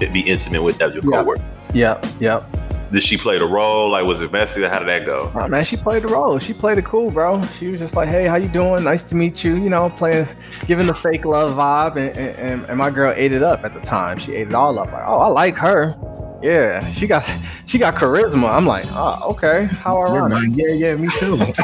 to 0.00 0.10
be 0.10 0.20
intimate 0.20 0.62
with 0.62 0.78
that 0.78 0.94
was 0.94 1.04
your 1.04 1.12
Yeah. 1.12 1.20
coworker. 1.20 1.44
Yep, 1.74 2.06
yep. 2.20 2.42
Did 2.90 3.02
she 3.02 3.16
play 3.18 3.38
the 3.38 3.46
role? 3.46 3.90
Like, 3.90 4.04
was 4.04 4.20
it 4.20 4.32
messy? 4.32 4.62
How 4.62 4.78
did 4.78 4.88
that 4.88 5.04
go? 5.04 5.30
Oh, 5.34 5.48
man, 5.48 5.64
she 5.64 5.76
played 5.76 6.04
the 6.04 6.08
role. 6.08 6.38
She 6.38 6.54
played 6.54 6.78
it 6.78 6.84
cool, 6.84 7.10
bro. 7.10 7.42
She 7.48 7.68
was 7.68 7.80
just 7.80 7.94
like, 7.94 8.08
"Hey, 8.08 8.26
how 8.26 8.36
you 8.36 8.48
doing? 8.48 8.84
Nice 8.84 9.04
to 9.04 9.14
meet 9.14 9.44
you." 9.44 9.56
You 9.56 9.68
know, 9.68 9.90
playing, 9.90 10.26
giving 10.66 10.86
the 10.86 10.94
fake 10.94 11.24
love 11.26 11.56
vibe, 11.56 11.96
and, 11.96 12.16
and, 12.38 12.64
and 12.64 12.78
my 12.78 12.90
girl 12.90 13.12
ate 13.14 13.32
it 13.32 13.42
up 13.42 13.64
at 13.64 13.74
the 13.74 13.80
time. 13.80 14.18
She 14.18 14.32
ate 14.32 14.48
it 14.48 14.54
all 14.54 14.78
up. 14.78 14.90
Like, 14.92 15.04
oh, 15.06 15.18
I 15.18 15.26
like 15.28 15.56
her. 15.58 15.94
Yeah, 16.42 16.88
she 16.90 17.06
got 17.06 17.30
she 17.66 17.78
got 17.78 17.94
charisma. 17.96 18.50
I'm 18.50 18.64
like, 18.64 18.84
oh, 18.90 19.30
okay. 19.32 19.64
How 19.64 20.00
are 20.00 20.08
ironic. 20.08 20.52
Yeah, 20.54 20.72
yeah, 20.72 20.94
me 20.94 21.08
too. 21.18 21.36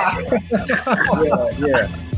yeah, 1.22 1.50
yeah. 1.58 2.13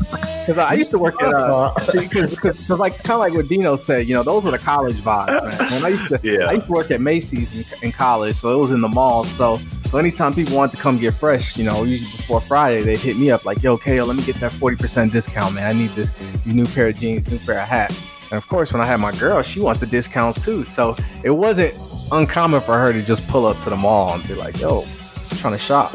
Because 0.47 0.59
I 0.59 0.75
used 0.75 0.91
to 0.91 0.97
work 0.97 1.21
at 1.21 1.33
uh, 1.33 1.73
because 1.91 2.69
like 2.69 2.93
kind 3.03 3.11
of 3.15 3.19
like 3.19 3.33
what 3.33 3.49
Dino 3.49 3.75
said, 3.75 4.07
you 4.07 4.15
know, 4.15 4.23
those 4.23 4.45
were 4.45 4.51
the 4.51 4.57
college 4.57 4.95
vibes, 4.95 5.27
man. 5.43 5.57
And 5.73 5.83
I 5.85 5.89
used 5.89 6.07
to 6.07 6.19
Yeah. 6.23 6.45
I 6.45 6.53
used 6.53 6.67
to 6.67 6.71
work 6.71 6.89
at 6.89 7.01
Macy's 7.01 7.53
in, 7.53 7.87
in 7.87 7.91
college, 7.91 8.35
so 8.35 8.55
it 8.55 8.57
was 8.57 8.71
in 8.71 8.79
the 8.79 8.87
mall. 8.87 9.25
So 9.25 9.57
so 9.87 9.97
anytime 9.97 10.33
people 10.33 10.55
wanted 10.55 10.77
to 10.77 10.81
come 10.81 10.99
get 10.99 11.15
fresh, 11.15 11.57
you 11.57 11.65
know, 11.65 11.83
usually 11.83 12.17
before 12.17 12.39
Friday, 12.39 12.81
they'd 12.81 12.97
hit 12.97 13.17
me 13.17 13.29
up 13.29 13.43
like, 13.43 13.61
"Yo, 13.61 13.77
KO, 13.77 14.05
let 14.05 14.15
me 14.15 14.23
get 14.23 14.37
that 14.37 14.53
forty 14.53 14.77
percent 14.77 15.11
discount, 15.11 15.53
man. 15.53 15.67
I 15.67 15.77
need 15.77 15.89
this, 15.89 16.11
new 16.45 16.65
pair 16.65 16.87
of 16.87 16.95
jeans, 16.95 17.29
new 17.29 17.39
pair 17.39 17.59
of 17.59 17.67
hat." 17.67 17.91
And 18.31 18.37
of 18.37 18.47
course, 18.47 18.71
when 18.71 18.81
I 18.81 18.85
had 18.85 19.01
my 19.01 19.11
girl, 19.17 19.41
she 19.41 19.59
wanted 19.59 19.81
the 19.81 19.87
discount 19.87 20.41
too. 20.41 20.63
So 20.63 20.95
it 21.23 21.31
wasn't 21.31 21.73
uncommon 22.13 22.61
for 22.61 22.79
her 22.79 22.93
to 22.93 23.01
just 23.03 23.27
pull 23.27 23.45
up 23.45 23.57
to 23.59 23.69
the 23.69 23.75
mall 23.75 24.13
and 24.13 24.25
be 24.25 24.33
like, 24.33 24.57
"Yo, 24.61 24.85
I'm 25.29 25.37
trying 25.39 25.53
to 25.55 25.59
shop," 25.59 25.93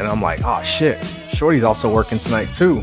and 0.00 0.08
I'm 0.08 0.20
like, 0.20 0.40
"Oh 0.44 0.60
shit, 0.64 1.04
Shorty's 1.32 1.62
also 1.62 1.88
working 1.88 2.18
tonight 2.18 2.48
too." 2.56 2.82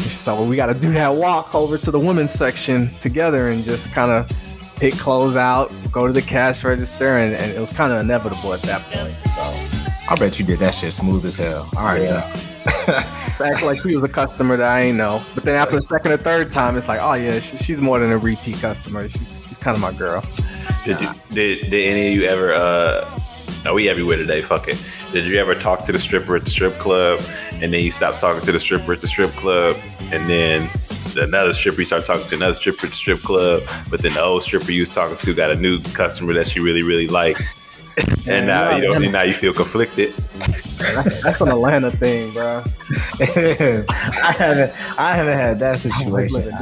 So 0.00 0.42
we 0.44 0.56
got 0.56 0.66
to 0.66 0.74
do 0.74 0.92
that 0.92 1.14
walk 1.14 1.54
over 1.54 1.78
to 1.78 1.90
the 1.90 1.98
women's 1.98 2.32
section 2.32 2.88
together 2.94 3.48
and 3.48 3.62
just 3.64 3.90
kind 3.92 4.10
of 4.10 4.30
pick 4.76 4.94
clothes 4.94 5.36
out, 5.36 5.72
go 5.90 6.06
to 6.06 6.12
the 6.12 6.22
cash 6.22 6.62
register, 6.64 7.08
and, 7.18 7.34
and 7.34 7.50
it 7.52 7.58
was 7.60 7.70
kind 7.70 7.92
of 7.92 8.00
inevitable 8.00 8.52
at 8.52 8.62
that 8.62 8.82
point. 8.82 9.12
So 9.12 10.12
I 10.12 10.16
bet 10.18 10.38
you 10.38 10.44
did 10.44 10.58
that 10.60 10.74
shit 10.74 10.92
smooth 10.92 11.24
as 11.26 11.38
hell. 11.38 11.68
All 11.76 11.84
right, 11.84 12.02
Yeah. 12.02 12.44
act 13.44 13.62
like 13.62 13.82
she 13.82 13.94
was 13.94 14.02
a 14.02 14.08
customer 14.08 14.56
that 14.56 14.68
I 14.68 14.80
ain't 14.80 14.96
know. 14.98 15.22
But 15.34 15.44
then 15.44 15.54
after 15.54 15.76
the 15.76 15.82
second 15.82 16.12
or 16.12 16.16
third 16.16 16.50
time, 16.52 16.76
it's 16.76 16.88
like, 16.88 17.00
oh 17.02 17.14
yeah, 17.14 17.38
she, 17.38 17.56
she's 17.56 17.80
more 17.80 17.98
than 17.98 18.10
a 18.10 18.18
repeat 18.18 18.56
customer. 18.60 19.08
She's 19.08 19.46
she's 19.48 19.58
kind 19.58 19.74
of 19.74 19.80
my 19.80 19.92
girl. 19.92 20.22
Did 20.84 21.00
you 21.00 21.08
did 21.30 21.70
did 21.70 21.88
any 21.88 22.08
of 22.08 22.14
you 22.14 22.24
ever? 22.24 22.52
uh 22.52 23.08
Are 23.66 23.74
we 23.74 23.88
everywhere 23.88 24.16
today? 24.16 24.42
Fuck 24.42 24.68
it. 24.68 24.82
Did 25.12 25.24
you 25.24 25.38
ever 25.38 25.54
talk 25.54 25.86
to 25.86 25.92
the 25.92 25.98
stripper 25.98 26.36
at 26.36 26.44
the 26.44 26.50
strip 26.50 26.74
club, 26.74 27.22
and 27.54 27.72
then 27.72 27.82
you 27.82 27.90
stopped 27.90 28.20
talking 28.20 28.42
to 28.42 28.52
the 28.52 28.60
stripper 28.60 28.92
at 28.92 29.00
the 29.00 29.06
strip 29.06 29.30
club, 29.30 29.76
and 30.12 30.28
then 30.28 30.68
another 31.18 31.52
stripper 31.52 31.80
you 31.80 31.84
start 31.86 32.04
talking 32.04 32.26
to 32.28 32.34
another 32.36 32.54
stripper 32.54 32.86
at 32.86 32.90
the 32.90 32.96
strip 32.96 33.20
club, 33.20 33.62
but 33.90 34.02
then 34.02 34.12
the 34.12 34.20
old 34.20 34.42
stripper 34.42 34.70
you 34.70 34.82
was 34.82 34.90
talking 34.90 35.16
to 35.16 35.34
got 35.34 35.50
a 35.50 35.56
new 35.56 35.80
customer 35.82 36.34
that 36.34 36.46
she 36.46 36.60
really 36.60 36.82
really 36.82 37.08
liked, 37.08 37.42
and 38.28 38.46
now 38.46 38.76
you 38.76 38.82
don't. 38.82 39.02
And 39.02 39.12
now 39.12 39.22
you 39.22 39.34
feel 39.34 39.54
conflicted. 39.54 40.12
That's 41.22 41.40
an 41.40 41.48
Atlanta 41.48 41.90
thing, 41.90 42.32
bro. 42.32 42.62
it 43.20 43.60
is. 43.60 43.86
I 43.88 44.34
haven't. 44.38 44.98
I 44.98 45.12
haven't 45.14 45.38
had 45.38 45.58
that 45.60 45.78
situation. 45.78 46.52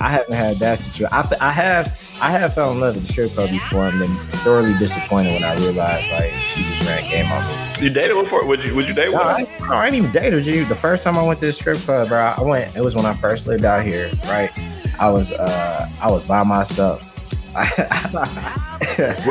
I 0.00 0.10
haven't 0.10 0.34
had 0.34 0.56
that 0.58 0.78
situation. 0.78 1.12
I, 1.12 1.28
I 1.40 1.50
have. 1.50 2.07
I 2.20 2.30
have 2.30 2.54
fell 2.54 2.72
in 2.72 2.80
love 2.80 2.94
with 2.96 3.06
the 3.06 3.12
strip 3.12 3.30
club 3.32 3.50
before 3.50 3.84
and 3.86 3.98
been 3.98 4.14
thoroughly 4.42 4.76
disappointed 4.78 5.32
when 5.34 5.44
I 5.44 5.54
realized 5.56 6.10
like 6.10 6.30
she 6.48 6.62
just 6.64 6.82
ran 6.88 7.08
game 7.08 7.30
on 7.30 7.42
me. 7.42 7.84
You 7.84 7.90
dated 7.90 8.16
before? 8.16 8.40
for? 8.40 8.46
Would 8.48 8.64
you? 8.64 8.74
Would 8.74 8.88
you 8.88 8.94
date 8.94 9.10
No, 9.12 9.18
one? 9.18 9.26
I, 9.28 9.46
no, 9.68 9.74
I 9.76 9.84
didn't 9.88 9.98
even 10.06 10.10
date 10.12 10.32
her, 10.32 10.40
G. 10.40 10.60
The 10.64 10.74
first 10.74 11.04
time 11.04 11.16
I 11.16 11.22
went 11.22 11.38
to 11.40 11.46
the 11.46 11.52
strip 11.52 11.78
club, 11.78 12.08
bro, 12.08 12.34
I 12.36 12.42
went. 12.42 12.76
It 12.76 12.80
was 12.80 12.96
when 12.96 13.06
I 13.06 13.14
first 13.14 13.46
lived 13.46 13.64
out 13.64 13.84
here, 13.84 14.10
right? 14.26 14.50
I 14.98 15.10
was. 15.10 15.30
uh 15.32 15.88
I 16.02 16.10
was 16.10 16.24
by 16.24 16.42
myself. 16.42 17.14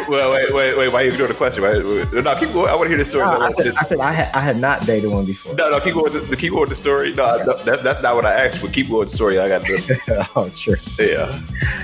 Well, 0.08 0.32
wait, 0.32 0.54
wait, 0.54 0.78
wait. 0.78 0.88
Why 0.90 1.02
are 1.02 1.06
you 1.06 1.18
doing 1.18 1.30
the 1.30 1.36
question? 1.36 1.64
Wait, 1.64 1.84
No, 2.24 2.36
keep 2.36 2.54
going. 2.54 2.70
I 2.70 2.76
want 2.76 2.84
to 2.86 2.90
hear 2.90 2.98
the 2.98 3.06
story. 3.06 3.26
No, 3.26 3.42
I 3.42 3.52
said, 3.52 3.76
I 3.76 3.82
said 3.84 4.00
I 4.00 4.12
had 4.14 4.34
I 4.34 4.40
had 4.40 4.58
not 4.58 4.86
dated 4.86 5.12
one 5.12 5.26
before. 5.26 5.56
no, 5.56 5.70
no, 5.70 5.80
keep 5.80 5.94
going. 5.94 6.12
with 6.14 6.30
The, 6.30 6.36
keep 6.38 6.52
going 6.52 6.62
with 6.62 6.70
the 6.70 6.76
story. 6.76 7.14
No, 7.14 7.44
no, 7.44 7.54
that's 7.58 7.82
that's 7.82 8.02
not 8.02 8.16
what 8.16 8.26
I 8.26 8.34
asked. 8.34 8.62
But 8.62 8.72
keep 8.74 8.88
going 8.88 9.00
with 9.00 9.10
the 9.10 9.16
story. 9.16 9.40
I 9.40 9.48
got 9.50 9.66
to. 9.66 10.30
oh, 10.36 10.50
sure. 10.50 10.78
Yeah. 11.00 11.38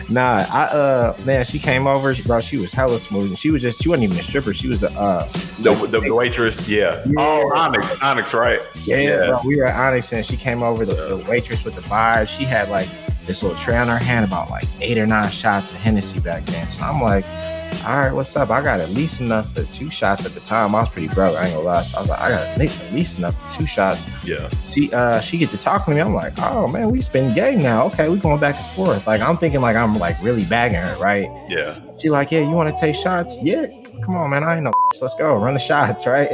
Nah, 0.09 0.45
I 0.51 0.63
uh 0.65 1.17
man, 1.25 1.43
she 1.43 1.59
came 1.59 1.87
over, 1.87 2.13
bro. 2.25 2.39
She 2.39 2.57
was 2.57 2.71
hella 2.73 2.99
smooth, 2.99 3.27
and 3.27 3.37
she 3.37 3.51
was 3.51 3.61
just 3.61 3.81
she 3.83 3.89
wasn't 3.89 4.05
even 4.05 4.17
a 4.17 4.23
stripper. 4.23 4.53
She 4.53 4.67
was 4.67 4.83
a 4.83 4.91
uh 4.91 5.25
The, 5.59 5.73
the, 5.87 5.99
the 5.99 6.13
waitress, 6.13 6.67
yeah. 6.69 7.03
Oh, 7.17 7.51
Onyx, 7.55 8.01
Onyx, 8.01 8.33
right? 8.33 8.61
yeah, 8.85 9.27
Bro, 9.27 9.39
we 9.45 9.57
were 9.57 9.65
at 9.65 9.75
Onyx, 9.79 10.13
and 10.13 10.25
she 10.25 10.37
came 10.37 10.63
over. 10.63 10.85
The, 10.85 10.93
the 11.17 11.25
waitress 11.29 11.63
with 11.65 11.75
the 11.75 11.81
vibe, 11.81 12.27
she 12.27 12.43
had 12.45 12.69
like 12.69 12.87
this 13.25 13.41
little 13.43 13.57
tray 13.57 13.77
on 13.77 13.87
her 13.87 13.97
hand, 13.97 14.25
about 14.25 14.49
like 14.49 14.65
eight 14.81 14.97
or 14.97 15.05
nine 15.05 15.29
shots 15.31 15.71
of 15.71 15.77
Hennessy 15.77 16.19
back 16.19 16.45
then. 16.45 16.67
So 16.69 16.83
I'm 16.83 17.01
like, 17.01 17.23
all 17.85 17.97
right, 17.97 18.13
what's 18.13 18.35
up? 18.35 18.49
I 18.49 18.61
got 18.61 18.79
at 18.79 18.89
least 18.91 19.19
enough 19.19 19.53
for 19.53 19.63
two 19.63 19.89
shots 19.89 20.25
at 20.25 20.33
the 20.33 20.39
time. 20.39 20.73
I 20.73 20.79
was 20.81 20.89
pretty 20.89 21.13
broke. 21.13 21.35
I 21.37 21.45
ain't 21.47 21.55
gonna 21.55 21.65
lie. 21.67 21.81
So 21.81 21.97
I 21.97 22.01
was 22.01 22.09
like, 22.09 22.19
I 22.19 22.29
got 22.29 22.47
at 22.47 22.57
least- 22.59 23.17
enough 23.19 23.35
for 23.43 23.59
two 23.59 23.67
shots. 23.67 24.07
Yeah. 24.25 24.47
She 24.69 24.91
uh 24.93 25.19
she 25.19 25.37
get 25.37 25.49
to 25.51 25.57
talking 25.57 25.91
to 25.93 25.95
me. 25.95 26.01
I'm 26.01 26.13
like, 26.13 26.33
oh 26.39 26.67
man, 26.67 26.89
we 26.91 27.01
spin 27.01 27.33
game 27.35 27.61
now. 27.61 27.85
Okay, 27.87 28.09
we 28.09 28.17
going 28.17 28.39
back 28.39 28.55
and 28.55 28.65
forth. 28.67 29.05
Like 29.05 29.21
I'm 29.21 29.37
thinking 29.37 29.61
like 29.61 29.75
I'm 29.75 29.97
like 29.99 30.15
really 30.21 30.45
bagging 30.45 30.77
her, 30.79 30.95
right? 30.99 31.27
Yeah. 31.49 31.77
She 31.99 32.09
like, 32.09 32.31
yeah, 32.31 32.39
you 32.39 32.51
want 32.51 32.73
to 32.75 32.79
take 32.79 32.95
shots? 32.95 33.41
Yeah, 33.43 33.67
come 34.03 34.15
on, 34.15 34.29
man. 34.29 34.43
I 34.43 34.55
ain't 34.55 34.63
no. 34.63 34.71
Let's 35.01 35.15
go, 35.15 35.35
run 35.35 35.53
the 35.53 35.59
shots, 35.59 36.07
right? 36.15 36.31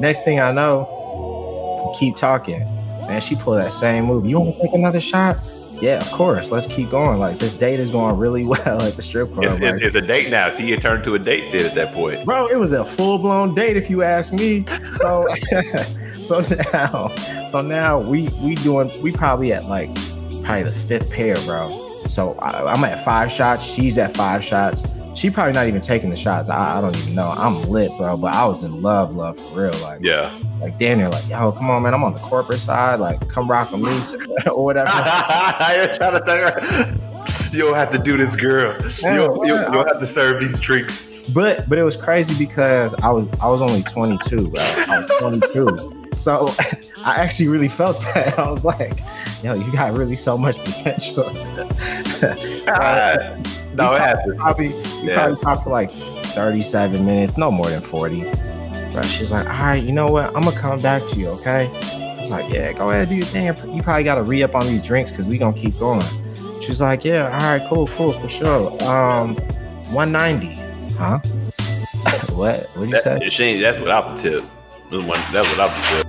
Next 0.00 0.24
thing 0.24 0.40
I 0.40 0.50
know, 0.52 1.92
keep 1.98 2.16
talking, 2.16 2.60
man. 3.06 3.20
She 3.20 3.36
pulled 3.36 3.58
that 3.58 3.72
same 3.72 4.04
move. 4.06 4.26
You 4.26 4.40
want 4.40 4.54
to 4.56 4.62
take 4.62 4.74
another 4.74 5.00
shot? 5.00 5.36
Yeah, 5.84 6.00
of 6.00 6.10
course. 6.12 6.50
Let's 6.50 6.66
keep 6.66 6.88
going. 6.88 7.18
Like 7.18 7.36
this 7.36 7.52
date 7.52 7.78
is 7.78 7.90
going 7.90 8.16
really 8.16 8.42
well 8.44 8.80
at 8.80 8.94
the 8.94 9.02
strip 9.02 9.34
club. 9.34 9.44
It's, 9.44 9.60
like, 9.60 9.82
it's 9.82 9.94
a 9.94 10.00
date 10.00 10.30
now. 10.30 10.48
See, 10.48 10.72
it 10.72 10.80
turned 10.80 11.04
to 11.04 11.14
a 11.14 11.18
date 11.18 11.52
did 11.52 11.66
at 11.66 11.74
that 11.74 11.92
point. 11.92 12.24
bro, 12.24 12.46
it 12.46 12.56
was 12.56 12.72
a 12.72 12.86
full 12.86 13.18
blown 13.18 13.54
date 13.54 13.76
if 13.76 13.90
you 13.90 14.02
ask 14.02 14.32
me. 14.32 14.64
So, 14.94 15.26
so 16.14 16.40
now, 16.72 17.08
so 17.48 17.60
now 17.60 17.98
we 17.98 18.28
we 18.40 18.54
doing 18.54 18.90
we 19.02 19.12
probably 19.12 19.52
at 19.52 19.66
like 19.66 19.94
probably 20.42 20.62
the 20.62 20.72
fifth 20.72 21.12
pair, 21.12 21.36
bro. 21.44 21.68
So 22.08 22.34
I, 22.34 22.72
I'm 22.72 22.84
at 22.84 23.04
five 23.04 23.30
shots. 23.30 23.64
She's 23.64 23.98
at 23.98 24.16
five 24.16 24.44
shots. 24.44 24.82
She 25.14 25.30
probably 25.30 25.52
not 25.52 25.68
even 25.68 25.80
taking 25.80 26.10
the 26.10 26.16
shots. 26.16 26.48
I, 26.50 26.78
I 26.78 26.80
don't 26.80 26.96
even 26.96 27.14
know. 27.14 27.32
I'm 27.36 27.62
lit, 27.70 27.90
bro. 27.96 28.16
But 28.16 28.34
I 28.34 28.46
was 28.46 28.64
in 28.64 28.82
love, 28.82 29.14
love 29.14 29.38
for 29.38 29.62
real. 29.62 29.78
Like, 29.80 30.00
Yeah. 30.02 30.28
like 30.60 30.76
Daniel, 30.76 31.10
like, 31.12 31.28
yo, 31.28 31.52
come 31.52 31.70
on, 31.70 31.84
man. 31.84 31.94
I'm 31.94 32.02
on 32.02 32.14
the 32.14 32.18
corporate 32.20 32.58
side. 32.58 32.98
Like, 32.98 33.28
come 33.28 33.48
rock 33.48 33.70
with 33.70 33.80
me 33.82 34.26
or 34.50 34.64
whatever. 34.64 34.90
You're 35.76 35.86
trying 35.88 36.14
to 36.14 36.22
tell 36.24 36.36
her 36.38 37.10
you 37.52 37.60
don't 37.62 37.74
have 37.74 37.90
to 37.90 37.98
do 37.98 38.16
this, 38.16 38.34
girl. 38.36 38.74
You 38.82 39.16
don't, 39.16 39.46
you, 39.46 39.54
you 39.54 39.64
don't 39.70 39.86
have 39.88 40.00
to 40.00 40.06
serve 40.06 40.40
these 40.40 40.58
drinks. 40.58 41.30
But 41.30 41.68
but 41.68 41.78
it 41.78 41.82
was 41.84 41.96
crazy 41.96 42.34
because 42.36 42.92
I 42.94 43.08
was 43.10 43.28
I 43.40 43.48
was 43.48 43.62
only 43.62 43.82
22, 43.84 44.48
bro. 44.50 44.60
I 44.60 44.98
was 45.08 45.18
22. 45.20 46.16
So 46.16 46.48
I 47.04 47.16
actually 47.20 47.48
really 47.48 47.68
felt 47.68 48.00
that. 48.14 48.38
I 48.38 48.48
was 48.48 48.64
like, 48.64 49.00
yo, 49.42 49.54
you 49.54 49.70
got 49.72 49.92
really 49.92 50.16
so 50.16 50.36
much 50.38 50.58
potential. 50.64 51.24
Uh, 52.66 53.36
no, 53.74 53.92
it 53.92 54.00
happens. 54.00 54.40
Probably, 54.40 54.68
we 54.68 55.08
Yeah. 55.08 55.14
probably 55.16 55.36
talked 55.36 55.64
for 55.64 55.70
like 55.70 55.90
37 55.90 57.04
minutes, 57.04 57.36
no 57.36 57.50
more 57.50 57.68
than 57.68 57.82
40. 57.82 58.22
Bro, 58.92 59.02
she's 59.02 59.30
like, 59.30 59.46
all 59.46 59.52
right, 59.52 59.82
you 59.82 59.92
know 59.92 60.06
what? 60.06 60.26
I'm 60.34 60.42
gonna 60.44 60.56
come 60.56 60.80
back 60.80 61.04
to 61.08 61.18
you, 61.20 61.28
okay? 61.30 61.66
I 61.66 62.16
was 62.20 62.30
like, 62.30 62.50
yeah, 62.50 62.72
go 62.72 62.88
ahead, 62.88 63.10
do 63.10 63.16
your 63.16 63.26
thing. 63.26 63.46
You 63.74 63.82
probably 63.82 64.04
gotta 64.04 64.22
re 64.22 64.42
up 64.42 64.54
on 64.54 64.66
these 64.66 64.82
drinks 64.82 65.10
because 65.10 65.26
we 65.26 65.36
gonna 65.36 65.56
keep 65.56 65.78
going. 65.78 66.02
She's 66.62 66.80
like, 66.80 67.04
yeah, 67.04 67.24
all 67.26 67.58
right, 67.58 67.68
cool, 67.68 67.88
cool, 67.88 68.12
for 68.12 68.28
sure. 68.28 68.70
Um, 68.84 69.36
190. 69.92 70.54
Huh? 70.94 71.18
what? 72.34 72.64
What'd 72.74 72.90
you 72.90 72.98
say? 73.00 73.18
That, 73.18 73.32
she 73.32 73.44
ain't, 73.44 73.60
that's 73.62 73.78
without 73.78 74.16
the 74.16 74.22
tip. 74.22 74.44
That's 74.90 75.50
without 75.50 75.74
the 75.74 76.03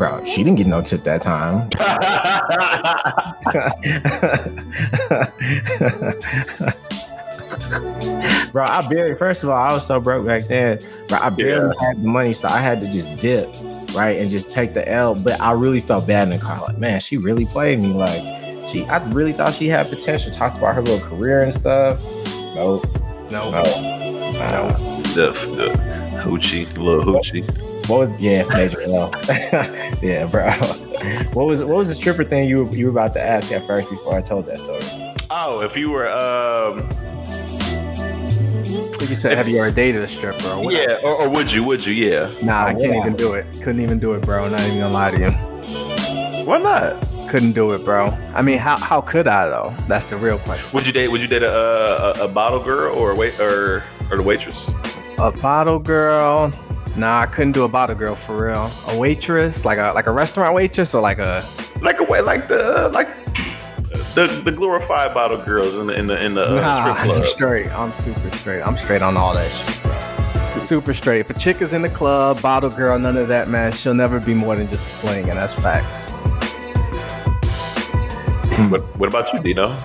bro, 0.00 0.24
she 0.24 0.42
didn't 0.42 0.56
get 0.56 0.66
no 0.66 0.80
tip 0.80 1.02
that 1.02 1.20
time. 1.20 1.68
bro, 8.50 8.64
I 8.64 8.88
barely. 8.88 9.14
First 9.14 9.44
of 9.44 9.50
all, 9.50 9.58
I 9.58 9.74
was 9.74 9.86
so 9.86 10.00
broke 10.00 10.24
back 10.24 10.44
then. 10.44 10.80
Bro, 11.06 11.18
I 11.18 11.28
barely 11.28 11.76
had 11.82 12.02
the 12.02 12.08
money, 12.08 12.32
so 12.32 12.48
I 12.48 12.60
had 12.60 12.80
to 12.80 12.90
just 12.90 13.14
dip, 13.18 13.54
right, 13.94 14.18
and 14.18 14.30
just 14.30 14.50
take 14.50 14.72
the 14.72 14.88
L. 14.88 15.16
But 15.16 15.38
I 15.38 15.52
really 15.52 15.82
felt 15.82 16.06
bad 16.06 16.28
in 16.28 16.30
the 16.30 16.38
car. 16.42 16.62
Like, 16.66 16.78
man, 16.78 16.98
she 17.00 17.18
really 17.18 17.44
played 17.44 17.78
me. 17.78 17.88
Like, 17.88 18.22
she, 18.66 18.86
I 18.86 19.06
really 19.10 19.34
thought 19.34 19.52
she 19.52 19.68
had 19.68 19.86
potential. 19.90 20.30
Talked 20.30 20.56
about 20.56 20.76
her 20.76 20.80
little 20.80 21.06
career 21.06 21.42
and 21.42 21.52
stuff. 21.52 22.02
Nope. 22.54 22.86
No, 23.30 23.50
No. 23.50 23.62
Nah. 24.32 24.68
the, 25.12 25.32
the 25.56 25.68
hoochie, 26.22 26.74
little 26.78 27.04
hoochie. 27.04 27.69
What 27.90 27.98
was 27.98 28.20
yeah, 28.20 28.44
major 28.50 28.80
L. 28.82 29.10
yeah, 30.02 30.24
bro. 30.26 30.48
What 31.32 31.46
was 31.46 31.60
what 31.64 31.76
was 31.76 31.88
the 31.88 31.94
stripper 31.96 32.22
thing 32.22 32.48
you 32.48 32.64
were, 32.64 32.72
you 32.76 32.84
were 32.86 32.90
about 32.92 33.14
to 33.14 33.20
ask 33.20 33.50
at 33.50 33.66
first 33.66 33.90
before 33.90 34.14
I 34.16 34.20
told 34.22 34.46
that 34.46 34.60
story? 34.60 34.80
Oh, 35.28 35.60
if 35.60 35.76
you 35.76 35.90
were, 35.90 36.08
um, 36.08 36.88
You 39.00 39.16
said, 39.16 39.36
have 39.36 39.48
you 39.48 39.58
ever 39.58 39.72
dated 39.74 40.02
a 40.02 40.08
stripper 40.08 40.46
or 40.48 40.64
whatever? 40.64 40.92
yeah, 40.92 40.98
or, 41.02 41.22
or 41.22 41.30
would 41.30 41.52
you? 41.52 41.64
Would 41.64 41.84
you? 41.84 41.92
Yeah. 41.94 42.30
Nah, 42.44 42.66
I 42.66 42.72
can't 42.74 42.94
Yeah. 42.94 43.00
even 43.00 43.16
do 43.16 43.32
it. 43.32 43.44
Couldn't 43.54 43.80
even 43.80 43.98
do 43.98 44.12
it, 44.12 44.22
bro. 44.22 44.48
Not 44.48 44.60
even 44.60 44.78
gonna 44.78 44.92
lie 44.94 45.10
to 45.10 45.18
you. 45.18 46.44
Why 46.44 46.58
not? 46.58 46.94
Couldn't 47.28 47.52
do 47.52 47.72
it, 47.72 47.84
bro. 47.84 48.10
I 48.34 48.42
mean, 48.42 48.58
how 48.58 48.76
how 48.76 49.00
could 49.00 49.26
I 49.26 49.48
though? 49.48 49.74
That's 49.88 50.04
the 50.04 50.16
real 50.16 50.38
question. 50.38 50.70
Would 50.74 50.86
you 50.86 50.92
date? 50.92 51.08
Would 51.08 51.22
you 51.22 51.28
date 51.28 51.42
a 51.42 52.14
a, 52.20 52.24
a 52.24 52.28
bottle 52.28 52.60
girl 52.60 52.94
or 52.94 53.10
a 53.12 53.14
wait 53.16 53.38
or 53.40 53.82
or 54.12 54.16
the 54.16 54.22
waitress? 54.22 54.74
A 55.18 55.32
bottle 55.32 55.78
girl? 55.80 56.52
Nah, 56.96 57.20
I 57.20 57.26
couldn't 57.26 57.52
do 57.52 57.64
a 57.64 57.68
bottle 57.68 57.96
girl 57.96 58.14
for 58.14 58.46
real. 58.46 58.70
A 58.88 58.98
waitress, 58.98 59.64
like 59.64 59.78
a 59.78 59.92
like 59.94 60.06
a 60.06 60.12
restaurant 60.12 60.54
waitress, 60.54 60.94
or 60.94 61.00
like 61.00 61.18
a 61.18 61.44
Like 61.80 62.00
a 62.00 62.04
way, 62.04 62.20
like 62.20 62.48
the 62.48 62.90
like 62.92 63.08
the 64.14 64.26
the 64.44 64.52
glorified 64.52 65.14
bottle 65.14 65.38
girls 65.38 65.78
in 65.78 65.86
the 65.86 65.98
in 65.98 66.06
the 66.06 66.24
in 66.24 66.34
the 66.34 66.46
uh, 66.46 66.60
nah. 66.60 66.94
strip 66.94 67.16
I'm 67.16 67.22
straight. 67.22 67.70
I'm 67.70 67.92
super 67.92 68.30
straight. 68.36 68.62
I'm 68.62 68.76
straight 68.76 69.02
on 69.02 69.16
all 69.16 69.34
that 69.34 69.48
shit, 69.48 69.82
bro. 69.82 70.64
Super 70.64 70.92
straight. 70.92 71.20
If 71.20 71.30
a 71.30 71.34
chick 71.34 71.62
is 71.62 71.72
in 71.72 71.82
the 71.82 71.88
club, 71.88 72.42
bottle 72.42 72.70
girl, 72.70 72.98
none 72.98 73.16
of 73.16 73.28
that, 73.28 73.48
man. 73.48 73.72
She'll 73.72 73.94
never 73.94 74.20
be 74.20 74.34
more 74.34 74.56
than 74.56 74.68
just 74.68 74.82
a 74.82 74.94
fling, 74.96 75.30
and 75.30 75.38
that's 75.38 75.54
facts. 75.54 76.10
What 78.70 78.82
what 78.98 79.08
about 79.08 79.32
you, 79.32 79.40
Dino? 79.40 79.78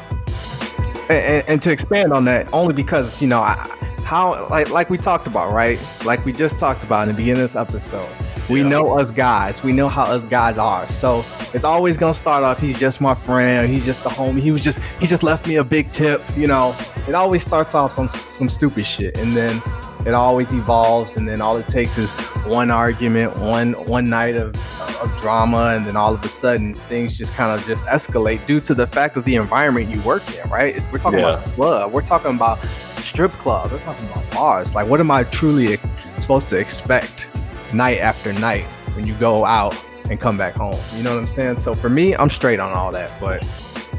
and, 1.10 1.20
and, 1.20 1.50
and 1.50 1.62
to 1.62 1.72
expand 1.72 2.12
on 2.12 2.26
that 2.26 2.48
only 2.54 2.74
because 2.74 3.22
you 3.22 3.28
know 3.28 3.40
I, 3.40 3.70
how 4.06 4.48
like 4.50 4.70
like 4.70 4.90
we 4.90 4.98
talked 4.98 5.28
about 5.28 5.52
right? 5.52 5.80
Like 6.06 6.24
we 6.26 6.32
just 6.32 6.58
talked 6.60 6.84
about 6.84 7.04
in 7.04 7.08
the 7.10 7.14
beginning 7.16 7.42
of 7.44 7.52
this 7.52 7.56
episode. 7.56 8.08
We 8.50 8.62
Yeah. 8.62 8.68
know 8.68 8.98
us 9.00 9.10
guys. 9.12 9.64
We 9.64 9.72
know 9.72 9.90
how 9.90 10.04
us 10.04 10.26
guys 10.28 10.58
are. 10.60 10.88
So 10.90 11.26
it's 11.54 11.64
always 11.64 11.98
gonna 11.98 12.14
start 12.14 12.44
off 12.44 12.60
he's 12.60 12.80
just 12.80 13.02
my 13.02 13.16
friend 13.16 13.68
he's 13.74 13.84
just 13.84 14.04
the 14.04 14.10
homie. 14.10 14.40
He 14.40 14.52
was 14.52 14.62
just 14.62 14.80
he 15.00 15.08
just 15.08 15.24
left 15.24 15.48
me 15.48 15.56
a 15.56 15.64
big 15.64 15.92
tip 15.92 16.22
you 16.38 16.46
know? 16.48 16.76
It 17.08 17.16
always 17.16 17.42
starts 17.44 17.74
off 17.74 17.92
some 17.92 18.08
some 18.08 18.48
stupid 18.48 18.86
shit 18.86 19.18
and 19.18 19.36
then 19.36 19.62
it 20.06 20.14
always 20.14 20.54
evolves 20.54 21.16
and 21.18 21.28
then 21.28 21.42
all 21.42 21.58
it 21.58 21.68
takes 21.68 21.98
is 21.98 22.12
one 22.46 22.70
argument 22.70 23.40
one 23.40 23.74
one 23.88 24.08
night 24.08 24.36
of 24.36 24.56
of 25.02 25.18
drama 25.18 25.74
and 25.76 25.86
then 25.88 25.96
all 25.98 26.14
of 26.14 26.24
a 26.24 26.30
sudden 26.30 26.76
things 26.90 27.18
just 27.18 27.34
kind 27.34 27.60
of 27.60 27.66
just 27.66 27.86
escalate 27.88 28.46
due 28.46 28.60
to 28.60 28.76
the 28.76 28.86
fact 28.86 29.18
of 29.18 29.26
the 29.26 29.36
environment 29.36 29.94
you 29.94 30.00
work 30.04 30.22
in 30.38 30.48
right? 30.50 30.70
It's- 30.76 30.86
we're 30.92 31.00
talking 31.00 31.20
Yeah. 31.20 31.34
about 31.40 31.56
club. 31.56 31.92
We're 31.92 32.02
talking 32.02 32.32
about 32.36 32.60
strip 33.06 33.32
club 33.32 33.72
we're 33.72 33.80
talking 33.80 34.08
about 34.10 34.30
bars 34.32 34.76
like 34.76 34.88
what 34.88 35.00
am 35.00 35.12
i 35.12 35.24
truly 35.26 35.78
supposed 36.20 36.48
to 36.48 36.58
expect 36.58 37.30
night 37.74 38.00
after 38.00 38.34
night 38.34 38.66
when 38.96 39.06
you 39.06 39.14
go 39.16 39.46
out 39.46 39.76
and 40.10 40.20
come 40.20 40.38
back 40.38 40.54
home 40.54 40.80
you 40.96 41.04
know 41.04 41.14
what 41.14 41.20
i'm 41.20 41.28
saying 41.28 41.58
so 41.58 41.74
for 41.74 41.90
me 41.90 42.16
i'm 42.16 42.30
straight 42.30 42.60
on 42.60 42.72
all 42.74 42.92
that 42.92 43.14
but 43.20 43.46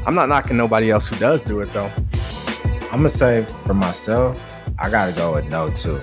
i'm 0.05 0.15
not 0.15 0.29
knocking 0.29 0.57
nobody 0.57 0.91
else 0.91 1.07
who 1.07 1.15
does 1.17 1.43
do 1.43 1.59
it 1.59 1.71
though 1.73 1.91
I'm 2.89 2.99
gonna 2.99 3.09
say 3.09 3.43
for 3.65 3.73
myself, 3.73 4.39
I 4.79 4.89
gotta 4.89 5.11
go 5.11 5.33
with 5.33 5.51
no 5.51 5.69
too. 5.69 5.99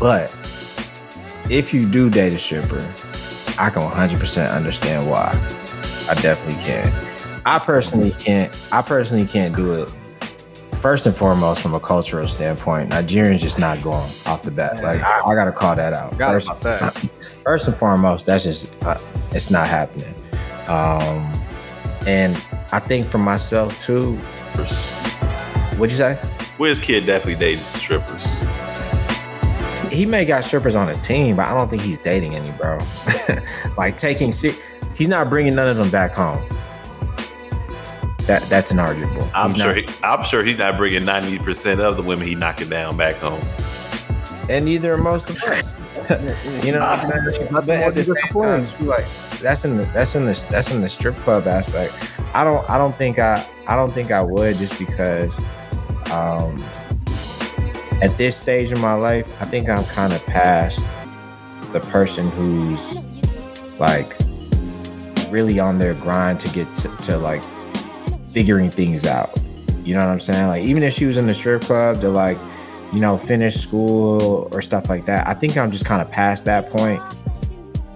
But 0.00 0.34
if 1.48 1.72
you 1.72 1.88
do 1.88 2.10
date 2.10 2.32
a 2.32 2.38
stripper, 2.38 2.80
I 3.58 3.70
can 3.70 3.82
100% 3.82 4.50
understand 4.50 5.08
why. 5.08 5.30
I 6.10 6.14
definitely 6.14 6.60
can. 6.60 6.92
I 7.46 7.60
personally 7.60 8.10
can't. 8.10 8.54
I 8.72 8.82
personally 8.82 9.26
can't 9.26 9.54
do 9.54 9.82
it. 9.82 9.94
First 10.80 11.06
and 11.06 11.16
foremost, 11.16 11.60
from 11.60 11.74
a 11.74 11.80
cultural 11.80 12.28
standpoint, 12.28 12.90
Nigerians 12.90 13.40
just 13.40 13.58
not 13.58 13.82
going 13.82 14.08
off 14.26 14.42
the 14.42 14.50
bat. 14.52 14.80
Like 14.82 15.02
I, 15.02 15.20
I 15.26 15.34
gotta 15.34 15.50
call 15.50 15.74
that 15.74 15.92
out. 15.92 16.12
Forgot 16.12 16.32
First, 16.32 16.60
that. 16.60 17.10
first 17.44 17.66
and 17.66 17.76
foremost, 17.76 18.26
that's 18.26 18.44
just 18.44 18.80
uh, 18.84 18.96
it's 19.32 19.50
not 19.50 19.66
happening. 19.66 20.14
Um, 20.68 21.32
and 22.06 22.40
I 22.72 22.78
think 22.78 23.10
for 23.10 23.18
myself 23.18 23.78
too. 23.80 24.14
What'd 25.76 25.90
you 25.90 25.96
say? 25.96 26.18
Wizkid 26.58 27.06
definitely 27.06 27.36
dated 27.36 27.64
some 27.64 27.80
strippers. 27.80 28.38
he 29.92 30.06
may 30.06 30.24
got 30.24 30.44
strippers 30.44 30.74
on 30.76 30.86
his 30.88 30.98
team, 30.98 31.36
but 31.36 31.46
I 31.46 31.54
don't 31.54 31.68
think 31.68 31.82
he's 31.82 31.98
dating 31.98 32.34
any, 32.34 32.50
bro. 32.52 32.78
like 33.76 33.96
taking, 33.96 34.32
se- 34.32 34.56
he's 34.96 35.08
not 35.08 35.28
bringing 35.28 35.54
none 35.54 35.68
of 35.68 35.76
them 35.76 35.90
back 35.90 36.12
home. 36.12 36.44
That 38.28 38.42
that's 38.50 38.70
inarguable. 38.72 39.28
I'm 39.34 39.50
He's 39.52 39.60
sure. 39.62 39.74
not- 39.74 39.90
He, 39.90 39.96
I'm 40.04 40.22
sure 40.22 40.44
he's 40.44 40.58
not 40.58 40.76
bringing 40.76 41.04
ninety 41.04 41.38
percent 41.38 41.80
of 41.80 41.96
the 41.96 42.02
women 42.02 42.28
he 42.28 42.34
knocking 42.34 42.68
down 42.68 42.96
back 42.96 43.16
home. 43.16 43.42
and 44.48 44.64
neither 44.66 44.92
are 44.94 44.98
most 44.98 45.30
of 45.30 45.36
us. 45.44 45.78
you 46.64 46.72
know, 46.72 46.78
what 46.78 47.00
I'm 47.04 47.64
but 47.66 47.68
at 47.70 47.94
the 47.94 48.04
same 48.04 48.14
time, 48.42 48.64
too, 48.66 48.84
like 48.84 49.04
that's 49.40 49.64
in 49.64 49.76
the 49.76 49.84
that's 49.86 50.14
in 50.14 50.26
the 50.26 50.46
that's 50.50 50.70
in 50.70 50.80
the 50.82 50.88
strip 50.88 51.14
club 51.16 51.46
aspect. 51.46 51.92
I 52.34 52.44
don't 52.44 52.68
I 52.70 52.78
don't 52.78 52.96
think 52.96 53.18
I 53.18 53.44
I 53.66 53.74
don't 53.76 53.92
think 53.92 54.10
I 54.10 54.20
would 54.22 54.56
just 54.58 54.78
because 54.78 55.38
um 56.12 56.62
at 58.00 58.16
this 58.16 58.36
stage 58.36 58.70
in 58.72 58.80
my 58.80 58.92
life, 58.94 59.28
I 59.40 59.44
think 59.46 59.68
I'm 59.68 59.84
kind 59.86 60.12
of 60.12 60.24
past 60.26 60.88
the 61.72 61.80
person 61.80 62.28
who's 62.30 62.98
like 63.78 64.16
really 65.30 65.58
on 65.58 65.78
their 65.78 65.94
grind 65.94 66.40
to 66.40 66.48
get 66.50 66.72
to, 66.76 66.88
to 66.98 67.16
like 67.18 67.42
figuring 68.32 68.70
things 68.70 69.04
out. 69.04 69.38
You 69.84 69.94
know 69.94 70.00
what 70.00 70.12
I'm 70.12 70.20
saying? 70.20 70.48
Like 70.48 70.62
even 70.62 70.82
if 70.82 70.92
she 70.92 71.06
was 71.06 71.16
in 71.16 71.26
the 71.26 71.34
strip 71.34 71.62
club 71.62 72.00
to 72.02 72.08
like, 72.08 72.38
you 72.92 73.00
know, 73.00 73.18
finish 73.18 73.54
school 73.54 74.48
or 74.52 74.62
stuff 74.62 74.88
like 74.88 75.06
that, 75.06 75.26
I 75.26 75.34
think 75.34 75.56
I'm 75.56 75.70
just 75.70 75.84
kind 75.84 76.02
of 76.02 76.10
past 76.10 76.44
that 76.44 76.70
point 76.70 77.02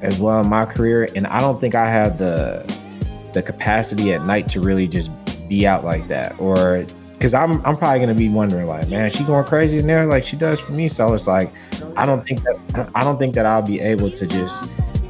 as 0.01 0.19
well 0.19 0.41
in 0.41 0.49
my 0.49 0.65
career, 0.65 1.09
and 1.15 1.27
I 1.27 1.41
don't 1.41 1.61
think 1.61 1.75
I 1.75 1.89
have 1.89 2.19
the 2.19 2.65
the 3.33 3.43
capacity 3.43 4.13
at 4.13 4.25
night 4.25 4.49
to 4.49 4.61
really 4.61 4.87
just 4.87 5.11
be 5.49 5.67
out 5.67 5.85
like 5.85 6.07
that 6.09 6.39
or 6.39 6.85
because 7.23 7.35
I'm 7.35 7.65
I'm 7.65 7.77
probably 7.77 8.01
gonna 8.01 8.15
be 8.15 8.29
wondering 8.29 8.67
like, 8.67 8.89
man, 8.89 9.11
she 9.11 9.23
going 9.25 9.45
crazy 9.45 9.79
in 9.79 9.87
there 9.87 10.07
like 10.07 10.25
she 10.25 10.37
does 10.37 10.61
for 10.61 10.73
me. 10.73 10.89
So 10.89 11.15
it's 11.15 11.29
like, 11.29 11.53
I 11.97 12.05
don't 12.05 12.27
think 12.27 12.43
that 12.43 12.91
I 12.95 13.05
don't 13.05 13.19
think 13.19 13.35
that 13.35 13.47
I'll 13.47 13.63
be 13.63 13.81
able 13.81 14.11
to 14.11 14.27
just 14.27 14.65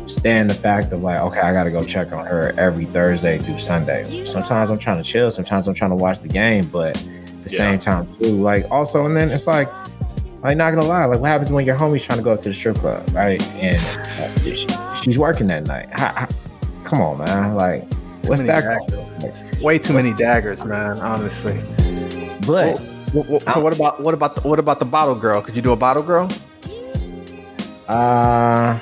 stand 0.06 0.50
the 0.50 0.54
fact 0.54 0.92
of 0.92 1.02
like, 1.02 1.20
okay, 1.20 1.40
I 1.40 1.52
gotta 1.52 1.70
go 1.70 1.84
check 1.84 2.12
on 2.12 2.26
her 2.26 2.52
every 2.58 2.84
Thursday 2.86 3.38
through 3.38 3.58
Sunday. 3.58 4.24
Sometimes 4.24 4.70
I'm 4.70 4.78
trying 4.78 5.02
to 5.02 5.08
chill, 5.08 5.30
sometimes 5.30 5.68
I'm 5.68 5.74
trying 5.74 5.90
to 5.90 5.96
watch 5.96 6.20
the 6.20 6.28
game, 6.28 6.66
but 6.66 6.96
at 6.96 7.04
the 7.42 7.50
Yeah. 7.50 7.56
same 7.58 7.78
time 7.78 8.06
too, 8.08 8.40
like 8.42 8.70
also, 8.70 9.06
and 9.06 9.16
then 9.16 9.30
it's 9.30 9.46
like. 9.46 9.68
Like 10.44 10.56
not 10.56 10.74
gonna 10.74 10.88
lie, 10.88 11.04
like 11.04 11.20
what 11.20 11.28
happens 11.28 11.52
when 11.52 11.64
your 11.64 11.76
homie's 11.76 12.04
trying 12.04 12.18
to 12.18 12.24
go 12.24 12.32
up 12.32 12.40
to 12.40 12.48
the 12.48 12.52
strip 12.52 12.74
club, 12.78 13.08
right? 13.14 13.40
And 13.62 13.76
uh, 13.78 14.54
she, 14.54 14.66
she's 15.00 15.16
working 15.16 15.46
that 15.46 15.68
night. 15.68 15.88
How, 15.92 16.08
how, 16.08 16.28
come 16.82 17.00
on, 17.00 17.18
man. 17.18 17.54
Like, 17.54 17.84
what's 18.24 18.42
that? 18.42 18.64
daggers. 18.90 19.60
Way 19.62 19.78
too 19.78 19.92
many 19.92 20.12
daggers, 20.14 20.64
man. 20.64 20.98
Honestly. 20.98 21.60
But 22.44 22.76
wh- 23.14 23.52
So 23.52 23.60
what 23.60 23.72
about 23.72 24.00
what 24.00 24.14
about 24.14 24.34
the, 24.34 24.40
what 24.48 24.58
about 24.58 24.80
the 24.80 24.84
bottle 24.84 25.14
girl? 25.14 25.40
Could 25.42 25.54
you 25.54 25.62
do 25.62 25.70
a 25.70 25.76
bottle 25.76 26.02
girl? 26.02 26.28
Uh, 27.86 28.80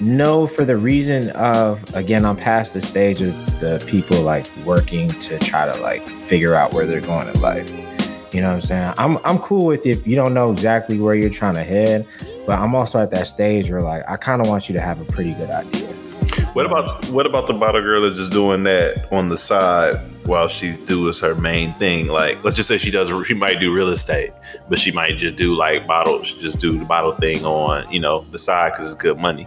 no, 0.00 0.46
for 0.46 0.64
the 0.64 0.76
reason 0.76 1.30
of 1.30 1.82
again, 1.94 2.24
I'm 2.24 2.36
past 2.36 2.74
the 2.74 2.80
stage 2.80 3.22
of 3.22 3.34
the 3.60 3.82
people 3.86 4.20
like 4.22 4.46
working 4.64 5.08
to 5.08 5.38
try 5.38 5.70
to 5.70 5.80
like 5.80 6.02
figure 6.02 6.54
out 6.54 6.72
where 6.72 6.86
they're 6.86 7.00
going 7.00 7.28
in 7.28 7.40
life. 7.40 7.70
You 8.32 8.40
know 8.40 8.48
what 8.48 8.54
I'm 8.54 8.60
saying? 8.60 8.94
I'm 8.98 9.18
I'm 9.24 9.38
cool 9.38 9.66
with 9.66 9.86
if 9.86 10.06
you 10.06 10.16
don't 10.16 10.34
know 10.34 10.52
exactly 10.52 11.00
where 11.00 11.14
you're 11.14 11.30
trying 11.30 11.54
to 11.54 11.64
head, 11.64 12.06
but 12.46 12.58
I'm 12.58 12.74
also 12.74 13.00
at 13.00 13.10
that 13.10 13.26
stage 13.26 13.70
where 13.70 13.82
like 13.82 14.02
I 14.08 14.16
kind 14.16 14.40
of 14.40 14.48
want 14.48 14.68
you 14.68 14.72
to 14.74 14.80
have 14.80 15.00
a 15.00 15.04
pretty 15.04 15.34
good 15.34 15.50
idea. 15.50 15.88
What 16.52 16.66
about 16.66 17.04
what 17.10 17.26
about 17.26 17.46
the 17.46 17.54
bottle 17.54 17.82
girl 17.82 18.02
that's 18.02 18.16
just 18.16 18.32
doing 18.32 18.62
that 18.64 19.12
on 19.12 19.28
the 19.28 19.36
side 19.36 19.96
while 20.26 20.48
she's 20.48 20.76
doing 20.78 21.12
her 21.20 21.34
main 21.34 21.74
thing? 21.74 22.08
Like, 22.08 22.42
let's 22.44 22.56
just 22.56 22.68
say 22.68 22.78
she 22.78 22.90
does, 22.90 23.10
she 23.26 23.34
might 23.34 23.60
do 23.60 23.72
real 23.72 23.88
estate, 23.88 24.32
but 24.68 24.78
she 24.78 24.92
might 24.92 25.16
just 25.16 25.36
do 25.36 25.54
like 25.54 25.86
bottle, 25.86 26.22
she 26.22 26.38
just 26.38 26.58
do 26.58 26.78
the 26.78 26.84
bottle 26.84 27.12
thing 27.12 27.44
on, 27.44 27.90
you 27.92 28.00
know, 28.00 28.24
the 28.30 28.38
side 28.38 28.72
because 28.72 28.86
it's 28.86 29.00
good 29.00 29.18
money. 29.18 29.46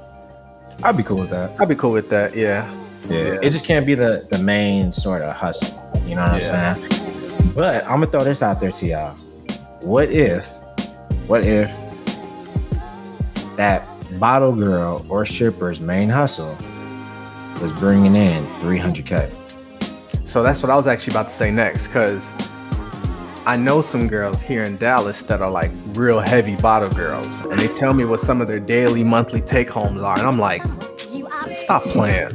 I'd 0.81 0.97
be 0.97 1.03
cool 1.03 1.19
with 1.19 1.29
that. 1.29 1.59
I'd 1.59 1.69
be 1.69 1.75
cool 1.75 1.91
with 1.91 2.09
that. 2.09 2.35
Yeah. 2.35 2.71
Yeah. 3.09 3.37
It 3.41 3.51
just 3.51 3.65
can't 3.65 3.85
be 3.85 3.95
the 3.95 4.25
the 4.29 4.39
main 4.41 4.91
sort 4.91 5.21
of 5.21 5.35
hustle. 5.35 5.77
You 6.07 6.15
know 6.15 6.23
what 6.23 6.41
Yeah. 6.41 6.75
I'm 6.75 6.89
saying? 6.89 7.53
But 7.53 7.83
I'm 7.83 7.99
gonna 7.99 8.07
throw 8.07 8.23
this 8.23 8.41
out 8.41 8.59
there 8.59 8.71
to 8.71 8.85
y'all. 8.85 9.15
What 9.81 10.09
if, 10.11 10.47
what 11.27 11.43
if 11.43 11.69
that 13.57 13.85
bottle 14.19 14.53
girl 14.53 15.05
or 15.09 15.25
stripper's 15.25 15.81
main 15.81 16.09
hustle 16.09 16.57
was 17.61 17.71
bringing 17.73 18.15
in 18.15 18.45
300k? 18.59 19.29
So 20.25 20.41
that's 20.41 20.63
what 20.63 20.69
I 20.71 20.75
was 20.75 20.87
actually 20.87 21.13
about 21.13 21.27
to 21.27 21.33
say 21.33 21.51
next, 21.51 21.87
because 21.87 22.31
I 23.45 23.57
know 23.57 23.81
some 23.81 24.07
girls 24.07 24.41
here 24.41 24.63
in 24.63 24.77
Dallas 24.77 25.23
that 25.23 25.41
are 25.41 25.51
like 25.51 25.69
real 25.93 26.19
heavy 26.19 26.55
bottle 26.55 26.89
girls, 26.89 27.39
and 27.45 27.59
they 27.59 27.67
tell 27.67 27.93
me 27.93 28.05
what 28.05 28.19
some 28.21 28.39
of 28.41 28.47
their 28.47 28.59
daily, 28.59 29.03
monthly 29.03 29.41
take 29.41 29.69
homes 29.69 30.01
are, 30.01 30.17
and 30.17 30.25
I'm 30.27 30.39
like, 30.39 30.63
stop 31.55 31.83
playing. 31.83 32.29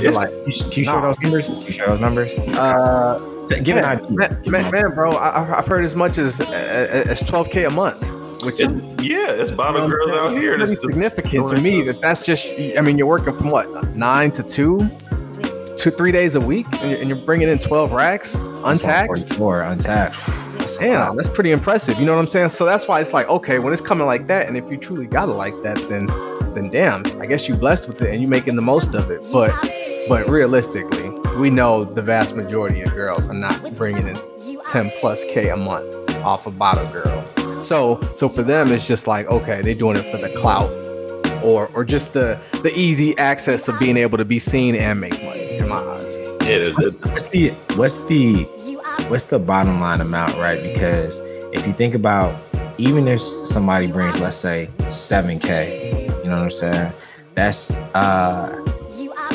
They're 0.00 0.12
like, 0.12 0.30
Can 0.30 0.44
you, 0.46 0.62
you 0.72 0.84
Nah. 0.86 1.00
those 1.02 1.20
numbers? 1.20 1.46
Can 1.48 1.60
you 1.62 1.70
share 1.70 1.86
those 1.88 2.00
numbers? 2.00 2.32
uh, 2.32 3.18
Give 3.62 3.76
an 3.76 3.82
man, 3.82 3.84
idea. 3.84 4.10
man, 4.10 4.40
Give 4.42 4.52
man, 4.52 4.70
man, 4.70 4.94
bro, 4.94 5.10
I, 5.12 5.58
I've 5.58 5.66
heard 5.66 5.84
as 5.84 5.94
much 5.94 6.16
as 6.16 6.40
as 6.40 7.22
12k 7.24 7.66
a 7.66 7.70
month, 7.70 8.10
which 8.44 8.58
is 8.60 8.70
yeah, 9.02 9.26
it's 9.32 9.50
bottle 9.50 9.86
girls 9.86 10.12
out 10.12 10.32
here. 10.32 10.56
That's 10.56 10.70
significant 10.80 11.46
to 11.48 11.60
me. 11.60 11.80
it. 11.80 11.84
That 11.86 12.00
that's 12.00 12.24
just. 12.24 12.46
I 12.78 12.80
mean, 12.80 12.96
you're 12.96 13.06
working 13.06 13.36
from 13.36 13.50
what 13.50 13.68
nine 13.94 14.30
to 14.32 14.42
two, 14.42 14.88
two 15.76 15.90
three 15.90 16.10
days 16.10 16.36
a 16.36 16.40
week, 16.40 16.66
and 16.80 16.90
you're, 16.90 17.00
and 17.00 17.08
you're 17.10 17.18
bringing 17.26 17.48
in 17.50 17.58
12 17.58 17.92
racks 17.92 18.34
untaxed. 18.64 19.38
Or 19.38 19.60
untaxed. 19.60 20.53
That's 20.64 20.76
a 20.76 20.80
Damn, 20.80 20.98
lot. 21.08 21.16
that's 21.16 21.28
pretty 21.28 21.50
impressive. 21.52 21.98
You 21.98 22.06
know 22.06 22.14
what 22.14 22.20
I'm 22.20 22.26
saying? 22.26 22.48
So 22.48 22.64
that's 22.64 22.88
why 22.88 23.00
it's 23.00 23.12
like, 23.12 23.28
okay, 23.28 23.58
when 23.58 23.72
it's 23.72 23.82
coming 23.82 24.06
like 24.06 24.26
that, 24.28 24.46
and 24.48 24.56
if 24.56 24.70
you 24.70 24.76
truly 24.78 25.06
got 25.06 25.28
it 25.28 25.32
like 25.32 25.56
that, 25.62 25.76
then 25.88 26.06
then 26.54 26.70
damn, 26.70 27.02
I 27.20 27.26
guess 27.26 27.48
you 27.48 27.54
blessed 27.56 27.88
with 27.88 28.00
it 28.00 28.12
and 28.12 28.22
you 28.22 28.28
making 28.28 28.56
the 28.56 28.62
most 28.62 28.94
of 28.94 29.10
it. 29.10 29.20
But 29.32 29.52
but 30.08 30.28
realistically, 30.28 31.10
we 31.38 31.50
know 31.50 31.84
the 31.84 32.00
vast 32.02 32.34
majority 32.36 32.80
of 32.82 32.92
girls 32.94 33.28
are 33.28 33.34
not 33.34 33.60
bringing 33.76 34.06
in 34.06 34.18
10 34.68 34.90
plus 35.00 35.24
k 35.24 35.48
a 35.50 35.56
month 35.56 35.86
off 36.24 36.46
of 36.46 36.58
bottle 36.58 36.86
girls. 36.92 37.66
So 37.66 38.00
so 38.14 38.28
for 38.28 38.42
them, 38.42 38.72
it's 38.72 38.86
just 38.88 39.06
like, 39.06 39.26
okay, 39.26 39.60
they're 39.62 39.74
doing 39.74 39.96
it 39.96 40.04
for 40.10 40.16
the 40.18 40.30
clout, 40.36 40.70
or 41.44 41.68
or 41.74 41.84
just 41.84 42.12
the 42.14 42.38
the 42.62 42.72
easy 42.74 43.16
access 43.18 43.68
of 43.68 43.78
being 43.78 43.96
able 43.98 44.16
to 44.18 44.24
be 44.24 44.38
seen 44.38 44.74
and 44.76 45.00
make 45.00 45.12
money. 45.24 45.56
In 45.58 45.68
my 45.68 45.76
eyes. 45.78 46.14
Yeah, 46.46 46.58
the- 46.58 46.96
the- 47.00 47.08
what's 47.10 47.28
the 47.30 47.50
what's 47.76 47.98
the 48.06 48.46
what's 49.08 49.24
the 49.24 49.38
bottom 49.38 49.80
line 49.80 50.00
amount, 50.00 50.34
right? 50.36 50.62
Because 50.62 51.18
if 51.52 51.66
you 51.66 51.72
think 51.72 51.94
about 51.94 52.34
even 52.78 53.06
if 53.06 53.20
somebody 53.20 53.86
brings, 53.90 54.18
let's 54.20 54.36
say, 54.36 54.68
seven 54.88 55.38
K, 55.38 56.06
you 56.22 56.30
know 56.30 56.36
what 56.36 56.44
I'm 56.44 56.50
saying? 56.50 56.92
That's 57.34 57.76
uh 57.94 58.60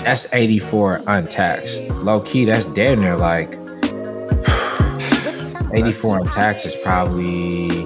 that's 0.03 0.31
84 0.33 1.01
untaxed. 1.07 1.83
Low 1.89 2.21
key, 2.21 2.45
that's 2.45 2.65
damn 2.65 3.01
near 3.01 3.15
like 3.17 3.53
84 5.73 6.19
untaxed 6.19 6.65
is 6.65 6.75
probably 6.77 7.85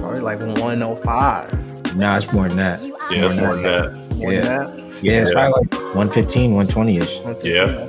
Probably 0.00 0.20
like 0.20 0.38
105. 0.38 1.96
no, 1.96 2.14
it's 2.16 2.32
more 2.32 2.48
than 2.48 2.56
that. 2.58 2.80
yeah, 3.10 3.24
it's 3.26 3.34
more 3.34 3.54
than 3.54 3.62
that. 3.64 3.92
More 4.16 4.32
Yeah. 4.32 4.40
than 4.42 4.76
that. 4.76 5.02
Yeah, 5.02 5.22
it's 5.22 5.32
probably 5.32 5.52
like 5.62 5.72
115, 5.94 6.54
120 6.54 6.96
ish. 6.98 7.20
Yeah. 7.42 7.86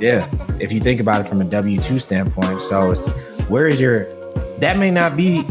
Yeah, 0.00 0.28
if 0.58 0.72
you 0.72 0.80
think 0.80 0.98
about 1.00 1.20
it 1.20 1.28
from 1.28 1.40
a 1.40 1.44
W 1.44 1.78
two 1.80 1.98
standpoint, 1.98 2.60
so 2.62 2.90
it's 2.90 3.08
where 3.48 3.68
is 3.68 3.80
your 3.80 4.04
that 4.58 4.78
may 4.78 4.90
not 4.90 5.16
be 5.16 5.42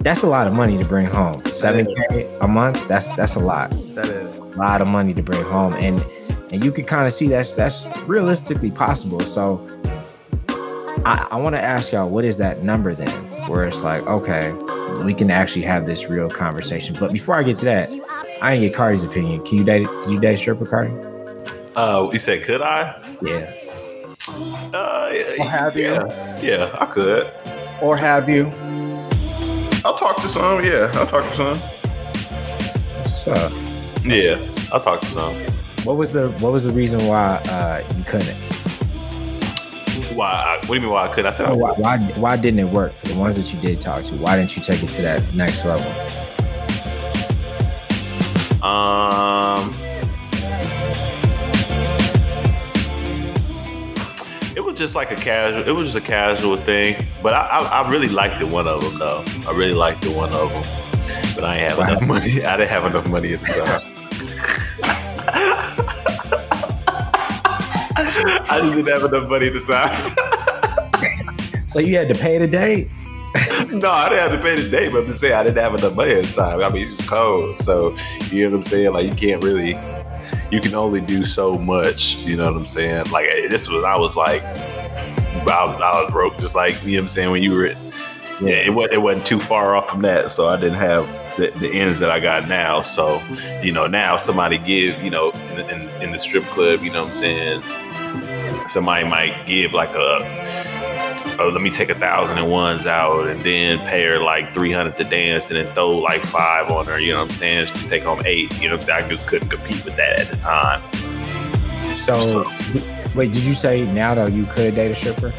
that's 0.00 0.22
a 0.22 0.26
lot 0.26 0.46
of 0.46 0.54
money 0.54 0.78
to 0.78 0.84
bring 0.84 1.06
home. 1.06 1.44
Seven 1.46 1.86
K 2.10 2.38
a 2.40 2.48
month, 2.48 2.86
that's 2.88 3.10
that's 3.16 3.34
a 3.34 3.40
lot. 3.40 3.70
That 3.94 4.06
is. 4.06 4.38
A 4.38 4.42
lot 4.58 4.80
of 4.80 4.88
money 4.88 5.12
to 5.14 5.22
bring 5.22 5.42
home. 5.44 5.74
And 5.74 6.02
and 6.50 6.64
you 6.64 6.72
can 6.72 6.84
kind 6.84 7.06
of 7.06 7.12
see 7.12 7.28
that's 7.28 7.54
that's 7.54 7.86
realistically 8.06 8.70
possible. 8.70 9.20
So 9.20 9.60
I, 11.04 11.28
I 11.30 11.36
want 11.36 11.56
to 11.56 11.62
ask 11.62 11.92
y'all, 11.92 12.08
what 12.08 12.24
is 12.24 12.38
that 12.38 12.62
number 12.62 12.94
then? 12.94 13.10
Where 13.48 13.64
it's 13.64 13.82
like, 13.82 14.06
okay, 14.06 14.52
we 15.04 15.14
can 15.14 15.30
actually 15.30 15.62
have 15.62 15.86
this 15.86 16.08
real 16.08 16.30
conversation. 16.30 16.96
But 16.98 17.12
before 17.12 17.34
I 17.34 17.42
get 17.42 17.56
to 17.58 17.64
that, 17.66 17.90
I 18.40 18.54
ain't 18.54 18.62
get 18.62 18.74
Cardi's 18.74 19.04
opinion. 19.04 19.44
Can 19.44 19.58
you 19.58 19.64
date 19.64 19.86
can 20.04 20.12
you 20.12 20.20
date 20.20 20.38
stripper 20.38 20.66
Cardi? 20.66 20.92
Uh, 21.78 22.10
you 22.12 22.18
said 22.18 22.42
could 22.42 22.60
I? 22.60 23.00
Yeah. 23.22 23.52
Uh, 24.74 25.14
Or 25.38 25.48
have 25.48 25.76
you? 25.76 25.84
yeah, 25.84 26.40
yeah, 26.40 26.76
I 26.80 26.86
could. 26.86 27.30
Or 27.80 27.96
have 27.96 28.28
you? 28.28 28.52
I'll 29.84 29.94
talk 29.94 30.16
to 30.16 30.26
some. 30.26 30.64
Yeah, 30.64 30.90
I'll 30.94 31.06
talk 31.06 31.24
to 31.30 31.36
some. 31.36 31.58
That's 32.96 33.10
what's 33.10 33.28
up. 33.28 33.52
Yeah, 34.02 34.40
I'll 34.72 34.80
talk 34.80 35.02
to 35.02 35.06
some. 35.06 35.32
What 35.84 35.96
was 35.96 36.12
the 36.12 36.30
what 36.40 36.50
was 36.50 36.64
the 36.64 36.72
reason 36.72 37.06
why 37.06 37.36
uh, 37.48 37.84
you 37.96 38.02
couldn't? 38.02 38.34
Why? 40.16 40.32
I, 40.32 40.56
what 40.56 40.66
do 40.66 40.74
you 40.74 40.80
mean? 40.80 40.90
Why 40.90 41.06
I 41.06 41.14
could? 41.14 41.26
I 41.26 41.30
said 41.30 41.46
I 41.46 41.52
Why, 41.52 41.74
why 41.74 41.98
why 42.16 42.36
didn't 42.36 42.58
it 42.58 42.72
work 42.72 42.92
for 42.94 43.06
the 43.06 43.14
ones 43.14 43.36
that 43.36 43.54
you 43.54 43.60
did 43.60 43.80
talk 43.80 44.02
to? 44.02 44.16
Why 44.16 44.34
didn't 44.36 44.56
you 44.56 44.64
take 44.64 44.82
it 44.82 44.88
to 44.88 45.02
that 45.02 45.22
next 45.32 45.64
level? 45.64 45.86
Um, 48.64 49.72
just 54.78 54.94
like 54.94 55.10
a 55.10 55.16
casual. 55.16 55.68
It 55.68 55.72
was 55.72 55.92
just 55.92 56.04
a 56.04 56.06
casual 56.06 56.56
thing. 56.56 57.04
But 57.22 57.34
I, 57.34 57.40
I, 57.46 57.82
I 57.82 57.90
really 57.90 58.08
liked 58.08 58.38
the 58.38 58.46
One 58.46 58.68
of 58.68 58.80
them 58.82 58.98
though. 58.98 59.24
I 59.46 59.52
really 59.52 59.74
liked 59.74 60.02
the 60.02 60.12
One 60.12 60.32
of 60.32 60.50
them. 60.50 60.62
But 61.34 61.44
I 61.44 61.58
ain't 61.58 61.68
have 61.68 61.78
enough 61.78 62.02
money. 62.02 62.44
I 62.44 62.56
didn't 62.56 62.70
have 62.70 62.84
enough 62.84 63.08
money 63.08 63.34
at 63.34 63.40
the 63.40 63.46
time. 63.46 63.94
I 68.50 68.60
just 68.62 68.76
didn't 68.76 68.88
have 68.88 69.04
enough 69.12 69.28
money 69.28 69.48
at 69.48 69.52
the 69.52 69.60
time. 69.60 70.24
So 71.68 71.80
you 71.80 71.98
had 71.98 72.08
to 72.08 72.14
pay 72.14 72.38
the 72.38 72.46
date. 72.46 72.88
no, 73.70 73.90
I 73.90 74.08
didn't 74.08 74.30
have 74.30 74.32
to 74.32 74.38
pay 74.38 74.58
the 74.58 74.70
date, 74.70 74.90
but 74.90 75.00
I'm 75.00 75.06
just 75.06 75.20
saying 75.20 75.34
I 75.34 75.42
didn't 75.42 75.58
have 75.58 75.74
enough 75.74 75.94
money 75.94 76.12
at 76.12 76.24
the 76.24 76.32
time. 76.32 76.62
I 76.62 76.70
mean, 76.70 76.86
it's 76.86 76.96
just 76.96 77.10
cold. 77.10 77.58
So 77.58 77.94
you 78.30 78.44
know 78.44 78.52
what 78.52 78.56
I'm 78.56 78.62
saying? 78.62 78.92
Like 78.94 79.04
you 79.04 79.14
can't 79.14 79.44
really 79.44 79.74
you 80.50 80.60
can 80.60 80.74
only 80.74 81.00
do 81.00 81.24
so 81.24 81.58
much, 81.58 82.16
you 82.16 82.36
know 82.36 82.46
what 82.46 82.56
I'm 82.56 82.66
saying? 82.66 83.10
Like 83.10 83.26
eh, 83.28 83.48
this 83.48 83.68
was 83.68 83.84
I 83.84 83.96
was 83.96 84.16
like 84.16 84.42
I 84.42 85.64
was, 85.64 85.80
I 85.80 86.02
was 86.02 86.10
broke 86.10 86.36
just 86.38 86.54
like 86.54 86.74
you 86.82 86.92
know 86.92 86.98
what 86.98 87.00
I'm 87.02 87.08
saying 87.08 87.30
when 87.30 87.42
you 87.42 87.54
were 87.54 87.74
yeah, 88.40 88.56
it 88.56 88.72
wasn't 88.72 88.94
it 88.94 89.02
wasn't 89.02 89.26
too 89.26 89.40
far 89.40 89.76
off 89.76 89.90
from 89.90 90.02
that. 90.02 90.30
So 90.30 90.46
I 90.46 90.56
didn't 90.56 90.78
have 90.78 91.06
the, 91.36 91.50
the 91.58 91.72
ends 91.72 91.98
that 92.00 92.10
I 92.10 92.20
got 92.20 92.48
now. 92.48 92.80
So, 92.82 93.22
you 93.62 93.72
know, 93.72 93.86
now 93.86 94.16
somebody 94.16 94.58
give, 94.58 95.02
you 95.02 95.10
know, 95.10 95.30
in, 95.52 95.60
in, 95.70 95.88
in 96.02 96.12
the 96.12 96.18
strip 96.18 96.44
club, 96.44 96.82
you 96.82 96.92
know 96.92 97.04
what 97.04 97.08
I'm 97.08 97.12
saying? 97.12 97.62
Somebody 98.68 99.08
might 99.08 99.46
give 99.46 99.72
like 99.72 99.94
a 99.94 100.47
oh, 101.38 101.48
let 101.48 101.62
me 101.62 101.70
take 101.70 101.88
a 101.88 101.94
thousand 101.94 102.38
and 102.38 102.50
ones 102.50 102.86
out 102.86 103.28
and 103.28 103.40
then 103.42 103.78
pay 103.86 104.04
her 104.06 104.18
like 104.18 104.52
300 104.52 104.96
to 104.96 105.04
dance 105.04 105.50
and 105.50 105.58
then 105.60 105.72
throw 105.74 105.90
like 105.98 106.20
five 106.22 106.70
on 106.70 106.86
her. 106.86 106.98
You 106.98 107.12
know 107.12 107.18
what 107.18 107.24
I'm 107.26 107.30
saying? 107.30 107.66
She 107.66 107.72
can 107.74 107.88
take 107.88 108.02
home 108.02 108.22
eight. 108.24 108.52
You 108.60 108.68
know 108.68 108.74
what 108.74 108.80
I'm 108.80 108.86
saying? 108.86 109.04
I 109.04 109.08
just 109.08 109.26
couldn't 109.26 109.48
compete 109.48 109.84
with 109.84 109.96
that 109.96 110.18
at 110.20 110.28
the 110.28 110.36
time. 110.36 110.82
So, 111.94 112.18
So- 112.20 112.44
wait, 113.14 113.32
did 113.32 113.42
you 113.44 113.54
say 113.54 113.84
now 113.92 114.14
though 114.14 114.26
you 114.26 114.44
could 114.46 114.74
date 114.74 114.90
a 114.90 114.94
stripper? 114.94 115.32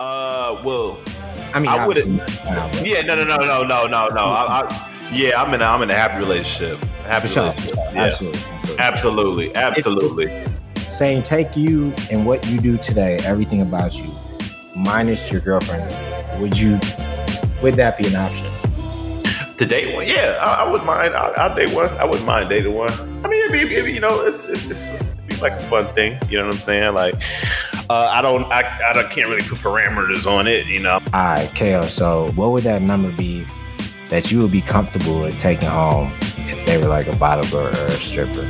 Uh, 0.00 0.60
well, 0.64 0.98
I 1.54 1.60
mean, 1.60 1.68
I 1.70 1.86
wouldn't- 1.86 2.20
obviously 2.20 2.44
not 2.44 2.56
now, 2.56 2.68
but- 2.72 2.86
yeah, 2.86 3.02
no, 3.02 3.14
no, 3.14 3.24
no, 3.24 3.36
no, 3.36 3.62
no, 3.64 3.86
no, 3.86 4.08
no. 4.08 4.24
I, 4.24 4.62
I, 4.62 4.90
yeah, 5.12 5.40
I'm 5.40 5.52
in 5.54 5.62
a, 5.62 5.64
I'm 5.64 5.82
in 5.82 5.90
a 5.90 5.94
happy 5.94 6.18
relationship. 6.18 6.78
Happy 7.06 7.28
sure, 7.28 7.44
relationship. 7.44 7.76
Yeah. 7.94 8.02
absolutely. 8.04 8.40
Absolutely, 8.78 9.54
absolutely. 9.54 10.44
Saying 10.94 11.24
take 11.24 11.56
you 11.56 11.92
and 12.12 12.24
what 12.24 12.46
you 12.46 12.60
do 12.60 12.76
today, 12.78 13.16
everything 13.24 13.60
about 13.62 13.98
you, 13.98 14.08
minus 14.76 15.28
your 15.32 15.40
girlfriend. 15.40 15.82
Would 16.40 16.56
you? 16.56 16.78
Would 17.64 17.74
that 17.74 17.98
be 17.98 18.06
an 18.06 18.14
option? 18.14 18.46
To 19.56 19.66
date 19.66 19.92
one, 19.92 20.06
yeah, 20.06 20.38
I, 20.40 20.62
I 20.62 20.70
wouldn't 20.70 20.86
mind. 20.86 21.14
I, 21.14 21.30
I'll 21.30 21.52
date 21.56 21.74
one. 21.74 21.88
I 21.98 22.04
wouldn't 22.04 22.24
mind 22.24 22.48
dating 22.48 22.74
one. 22.74 22.92
I 23.24 23.28
mean, 23.28 23.40
it'd 23.40 23.52
be, 23.52 23.74
it'd 23.74 23.86
be, 23.86 23.92
you 23.92 23.98
know, 23.98 24.20
it's, 24.20 24.48
it's, 24.48 24.70
it's 24.70 24.94
it'd 24.94 25.26
be 25.26 25.34
like 25.38 25.54
a 25.54 25.62
fun 25.64 25.92
thing. 25.94 26.16
You 26.30 26.38
know 26.38 26.44
what 26.44 26.54
I'm 26.54 26.60
saying? 26.60 26.94
Like, 26.94 27.16
uh, 27.90 28.12
I 28.12 28.22
don't, 28.22 28.44
I, 28.52 28.60
I 28.60 29.02
can't 29.10 29.28
really 29.28 29.42
put 29.42 29.58
parameters 29.58 30.30
on 30.30 30.46
it. 30.46 30.64
You 30.68 30.78
know, 30.78 30.92
All 30.92 31.10
right, 31.12 31.50
KO. 31.56 31.88
So, 31.88 32.30
what 32.36 32.52
would 32.52 32.62
that 32.62 32.82
number 32.82 33.10
be 33.16 33.44
that 34.10 34.30
you 34.30 34.40
would 34.42 34.52
be 34.52 34.60
comfortable 34.60 35.22
with 35.22 35.36
taking 35.40 35.66
home 35.66 36.12
if 36.20 36.64
they 36.66 36.78
were 36.78 36.86
like 36.86 37.08
a 37.08 37.16
bottle 37.16 37.50
girl 37.50 37.66
or 37.66 37.86
a 37.86 37.90
stripper? 37.94 38.48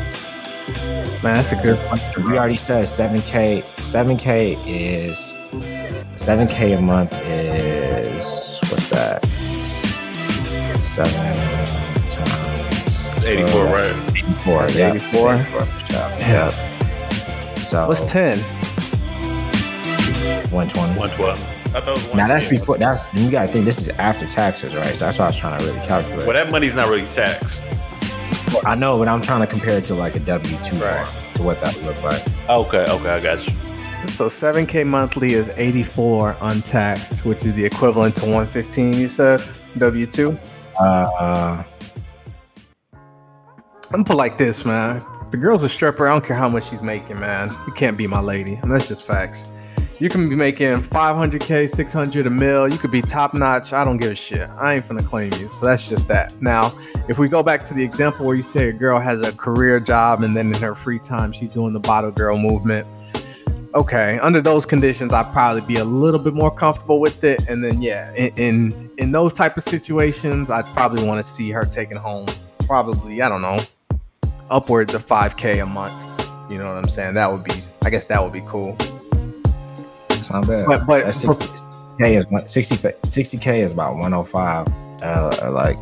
Man, 1.25 1.37
that's 1.37 1.53
a 1.53 1.57
good 1.57 1.79
question. 1.89 2.25
We 2.27 2.37
already 2.37 2.55
said 2.57 2.87
seven 2.87 3.23
k. 3.23 3.65
Seven 3.79 4.19
k 4.19 4.59
is 4.67 5.35
seven 6.15 6.47
k 6.47 6.75
a 6.75 6.81
month 6.83 7.15
is 7.25 8.61
what's 8.69 8.91
that? 8.91 9.25
Seven 10.79 11.13
times 12.11 13.07
It's 13.09 13.25
84, 13.25 13.51
12, 13.51 13.71
that's 13.71 13.87
right? 13.87 14.17
Eighty-four. 14.19 14.59
That's 14.61 14.75
yeah, 14.75 14.93
84. 14.93 15.35
it's 15.35 15.55
84 15.55 15.65
for. 15.65 15.95
Yeah. 16.21 16.51
So 17.63 17.89
What's 17.89 18.03
ten? 18.13 18.39
one 20.51 20.69
twenty. 20.69 20.99
112. 20.99 21.39
I 21.75 21.81
thought 21.81 21.89
it 21.89 22.07
was 22.07 22.15
Now 22.15 22.29
that's 22.29 22.45
before. 22.45 22.77
That's 22.77 23.13
you 23.15 23.31
got 23.31 23.47
to 23.47 23.49
think 23.49 23.65
this 23.65 23.79
is 23.81 23.89
after 23.89 24.27
taxes, 24.27 24.77
right? 24.77 24.95
So 24.95 25.07
that's 25.07 25.19
what 25.19 25.25
I 25.25 25.29
was 25.29 25.39
trying 25.39 25.59
to 25.61 25.67
really 25.67 25.81
calculate. 25.87 26.27
Well, 26.27 26.35
that 26.35 26.51
money's 26.51 26.75
not 26.75 26.89
really 26.91 27.07
taxed. 27.07 27.63
I 28.67 28.75
know, 28.75 28.99
but 28.99 29.09
I'm 29.09 29.21
trying 29.21 29.41
to 29.41 29.47
compare 29.47 29.79
it 29.79 29.87
to 29.87 29.95
like 29.95 30.17
a 30.17 30.21
W 30.21 30.57
two 30.63 30.77
Right. 30.77 31.07
form 31.07 31.35
to 31.35 31.43
what 31.43 31.61
that 31.61 31.75
would 31.77 31.85
look 31.87 32.03
like. 32.03 32.23
Okay, 32.49 32.87
okay, 32.91 33.11
I 33.11 33.21
got 33.21 33.47
you. 33.47 33.53
So 34.09 34.29
7K 34.29 34.85
monthly 34.87 35.33
is 35.33 35.49
84 35.57 36.37
untaxed, 36.43 37.25
which 37.25 37.45
is 37.47 37.55
the 37.55 37.65
equivalent 37.65 38.17
to 38.17 38.25
115. 38.25 38.93
You 38.95 39.09
said 39.09 39.43
W 39.79 40.07
two. 40.07 40.39
Uh, 40.79 41.63
I'm 42.93 43.91
gonna 43.91 44.05
put 44.05 44.17
like 44.17 44.39
this, 44.39 44.65
man. 44.65 45.03
If 45.23 45.31
the 45.31 45.37
girl's 45.39 45.63
a 45.63 45.69
stripper. 45.69 46.07
I 46.07 46.13
don't 46.13 46.25
care 46.25 46.37
how 46.37 46.49
much 46.49 46.69
she's 46.69 46.83
making, 46.83 47.19
man. 47.21 47.51
You 47.67 47.73
can't 47.73 47.97
be 47.97 48.07
my 48.07 48.21
lady, 48.21 48.55
and 48.55 48.71
that's 48.71 48.89
just 48.89 49.05
facts. 49.07 49.47
You 50.05 50.11
can 50.11 50.29
be 50.29 50.37
making 50.37 50.83
500k, 50.83 51.67
600 51.67 52.27
a 52.27 52.31
mil. 52.31 52.69
You 52.69 52.77
could 52.77 52.91
be 52.91 53.01
top 53.01 53.33
notch. 53.33 53.73
I 53.73 53.85
don't 53.85 53.97
give 53.97 54.13
a 54.13 54.15
shit. 54.15 54.51
I 54.51 54.75
ain't 54.75 54.85
finna 54.85 55.03
claim 55.03 55.33
you. 55.41 55.49
So 55.49 55.65
that's 55.65 55.89
just 55.89 56.07
that. 56.09 56.43
Now, 56.43 56.77
if 57.09 57.19
we 57.19 57.27
go 57.27 57.43
back 57.43 57.65
to 57.65 57.73
the 57.73 57.83
example 57.83 58.27
where 58.27 58.37
you 58.37 58.43
say 58.43 58.69
a 58.69 58.73
girl 58.75 59.01
has 59.01 59.23
a 59.23 59.33
career 59.33 59.81
job 59.81 60.23
and 60.23 60.37
then 60.37 60.49
in 60.55 60.61
her 60.61 60.75
free 60.75 60.99
time 60.99 61.33
she's 61.33 61.49
doing 61.49 61.73
the 61.73 61.81
bottle 61.81 62.11
girl 62.11 62.37
movement. 62.37 62.87
Okay, 63.75 64.19
under 64.19 64.43
those 64.43 64.67
conditions, 64.67 65.11
I'd 65.15 65.33
probably 65.33 65.63
be 65.63 65.77
a 65.77 65.85
little 65.87 66.21
bit 66.21 66.35
more 66.35 66.51
comfortable 66.51 67.01
with 67.01 67.25
it. 67.25 67.41
And 67.49 67.65
then, 67.65 67.81
yeah, 67.81 68.13
in 68.13 68.31
in, 68.37 68.91
in 68.99 69.13
those 69.13 69.33
type 69.33 69.57
of 69.57 69.63
situations, 69.63 70.51
I'd 70.51 70.67
probably 70.75 71.03
want 71.03 71.17
to 71.17 71.25
see 71.27 71.51
her 71.53 71.65
taking 71.65 71.97
home 71.97 72.27
probably 72.67 73.23
I 73.23 73.31
don't 73.31 73.41
know 73.41 73.59
upwards 74.51 74.93
of 74.93 75.07
5k 75.07 75.63
a 75.63 75.65
month. 75.65 75.95
You 76.51 76.59
know 76.59 76.69
what 76.69 76.77
I'm 76.77 76.91
saying? 76.91 77.15
That 77.15 77.33
would 77.33 77.43
be, 77.43 77.55
I 77.81 77.89
guess 77.89 78.05
that 78.05 78.23
would 78.23 78.35
be 78.35 78.43
cool. 78.47 78.77
It's 80.25 80.33
not 80.33 80.47
bad. 80.47 80.67
But- 80.67 80.87
but- 80.87 81.05
That's 81.05 81.19
60, 81.19 81.49
k 81.99 82.17
is 82.17 82.27
one- 82.31 82.47
60 82.47 82.77
60 83.07 83.39
k 83.39 83.61
is 83.61 83.73
about 83.73 83.97
105. 83.97 84.67
Uh, 85.03 85.51
like 85.53 85.77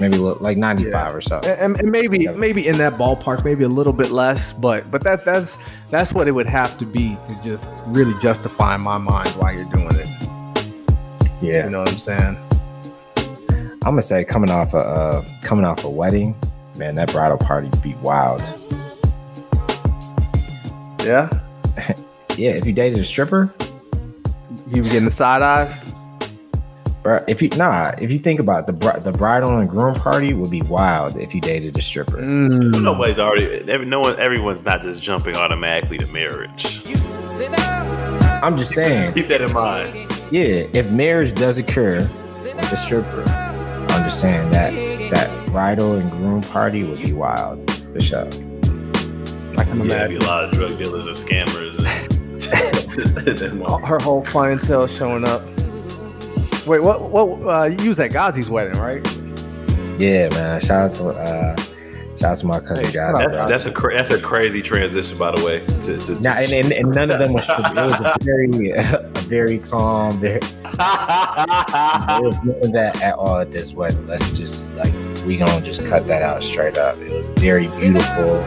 maybe 0.00 0.16
look 0.18 0.40
like 0.40 0.56
95 0.56 1.14
or 1.14 1.20
so. 1.20 1.38
And, 1.40 1.76
and 1.80 1.90
maybe 1.90 2.18
Yeah. 2.24 2.32
maybe 2.32 2.66
in 2.68 2.78
that 2.78 2.94
ballpark, 2.98 3.44
maybe 3.44 3.64
a 3.64 3.68
little 3.68 3.92
bit 3.92 4.10
less, 4.10 4.52
but 4.52 4.90
but 4.90 5.02
that 5.04 5.24
that's 5.24 5.58
that's 5.90 6.12
what 6.12 6.28
it 6.28 6.32
would 6.32 6.46
have 6.46 6.76
to 6.78 6.84
be 6.86 7.16
to 7.26 7.36
just 7.42 7.68
really 7.88 8.14
justify 8.20 8.74
in 8.76 8.80
my 8.80 8.98
mind 8.98 9.28
why 9.30 9.52
you're 9.52 9.64
doing 9.72 9.90
it. 9.94 10.06
Yeah, 11.42 11.64
You 11.64 11.70
know 11.70 11.80
what 11.80 11.90
I'm 11.92 11.98
saying? 11.98 12.36
I'm 13.84 13.90
gonna 13.92 14.02
say 14.02 14.24
coming 14.24 14.50
off 14.50 14.72
a 14.72 14.78
uh, 14.78 15.24
coming 15.42 15.64
off 15.64 15.84
a 15.84 15.90
wedding, 15.90 16.34
man, 16.76 16.94
that 16.94 17.12
bridal 17.12 17.36
party 17.38 17.68
be 17.82 17.94
wild. 18.02 18.52
Yeah. 21.04 21.28
Yeah, 22.36 22.50
if 22.52 22.66
you 22.66 22.72
dated 22.72 22.98
a 22.98 23.04
stripper, 23.04 23.50
You 24.68 24.82
be 24.82 24.88
getting 24.88 25.04
the 25.04 25.10
side 25.10 25.42
eyes. 25.42 25.72
bro. 27.02 27.22
If 27.28 27.40
you 27.42 27.48
nah, 27.50 27.92
if 27.98 28.10
you 28.10 28.18
think 28.18 28.40
about 28.40 28.60
it, 28.64 28.66
the 28.66 28.72
bri- 28.72 29.00
the 29.00 29.12
bridal 29.12 29.58
and 29.58 29.68
groom 29.68 29.94
party 29.94 30.32
would 30.34 30.50
be 30.50 30.62
wild 30.62 31.16
if 31.16 31.34
you 31.34 31.40
dated 31.40 31.76
a 31.78 31.82
stripper. 31.82 32.16
Mm. 32.18 32.82
Nobody's 32.82 33.18
already. 33.18 33.46
Every, 33.70 33.86
no 33.86 34.00
one. 34.00 34.18
Everyone's 34.18 34.64
not 34.64 34.82
just 34.82 35.02
jumping 35.02 35.36
automatically 35.36 35.98
to 35.98 36.06
marriage. 36.08 36.82
I'm 38.42 38.56
just 38.56 38.72
saying, 38.72 39.12
Keep 39.12 39.28
that 39.28 39.40
in 39.40 39.52
mind. 39.52 39.94
yeah, 40.30 40.66
if 40.74 40.90
marriage 40.90 41.32
does 41.34 41.56
occur 41.56 42.00
with 42.42 42.72
a 42.72 42.76
stripper, 42.76 43.22
I'm 43.28 44.04
just 44.04 44.20
saying 44.20 44.50
that 44.50 44.72
that 45.10 45.46
bridal 45.46 45.94
and 45.94 46.10
groom 46.10 46.42
party 46.42 46.82
would 46.84 46.98
be 47.00 47.12
wild 47.12 47.64
for 47.92 48.00
sure. 48.00 48.24
Like 49.54 49.68
I 49.68 49.70
can 49.70 49.80
Yeah, 49.80 49.86
there'd 49.86 50.10
be 50.10 50.16
a 50.16 50.20
lot 50.20 50.44
of 50.44 50.50
drug 50.50 50.76
dealers 50.78 51.06
and 51.06 51.14
scammers. 51.14 51.78
And, 51.78 51.86
and 51.86 52.03
Her 53.86 53.98
whole 53.98 54.22
clientele 54.22 54.86
showing 54.86 55.24
up. 55.24 55.42
Wait, 56.66 56.80
what? 56.82 57.10
What? 57.10 57.26
Uh, 57.46 57.64
you 57.64 57.88
was 57.90 58.00
at 58.00 58.10
Ghazi's 58.10 58.48
wedding, 58.48 58.78
right? 58.80 59.06
Yeah, 59.98 60.28
man. 60.30 60.60
Shout 60.60 60.86
out 60.86 60.92
to 60.94 61.08
uh, 61.10 61.56
shout 62.16 62.30
out 62.32 62.36
to 62.38 62.46
my 62.46 62.60
cousin 62.60 62.86
Hey, 62.86 62.92
guy. 62.92 63.12
shout 63.12 63.30
that's, 63.30 63.50
that's 63.50 63.66
a 63.66 63.72
cra- 63.72 63.96
that's 63.96 64.10
a 64.10 64.20
crazy 64.20 64.62
transition, 64.62 65.18
by 65.18 65.30
the 65.30 65.44
way. 65.44 65.60
To, 65.82 65.98
to 65.98 66.20
Now, 66.20 66.34
and, 66.36 66.52
and, 66.52 66.72
and 66.72 66.90
none 66.94 67.10
of 67.10 67.18
them 67.18 67.32
was. 67.34 67.42
It 67.48 67.74
was 67.74 68.00
a 68.00 68.16
very, 68.22 68.70
a 68.76 69.10
very 69.28 69.58
calm. 69.58 70.18
Very, 70.20 70.40
there 70.62 72.22
was 72.22 72.36
none 72.44 72.60
of 72.62 72.72
that 72.72 73.00
at 73.02 73.14
all 73.14 73.38
at 73.38 73.50
this 73.50 73.72
wedding. 73.74 74.06
Let's 74.06 74.36
just 74.36 74.74
like 74.76 74.92
we 75.26 75.36
gonna 75.36 75.60
just 75.60 75.84
cut 75.86 76.06
that 76.06 76.22
out 76.22 76.42
straight 76.42 76.78
up. 76.78 76.98
It 76.98 77.12
was 77.12 77.28
very 77.28 77.66
beautiful 77.78 78.40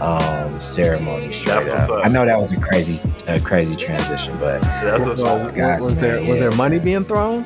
um 0.00 0.60
ceremony. 0.60 1.32
Straight 1.32 1.54
That's 1.54 1.66
what's 1.68 1.88
up. 1.90 1.98
up. 1.98 2.04
I 2.06 2.08
know 2.08 2.24
that 2.24 2.38
was 2.38 2.52
a 2.52 2.60
crazy, 2.60 3.08
a 3.26 3.40
crazy 3.40 3.76
transition, 3.76 4.38
but 4.38 4.62
that's 4.62 5.04
what's 5.04 5.24
up. 5.24 5.54
guys, 5.54 5.84
was 5.84 5.94
man, 5.94 6.02
there 6.02 6.22
was 6.22 6.38
there 6.38 6.52
money 6.52 6.78
being 6.78 7.04
thrown? 7.04 7.44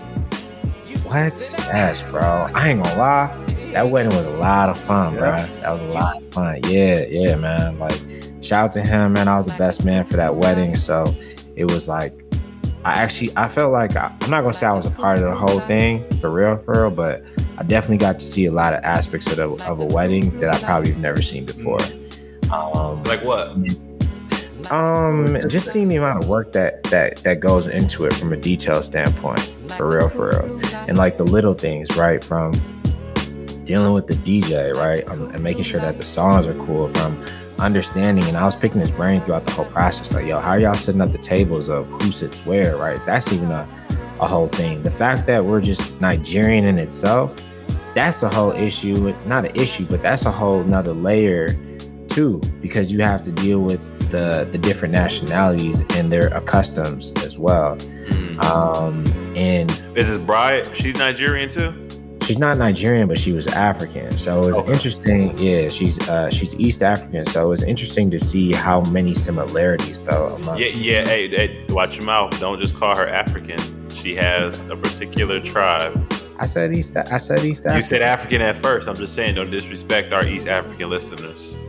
what? 1.05 1.57
Yes, 1.59 2.09
bro. 2.11 2.46
I 2.55 2.70
ain't 2.70 2.82
gonna 2.82 2.98
lie. 2.98 3.36
That 3.72 3.88
wedding 3.90 4.14
was 4.14 4.26
a 4.26 4.30
lot 4.30 4.68
of 4.68 4.78
fun, 4.78 5.14
Yeah. 5.14 5.20
bro. 5.20 5.61
That 5.61 5.70
was 5.70 5.80
a 5.82 5.86
lot 5.86 6.16
of 6.18 6.28
fun. 6.32 6.61
Yeah, 6.68 7.05
yeah, 7.09 7.36
man. 7.36 7.78
Like, 7.78 7.98
shout 8.42 8.64
out 8.66 8.72
to 8.72 8.82
him, 8.82 9.14
man. 9.14 9.28
I 9.28 9.36
was 9.36 9.46
the 9.46 9.55
best 9.57 9.84
man 9.84 10.05
for 10.05 10.16
that 10.16 10.34
wedding. 10.36 10.76
So 10.76 11.14
it 11.57 11.64
was 11.70 11.88
like, 11.88 12.12
I 12.84 12.92
actually, 12.94 13.30
I 13.36 13.48
felt 13.48 13.72
like 13.72 13.96
I, 13.96 14.12
I'm 14.22 14.30
not 14.30 14.40
gonna 14.42 14.53
say 14.53 14.66
I 14.66 14.72
was 14.72 14.86
a 14.86 14.90
part 14.90 15.18
of 15.18 15.24
the 15.24 15.34
whole 15.34 15.61
thing 15.61 16.05
for 16.20 16.30
real, 16.30 16.59
for 16.59 16.82
real, 16.82 16.90
but 16.90 17.22
I 17.59 17.62
definitely 17.62 17.98
got 17.98 18.18
to 18.18 18.24
see 18.24 18.46
a 18.46 18.53
lot 18.53 18.74
of 18.74 18.82
aspects 18.82 19.26
of, 19.28 19.36
the, 19.36 19.48
of 19.70 19.80
a 19.80 19.84
wedding 19.86 20.36
that 20.38 20.55
I 20.55 20.59
probably 20.64 20.90
have 20.92 21.00
never 21.00 21.22
seen 21.22 21.44
before. 21.46 21.78
Um, 22.53 23.03
Like 23.05 23.22
what? 23.22 23.48
um, 24.70 25.36
just 25.48 25.72
seeing 25.72 25.88
the 25.88 25.96
amount 25.96 26.22
of 26.22 26.28
work 26.28 26.53
that 26.53 26.84
that 26.84 27.16
that 27.18 27.40
goes 27.40 27.66
into 27.66 28.05
it 28.05 28.14
from 28.14 28.32
a 28.32 28.36
detail 28.36 28.82
standpoint, 28.82 29.40
for 29.76 29.88
real, 29.88 30.09
for 30.09 30.28
real, 30.30 30.61
and 30.88 30.96
like 30.96 31.16
the 31.16 31.24
little 31.24 31.55
things, 31.55 31.94
right? 31.96 32.22
From 32.22 32.53
dealing 33.64 33.92
with 33.94 34.07
the 34.07 34.14
DJ, 34.14 34.74
right, 34.74 35.07
um, 35.09 35.30
and 35.30 35.42
making 35.42 35.64
sure 35.64 35.80
that 35.80 35.98
the 35.98 36.05
songs 36.05 36.46
are 36.46 36.55
cool. 36.66 36.88
From 36.88 37.22
understanding, 37.59 38.24
and 38.24 38.36
I 38.36 38.44
was 38.44 38.57
picking 38.57 38.80
his 38.80 38.90
brain 38.90 39.22
throughout 39.22 39.44
the 39.44 39.53
whole 39.53 39.66
process. 39.66 40.12
Like, 40.12 40.26
yo, 40.26 40.40
how 40.40 40.55
y'all 40.55 40.74
setting 40.74 41.00
up 41.00 41.12
the 41.12 41.18
tables 41.18 41.68
of 41.68 41.88
who 41.90 42.11
sits 42.12 42.44
where, 42.44 42.76
right? 42.76 43.00
That's 43.07 43.32
even 43.32 43.50
a 43.50 43.68
a 44.20 44.26
whole 44.26 44.48
thing. 44.48 44.82
The 44.82 44.90
fact 44.90 45.26
that 45.26 45.44
we're 45.44 45.61
just 45.61 46.00
Nigerian 46.00 46.64
in 46.64 46.78
itself, 46.78 47.34
that's 47.94 48.22
a 48.22 48.28
whole 48.28 48.53
issue. 48.53 49.12
Not 49.26 49.44
an 49.46 49.57
issue, 49.57 49.86
but 49.86 50.03
that's 50.03 50.24
a 50.24 50.30
whole 50.30 50.62
nother 50.62 50.92
layer 50.92 51.57
too, 52.12 52.40
because 52.60 52.92
you 52.92 53.00
have 53.02 53.22
to 53.22 53.32
deal 53.32 53.60
with 53.60 53.80
the 54.10 54.46
the 54.52 54.58
different 54.58 54.92
nationalities 54.92 55.82
and 55.94 56.12
their 56.12 56.28
customs 56.42 57.12
as 57.24 57.38
well. 57.38 57.76
Mm. 58.10 58.42
Um, 58.44 59.04
and 59.36 59.70
Is 59.96 60.08
this 60.08 60.18
bride? 60.18 60.74
She's 60.76 60.96
Nigerian 60.96 61.48
too. 61.48 61.72
she's 62.22 62.38
not 62.38 62.56
Nigerian, 62.58 63.08
but 63.08 63.18
she 63.18 63.32
was 63.32 63.46
African. 63.48 64.10
So 64.16 64.40
it 64.42 64.46
was 64.46 64.58
Okay. 64.58 64.72
interesting. 64.72 65.36
Yeah, 65.38 65.68
she's 65.68 65.98
uh, 66.08 66.30
she's 66.30 66.54
East 66.60 66.82
African. 66.82 67.24
So 67.26 67.44
it 67.46 67.48
was 67.48 67.62
interesting 67.62 68.10
to 68.10 68.18
see 68.18 68.52
how 68.52 68.82
many 68.92 69.14
similarities 69.14 70.00
though 70.02 70.38
Yeah, 70.56 70.66
yeah. 70.74 71.04
Hey, 71.08 71.28
hey, 71.28 71.64
watch 71.70 71.96
your 71.96 72.04
mouth. 72.06 72.38
Don't 72.38 72.58
just 72.60 72.76
call 72.76 72.94
her 72.96 73.08
African. 73.08 73.58
She 73.90 74.14
has 74.16 74.60
a 74.70 74.76
particular 74.76 75.40
tribe. 75.40 75.94
I 76.38 76.44
said 76.46 76.72
East. 76.72 76.96
I 76.96 77.18
said 77.18 77.44
East 77.44 77.62
African. 77.66 77.76
You 77.76 77.82
said 77.82 78.02
African 78.02 78.40
at 78.42 78.56
first. 78.56 78.88
I'm 78.88 78.96
just 78.96 79.14
saying, 79.14 79.36
don't 79.36 79.50
disrespect 79.50 80.12
our 80.12 80.26
East 80.26 80.48
African 80.48 80.90
listeners. 80.90 81.62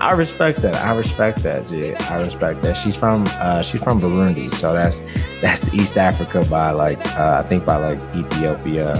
I 0.00 0.12
respect 0.16 0.62
that. 0.62 0.74
I 0.76 0.94
respect 0.96 1.42
that, 1.42 1.66
G. 1.66 1.94
I 1.94 2.22
respect 2.22 2.62
that. 2.62 2.76
She's 2.76 2.96
from 2.96 3.24
uh 3.28 3.62
she's 3.62 3.82
from 3.82 4.00
Burundi, 4.00 4.52
so 4.52 4.72
that's 4.72 5.00
that's 5.40 5.72
East 5.74 5.98
Africa 5.98 6.44
by 6.50 6.70
like 6.70 6.98
uh, 7.18 7.42
I 7.44 7.48
think 7.48 7.64
by 7.64 7.76
like 7.76 7.98
Ethiopia 8.14 8.96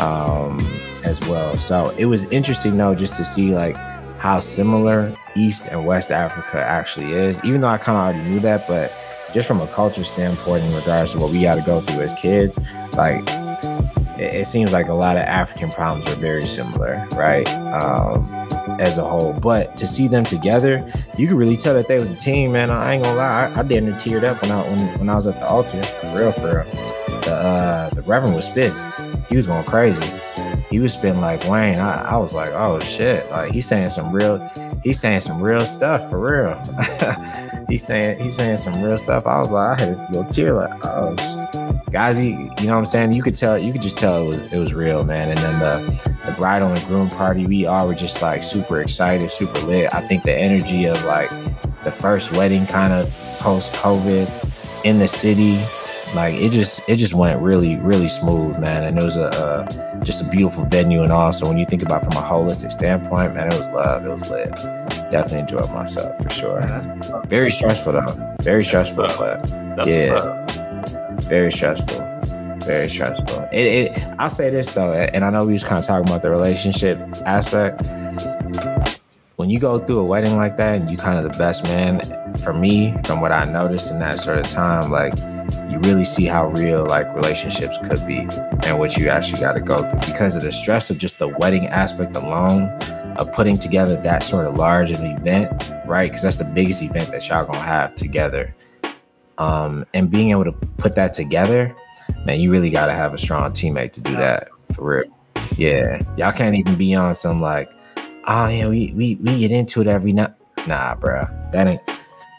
um 0.00 0.58
as 1.04 1.20
well. 1.22 1.56
So 1.56 1.94
it 1.98 2.06
was 2.06 2.24
interesting 2.30 2.76
though 2.76 2.94
just 2.94 3.14
to 3.16 3.24
see 3.24 3.54
like 3.54 3.76
how 4.18 4.40
similar 4.40 5.16
East 5.36 5.68
and 5.68 5.86
West 5.86 6.10
Africa 6.12 6.58
actually 6.58 7.12
is. 7.12 7.40
Even 7.44 7.60
though 7.60 7.68
I 7.68 7.78
kind 7.78 7.96
of 7.98 8.04
already 8.04 8.28
knew 8.28 8.40
that, 8.40 8.66
but 8.68 8.92
just 9.32 9.48
from 9.48 9.60
a 9.60 9.66
culture 9.68 10.04
standpoint 10.04 10.62
in 10.62 10.74
regards 10.74 11.12
to 11.12 11.18
what 11.18 11.30
we 11.32 11.42
got 11.42 11.56
to 11.56 11.62
go 11.62 11.80
through 11.80 12.02
as 12.02 12.12
kids, 12.14 12.58
like 12.96 13.24
it, 14.18 14.34
it 14.34 14.46
seems 14.46 14.72
like 14.72 14.88
a 14.88 14.94
lot 14.94 15.16
of 15.16 15.22
African 15.22 15.70
problems 15.70 16.06
are 16.06 16.16
very 16.16 16.42
similar, 16.42 17.06
right? 17.16 17.48
Um, 17.72 18.28
as 18.80 18.98
a 18.98 19.04
whole. 19.04 19.32
But 19.34 19.76
to 19.76 19.86
see 19.86 20.08
them 20.08 20.24
together, 20.24 20.84
you 21.16 21.26
could 21.28 21.36
really 21.36 21.56
tell 21.56 21.74
that 21.74 21.88
they 21.88 21.98
was 21.98 22.12
a 22.12 22.16
team, 22.16 22.52
man. 22.52 22.70
I 22.70 22.94
ain't 22.94 23.02
gonna 23.04 23.16
lie, 23.16 23.52
I, 23.54 23.60
I 23.60 23.62
damn 23.62 23.84
near 23.86 23.94
teared 23.94 24.24
up 24.24 24.42
when 24.42 24.50
I 24.50 24.62
when, 24.68 24.98
when 24.98 25.08
I 25.08 25.14
was 25.14 25.26
at 25.26 25.38
the 25.40 25.46
altar, 25.46 25.82
for 25.82 26.16
real, 26.16 26.32
for 26.32 26.64
real. 26.64 27.20
The 27.22 27.34
uh, 27.34 27.90
the 27.90 28.02
Reverend 28.02 28.34
was 28.34 28.46
spitting. 28.46 28.76
He 29.28 29.36
was 29.36 29.46
going 29.46 29.64
crazy. 29.64 30.04
He 30.70 30.78
was 30.78 30.94
spitting 30.94 31.20
like 31.20 31.46
Wayne. 31.48 31.78
I, 31.78 32.12
I 32.12 32.16
was 32.16 32.34
like, 32.34 32.50
oh 32.52 32.80
shit, 32.80 33.30
like 33.30 33.52
he's 33.52 33.66
saying 33.66 33.90
some 33.90 34.12
real, 34.12 34.38
he's 34.82 34.98
saying 34.98 35.20
some 35.20 35.40
real 35.40 35.66
stuff 35.66 36.08
for 36.08 36.18
real. 36.18 36.60
he's 37.68 37.86
saying 37.86 38.18
he's 38.18 38.36
saying 38.36 38.56
some 38.56 38.82
real 38.82 38.98
stuff. 38.98 39.26
I 39.26 39.38
was 39.38 39.52
like, 39.52 39.78
I 39.78 39.84
had 39.84 39.98
a 39.98 40.06
little 40.10 40.24
tear, 40.24 40.52
like, 40.54 40.86
oh. 40.86 41.16
Shit. 41.16 41.41
Guys, 41.92 42.18
you, 42.18 42.50
you 42.58 42.66
know 42.66 42.72
what 42.72 42.78
I'm 42.78 42.86
saying? 42.86 43.12
You 43.12 43.22
could 43.22 43.34
tell, 43.34 43.58
you 43.58 43.70
could 43.70 43.82
just 43.82 43.98
tell 43.98 44.22
it 44.22 44.26
was 44.26 44.40
it 44.52 44.58
was 44.58 44.72
real, 44.72 45.04
man. 45.04 45.28
And 45.28 45.38
then 45.38 45.58
the 45.58 46.12
the 46.24 46.32
bridal 46.32 46.72
and 46.72 46.82
groom 46.86 47.10
party, 47.10 47.46
we 47.46 47.66
all 47.66 47.86
were 47.86 47.94
just 47.94 48.22
like 48.22 48.42
super 48.42 48.80
excited, 48.80 49.30
super 49.30 49.58
lit. 49.60 49.94
I 49.94 50.00
think 50.00 50.22
the 50.22 50.32
energy 50.34 50.86
of 50.86 51.04
like 51.04 51.28
the 51.84 51.92
first 51.92 52.32
wedding 52.32 52.64
kind 52.64 52.94
of 52.94 53.10
post 53.38 53.72
COVID 53.74 54.84
in 54.86 55.00
the 55.00 55.06
city, 55.06 55.58
like 56.16 56.34
it 56.34 56.50
just 56.50 56.88
it 56.88 56.96
just 56.96 57.12
went 57.12 57.38
really 57.42 57.76
really 57.76 58.08
smooth, 58.08 58.58
man. 58.58 58.84
And 58.84 58.98
it 58.98 59.04
was 59.04 59.18
a, 59.18 59.28
a 59.28 60.02
just 60.02 60.26
a 60.26 60.30
beautiful 60.30 60.64
venue 60.64 61.02
and 61.02 61.12
all. 61.12 61.30
So 61.30 61.46
when 61.46 61.58
you 61.58 61.66
think 61.66 61.82
about 61.82 62.02
it 62.02 62.06
from 62.06 62.16
a 62.24 62.26
holistic 62.26 62.72
standpoint, 62.72 63.34
man, 63.34 63.48
it 63.48 63.58
was 63.58 63.68
love. 63.68 64.06
It 64.06 64.10
was 64.10 64.30
lit. 64.30 64.50
Definitely 65.10 65.40
enjoyed 65.40 65.70
myself 65.74 66.16
for 66.22 66.30
sure. 66.30 66.62
Very 67.26 67.50
stressful 67.50 67.92
though. 67.92 68.34
Very 68.40 68.64
stressful, 68.64 69.08
but 69.18 69.46
Yeah. 69.86 70.41
Very 71.32 71.50
stressful. 71.50 71.98
Very 72.66 72.90
stressful. 72.90 73.48
It, 73.52 73.66
it 73.66 74.04
I'll 74.18 74.28
say 74.28 74.50
this 74.50 74.74
though, 74.74 74.92
and 74.92 75.24
I 75.24 75.30
know 75.30 75.46
we 75.46 75.54
was 75.54 75.64
kind 75.64 75.78
of 75.78 75.86
talking 75.86 76.06
about 76.06 76.20
the 76.20 76.28
relationship 76.28 76.98
aspect. 77.24 77.86
When 79.36 79.48
you 79.48 79.58
go 79.58 79.78
through 79.78 80.00
a 80.00 80.04
wedding 80.04 80.36
like 80.36 80.58
that 80.58 80.78
and 80.78 80.90
you 80.90 80.98
kind 80.98 81.16
of 81.16 81.32
the 81.32 81.38
best 81.38 81.64
man, 81.64 82.02
for 82.36 82.52
me, 82.52 82.94
from 83.06 83.22
what 83.22 83.32
I 83.32 83.50
noticed 83.50 83.90
in 83.90 83.98
that 84.00 84.18
sort 84.20 84.40
of 84.40 84.48
time, 84.48 84.90
like 84.90 85.14
you 85.70 85.78
really 85.78 86.04
see 86.04 86.26
how 86.26 86.48
real 86.48 86.84
like 86.84 87.12
relationships 87.14 87.78
could 87.78 88.06
be 88.06 88.28
and 88.66 88.78
what 88.78 88.98
you 88.98 89.08
actually 89.08 89.40
got 89.40 89.54
to 89.54 89.60
go 89.60 89.84
through 89.84 90.00
because 90.00 90.36
of 90.36 90.42
the 90.42 90.52
stress 90.52 90.90
of 90.90 90.98
just 90.98 91.18
the 91.18 91.28
wedding 91.28 91.66
aspect 91.68 92.14
alone 92.14 92.64
of 93.16 93.32
putting 93.32 93.56
together 93.56 93.96
that 93.96 94.22
sort 94.22 94.46
of 94.46 94.56
large 94.56 94.90
an 94.90 95.06
event, 95.06 95.72
right? 95.86 96.10
Because 96.10 96.24
that's 96.24 96.36
the 96.36 96.44
biggest 96.44 96.82
event 96.82 97.10
that 97.10 97.26
y'all 97.26 97.46
gonna 97.46 97.58
have 97.58 97.94
together 97.94 98.54
um, 99.42 99.84
and 99.92 100.08
being 100.08 100.30
able 100.30 100.44
to 100.44 100.52
put 100.52 100.94
that 100.94 101.14
together, 101.14 101.74
man, 102.24 102.38
you 102.38 102.52
really 102.52 102.70
got 102.70 102.86
to 102.86 102.92
have 102.92 103.12
a 103.12 103.18
strong 103.18 103.50
teammate 103.50 103.90
to 103.92 104.00
do 104.00 104.14
that 104.16 104.48
for 104.72 105.00
real. 105.00 105.18
Yeah, 105.56 106.00
y'all 106.16 106.30
can't 106.30 106.54
even 106.54 106.76
be 106.76 106.94
on 106.94 107.14
some 107.16 107.40
like, 107.40 107.70
oh 108.28 108.46
yeah, 108.48 108.68
we 108.68 108.92
we 108.92 109.16
we 109.16 109.40
get 109.40 109.50
into 109.50 109.80
it 109.80 109.88
every 109.88 110.12
night. 110.12 110.32
Nah, 110.68 110.94
bro, 110.94 111.24
that 111.50 111.66
ain't 111.66 111.82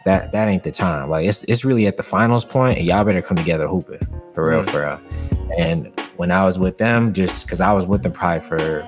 that 0.06 0.32
that 0.32 0.47
ain't 0.47 0.64
the 0.64 0.72
time. 0.72 1.10
Like 1.10 1.28
it's 1.28 1.43
it's 1.43 1.66
really 1.66 1.88
at 1.88 1.97
the 1.97 2.04
finals 2.04 2.45
point, 2.45 2.78
and 2.78 2.88
y'all 2.88 3.04
better 3.04 3.22
come 3.22 3.36
together 3.36 3.68
hooping 3.68 4.08
for 4.32 4.49
real, 4.49 4.64
for 4.64 4.82
real. 4.82 5.01
And 5.58 5.91
when 6.16 6.32
I 6.32 6.45
was 6.45 6.58
with 6.58 6.78
them, 6.78 7.12
just 7.12 7.45
because 7.45 7.60
I 7.60 7.74
was 7.74 7.86
with 7.86 8.04
them 8.04 8.14
probably 8.14 8.39
for 8.39 8.88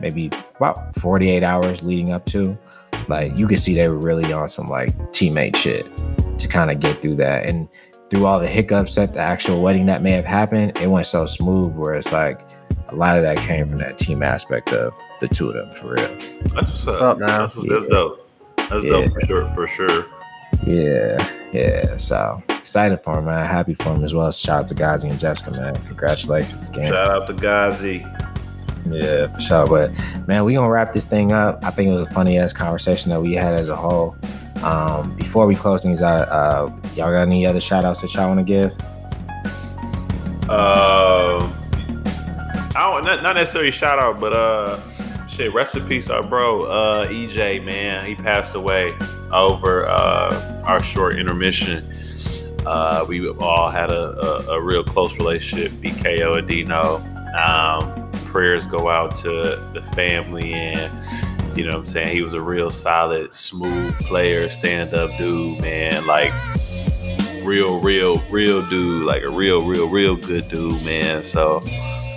maybe 0.00 0.30
about 0.56 0.96
48 0.96 1.44
hours 1.44 1.84
leading 1.84 2.12
up 2.12 2.26
to, 2.26 2.58
like 3.06 3.36
you 3.38 3.46
could 3.46 3.60
see 3.60 3.74
they 3.74 3.88
were 3.88 3.96
really 3.96 4.32
on 4.32 4.48
some 4.48 4.68
like 4.68 4.94
teammate 5.12 5.54
shit 5.54 5.86
kind 6.56 6.70
of 6.70 6.80
get 6.80 7.00
through 7.02 7.16
that. 7.16 7.44
And 7.46 7.68
through 8.10 8.24
all 8.26 8.38
the 8.40 8.46
hiccups 8.46 8.96
at 8.98 9.12
the 9.14 9.20
actual 9.20 9.62
wedding 9.62 9.86
that 9.86 10.02
may 10.02 10.12
have 10.12 10.24
happened, 10.24 10.76
it 10.78 10.86
went 10.88 11.06
so 11.06 11.26
smooth 11.26 11.76
where 11.76 11.94
it's 11.94 12.12
like 12.12 12.40
a 12.88 12.94
lot 12.96 13.16
of 13.16 13.22
that 13.24 13.36
came 13.38 13.66
from 13.68 13.78
that 13.78 13.98
team 13.98 14.22
aspect 14.22 14.72
of 14.72 14.94
the 15.20 15.28
two 15.28 15.48
of 15.48 15.54
them 15.54 15.72
for 15.72 15.94
real. 15.94 16.08
That's 16.54 16.68
what's 16.68 16.86
up. 16.86 17.00
up, 17.02 17.18
man? 17.18 17.28
That's, 17.28 17.56
what's- 17.56 17.68
that's 17.68 17.84
dope. 17.84 18.30
That's 18.56 18.84
Yeah. 18.84 18.90
dope 18.90 19.12
for 19.12 19.20
sure. 19.26 19.54
For 19.54 19.66
sure. 19.66 20.06
Yeah, 20.66 21.30
yeah. 21.52 21.96
So 21.96 22.42
excited 22.48 23.00
for 23.02 23.18
him, 23.18 23.26
man. 23.26 23.44
Happy 23.46 23.74
for 23.74 23.94
him 23.94 24.02
as 24.02 24.14
well. 24.14 24.30
Shout 24.32 24.60
out 24.62 24.66
to 24.68 24.74
Gazi 24.74 25.10
and 25.10 25.18
Jessica, 25.18 25.50
man. 25.52 25.74
Congratulations 25.86 26.68
again. 26.68 26.92
Shout 26.92 27.10
out 27.10 27.26
to 27.28 27.34
Ghazi. 27.34 28.04
Yeah, 28.92 29.34
for 29.34 29.40
sure. 29.40 29.66
But 29.66 29.90
man, 30.26 30.44
we 30.44 30.54
gonna 30.54 30.70
wrap 30.70 30.92
this 30.92 31.04
thing 31.04 31.32
up. 31.32 31.62
I 31.64 31.70
think 31.70 31.88
it 31.88 31.92
was 31.92 32.02
a 32.02 32.10
funny 32.10 32.38
ass 32.38 32.52
conversation 32.52 33.10
that 33.10 33.20
we 33.20 33.34
had 33.34 33.54
as 33.54 33.68
a 33.68 33.76
whole. 33.76 34.16
Um, 34.62 35.14
before 35.16 35.46
we 35.46 35.54
close 35.54 35.82
things 35.82 36.02
out, 36.02 36.28
uh, 36.28 36.70
y'all 36.94 37.10
got 37.10 37.22
any 37.22 37.46
other 37.46 37.60
shout 37.60 37.84
outs 37.84 38.00
that 38.00 38.14
y'all 38.14 38.28
want 38.28 38.38
to 38.38 38.44
give? 38.44 38.72
Um, 40.48 41.52
I 42.74 42.90
don't 42.92 43.04
not, 43.04 43.22
not 43.22 43.36
necessarily 43.36 43.70
shout 43.70 43.98
out, 43.98 44.20
but 44.20 44.32
uh, 44.32 44.78
shit, 45.26 45.52
rest 45.52 45.76
in 45.76 45.86
peace, 45.86 46.08
our 46.08 46.22
bro, 46.22 46.62
uh, 46.62 47.08
EJ, 47.08 47.64
man, 47.64 48.06
he 48.06 48.14
passed 48.14 48.54
away 48.54 48.94
over 49.32 49.86
uh 49.86 50.62
our 50.66 50.82
short 50.82 51.18
intermission. 51.18 51.84
Uh, 52.64 53.04
we 53.08 53.28
all 53.28 53.70
had 53.70 53.90
a, 53.90 54.18
a, 54.50 54.56
a 54.56 54.60
real 54.60 54.82
close 54.82 55.16
relationship, 55.18 55.70
BKO 55.72 56.38
and 56.38 56.48
Dino. 56.48 56.96
Um, 57.38 58.05
prayers 58.36 58.66
go 58.66 58.90
out 58.90 59.14
to 59.14 59.30
the 59.72 59.80
family 59.94 60.52
and 60.52 60.92
you 61.56 61.64
know 61.64 61.70
what 61.70 61.78
I'm 61.78 61.84
saying 61.86 62.14
he 62.14 62.20
was 62.20 62.34
a 62.34 62.40
real 62.42 62.70
solid, 62.70 63.34
smooth 63.34 63.98
player, 64.00 64.50
stand 64.50 64.92
up 64.92 65.08
dude, 65.16 65.58
man. 65.62 66.06
Like 66.06 66.34
real, 67.42 67.80
real, 67.80 68.18
real 68.30 68.60
dude, 68.68 69.06
like 69.06 69.22
a 69.22 69.30
real, 69.30 69.64
real, 69.64 69.88
real 69.88 70.16
good 70.16 70.46
dude, 70.50 70.84
man. 70.84 71.24
So 71.24 71.60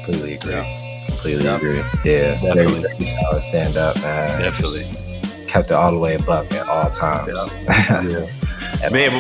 Completely 0.04 0.34
agree. 0.34 1.06
Completely 1.08 1.46
Yeah. 1.46 1.56
agree. 1.56 1.78
Yeah, 2.04 2.34
Definitely. 2.42 2.82
Very, 2.82 2.98
very 2.98 3.10
solid 3.12 3.40
stand 3.42 3.78
up, 3.78 3.96
man. 4.02 4.42
Definitely. 4.42 4.80
Just 4.92 5.48
kept 5.48 5.68
it 5.72 5.74
all 5.76 5.94
the 5.94 6.00
way 6.00 6.16
a 6.16 6.20
buck 6.24 6.52
at 6.52 6.68
all 6.68 6.90
times. 6.90 7.48
At 7.70 8.04
Man. 8.92 9.12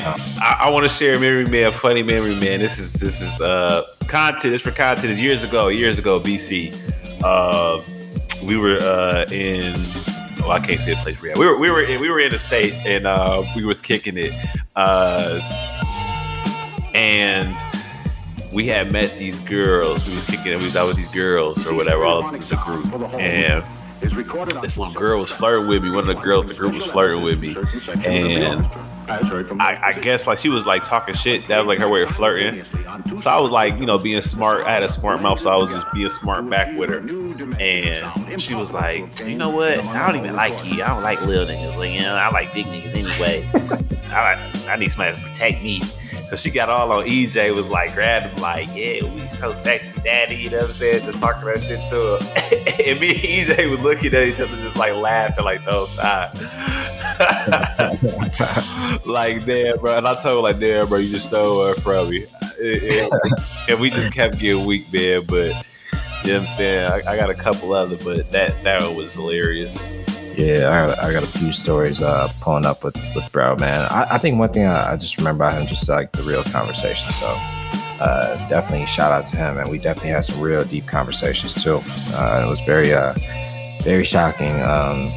I, 0.41 0.57
I 0.62 0.70
want 0.70 0.84
to 0.84 0.89
share 0.89 1.16
a 1.16 1.20
memory, 1.20 1.45
man. 1.45 1.68
a 1.68 1.72
Funny 1.72 2.01
memory, 2.01 2.34
man. 2.36 2.60
This 2.60 2.80
is 2.80 2.93
this 2.93 3.22
is 3.22 3.39
uh 3.41 3.84
content. 4.07 4.53
This 4.53 4.62
for 4.62 4.72
content. 4.72 5.10
Is 5.10 5.22
years 5.22 5.43
ago, 5.43 5.68
years 5.68 5.99
ago, 5.99 6.20
BC. 6.20 6.74
Uh, 7.24 7.82
we 8.43 8.57
were 8.57 8.78
uh 8.80 9.26
in. 9.32 9.74
Oh, 10.41 10.49
I 10.49 10.60
can't 10.60 10.80
say 10.80 10.93
the 10.93 11.01
place 11.01 11.22
we 11.22 11.32
at. 11.32 11.38
We 11.38 11.45
were 11.45 11.57
we 11.57 11.70
were 11.70 11.84
in, 11.84 11.99
we 11.99 12.10
were 12.10 12.22
in 12.22 12.32
the 12.32 12.39
state 12.39 12.74
and 12.86 13.05
uh 13.05 13.43
we 13.55 13.66
was 13.66 13.82
kicking 13.82 14.18
it. 14.18 14.32
Uh, 14.78 15.39
and 16.95 17.53
we 18.53 18.66
had 18.66 18.91
met 18.93 19.14
these 19.18 19.39
girls. 19.41 20.07
We 20.07 20.16
was 20.16 20.26
kicking 20.26 20.53
it. 20.53 20.57
We 20.57 20.64
was 20.64 20.78
out 20.78 20.88
with 20.88 20.95
these 20.95 21.14
girls 21.14 21.66
or 21.66 21.76
whatever. 21.76 22.05
All 22.05 22.20
of 22.20 22.26
us 22.26 22.38
in 22.38 22.47
the 22.47 22.55
group 22.55 23.14
and. 23.16 23.64
This 23.99 24.78
little 24.78 24.93
girl 24.93 25.20
was 25.20 25.30
flirting 25.30 25.68
with 25.68 25.84
me. 25.84 25.91
One 25.91 26.07
of 26.10 26.16
the 26.16 26.22
girls 26.22 26.45
the 26.45 26.53
group 26.53 26.74
was 26.74 26.86
flirting 26.86 27.22
with 27.22 27.38
me, 27.38 27.57
and 28.05 28.66
I, 29.10 29.80
I 29.82 29.93
guess 29.93 30.28
like 30.28 30.38
she 30.38 30.49
was 30.49 30.66
like 30.66 30.84
talking 30.84 31.14
shit. 31.16 31.47
That 31.47 31.57
was 31.57 31.68
like 31.68 31.80
her 31.80 31.89
way 31.89 32.03
of 32.03 32.12
flirting. 32.12 32.64
So 33.18 33.30
I 33.30 33.39
was 33.39 33.51
like, 33.51 33.78
you 33.80 33.86
know, 33.86 33.97
being 33.97 34.22
smart. 34.22 34.66
I 34.66 34.74
had 34.74 34.84
a 34.84 34.89
smart 34.89 35.22
mouth, 35.22 35.39
so 35.39 35.49
I 35.49 35.55
was 35.57 35.72
just 35.72 35.91
being 35.93 36.10
smart 36.10 36.49
back 36.49 36.78
with 36.78 36.89
her. 36.89 36.99
And 37.60 38.41
she 38.41 38.53
was 38.55 38.74
like, 38.74 39.20
you 39.22 39.36
know 39.36 39.49
what? 39.49 39.80
I 39.80 40.07
don't 40.07 40.22
even 40.22 40.36
like 40.36 40.53
you. 40.66 40.84
I 40.84 40.88
don't 40.88 41.03
like 41.03 41.22
little 41.26 41.45
niggas. 41.45 41.78
Like, 41.78 41.93
you 41.93 42.01
know, 42.01 42.16
I 42.16 42.30
like 42.32 42.53
big 42.53 42.66
niggas 42.68 42.93
anyway. 42.95 43.45
I 44.12 44.34
like, 44.34 44.68
I 44.70 44.76
need 44.76 44.89
somebody 44.89 45.16
to 45.16 45.22
protect 45.24 45.64
me. 45.64 45.82
So 46.30 46.36
she 46.36 46.51
got 46.51 46.69
all 46.69 46.91
on 46.91 47.05
EJ, 47.05 47.55
was 47.55 47.67
like, 47.69 47.95
grabbed 47.95 48.27
him, 48.27 48.39
like, 48.39 48.67
yeah, 48.75 49.03
we 49.15 49.27
so 49.27 49.51
sexy, 49.51 49.99
daddy. 50.01 50.36
You 50.36 50.51
know 50.51 50.57
what 50.57 50.67
I'm 50.67 50.73
saying? 50.73 51.03
Just 51.03 51.19
talking 51.19 51.43
that 51.45 51.59
shit 51.59 51.80
to 51.89 52.17
him. 52.17 52.21
and 52.88 52.99
me 52.99 53.09
and 53.09 53.17
EJ 53.17 53.67
was 53.71 53.82
looking 53.82 54.13
at 54.13 54.27
each 54.27 54.39
other, 54.39 54.55
just 54.57 54.75
like 54.75 54.93
laughing 54.93 55.43
like 55.43 55.65
the 55.65 55.71
whole 55.71 55.88
time. 55.88 56.32
like, 59.07 59.43
damn, 59.43 59.80
bro. 59.80 59.97
And 59.97 60.07
I 60.07 60.13
told 60.13 60.45
her, 60.45 60.51
like, 60.51 60.59
damn, 60.59 60.88
bro, 60.88 60.99
you 60.99 61.09
just 61.09 61.30
stole 61.30 61.65
her 61.65 61.73
from 61.82 62.11
me. 62.11 62.27
and 63.67 63.80
we 63.80 63.89
just 63.89 64.13
kept 64.13 64.38
getting 64.38 64.67
weak, 64.67 64.93
man. 64.93 65.23
But 65.25 65.47
you 66.23 66.34
know 66.34 66.41
what 66.41 66.41
I'm 66.41 66.45
saying? 66.45 66.91
I, 66.91 67.11
I 67.11 67.17
got 67.17 67.32
a 67.32 67.34
couple 67.34 67.73
other, 67.73 67.97
but 68.03 68.32
that 68.34 68.63
that 68.63 68.84
one 68.84 68.95
was 68.95 69.15
hilarious. 69.15 69.93
Yeah, 70.40 70.70
I 70.70 70.88
got, 70.88 71.00
I 71.00 71.12
got 71.12 71.24
a 71.24 71.28
few 71.28 71.52
stories 71.52 72.02
uh, 72.02 72.32
pulling 72.40 72.66
up 72.66 72.82
with, 72.82 72.96
with 73.14 73.30
bro, 73.34 73.58
man. 73.58 73.86
I, 73.92 74.08
I 74.12 74.18
think 74.20 74.40
one 74.40 74.48
thing 74.48 74.66
I, 74.66 74.94
I 74.94 74.96
just 74.96 75.18
remember 75.18 75.44
about 75.44 75.60
him, 75.60 75.68
just 75.68 75.90
like 75.90 76.14
the 76.14 76.24
real 76.24 76.44
conversation. 76.44 77.12
So 77.12 77.26
uh, 78.00 78.48
definitely 78.48 78.86
shout 78.86 79.12
out 79.12 79.26
to 79.26 79.36
him, 79.36 79.58
and 79.58 79.70
we 79.70 79.80
definitely 79.80 80.12
had 80.12 80.24
some 80.24 80.40
real 80.42 80.64
deep 80.64 80.88
conversations 80.88 81.62
too. 81.62 81.82
Uh, 82.14 82.44
it 82.46 82.50
was 82.50 82.62
very, 82.62 82.94
uh, 82.94 83.14
very 83.84 84.06
shocking 84.06 84.62
um, 84.62 85.10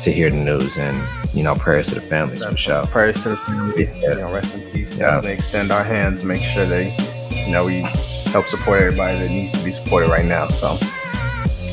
to 0.00 0.10
hear 0.10 0.30
the 0.30 0.38
news, 0.42 0.78
and 0.78 0.96
you 1.34 1.42
know, 1.42 1.54
prayers 1.54 1.88
to 1.88 1.96
the 1.96 2.00
families 2.00 2.42
for 2.42 2.56
sure. 2.56 2.86
Prayers 2.86 3.22
to 3.24 3.30
the 3.30 3.36
family. 3.36 3.84
You 4.00 4.14
know, 4.16 4.32
rest 4.32 4.56
in 4.56 4.70
peace. 4.72 4.92
Yeah. 4.98 5.06
Definitely 5.10 5.32
extend 5.32 5.70
our 5.70 5.84
hands, 5.84 6.24
make 6.24 6.40
sure 6.40 6.64
they, 6.64 6.96
you 7.46 7.52
know, 7.52 7.66
we 7.66 7.80
help 8.32 8.46
support 8.46 8.80
everybody 8.80 9.18
that 9.18 9.28
needs 9.28 9.52
to 9.52 9.62
be 9.62 9.72
supported 9.72 10.08
right 10.08 10.24
now. 10.24 10.48
So 10.48 10.74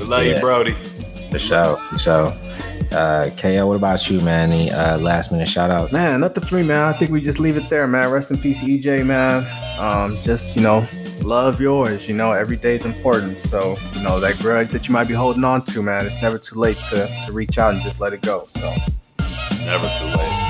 We 0.01 0.05
love 0.05 0.25
Yeah. 0.25 0.35
you, 0.35 0.41
Brody. 0.41 0.75
For 1.31 1.39
sure, 1.39 1.77
for 1.77 1.97
sure. 1.97 2.33
Uh, 2.91 3.29
KO, 3.37 3.67
what 3.67 3.75
about 3.75 4.09
you, 4.09 4.19
man? 4.21 4.51
Any 4.51 4.71
uh, 4.71 4.97
last 4.97 5.31
minute 5.31 5.47
shout 5.47 5.69
outs? 5.69 5.93
Man, 5.93 6.21
nothing 6.21 6.43
for 6.43 6.55
me, 6.55 6.63
man. 6.63 6.89
I 6.89 6.93
think 6.93 7.11
we 7.11 7.21
just 7.21 7.39
leave 7.39 7.55
it 7.55 7.69
there, 7.69 7.87
man. 7.87 8.11
Rest 8.11 8.31
in 8.31 8.37
peace, 8.37 8.61
EJ, 8.61 9.05
man. 9.05 9.45
Um, 9.79 10.17
just 10.23 10.55
you 10.55 10.63
know, 10.63 10.87
love 11.21 11.61
yours. 11.61 12.07
You 12.07 12.15
know, 12.15 12.31
every 12.31 12.55
day 12.55 12.75
is 12.75 12.85
important. 12.85 13.39
So 13.39 13.77
you 13.93 14.01
know 14.01 14.19
that 14.19 14.39
grudge 14.39 14.71
that 14.71 14.87
you 14.87 14.93
might 14.93 15.07
be 15.07 15.13
holding 15.13 15.43
on 15.43 15.63
to, 15.65 15.83
man. 15.83 16.05
It's 16.07 16.21
never 16.21 16.39
too 16.39 16.55
late 16.57 16.77
to 16.89 17.07
to 17.27 17.31
reach 17.31 17.59
out 17.59 17.75
and 17.75 17.83
just 17.83 17.99
let 17.99 18.13
it 18.13 18.23
go. 18.23 18.47
So 18.51 18.73
Never 19.65 19.87
too 19.99 20.05
late. 20.05 20.49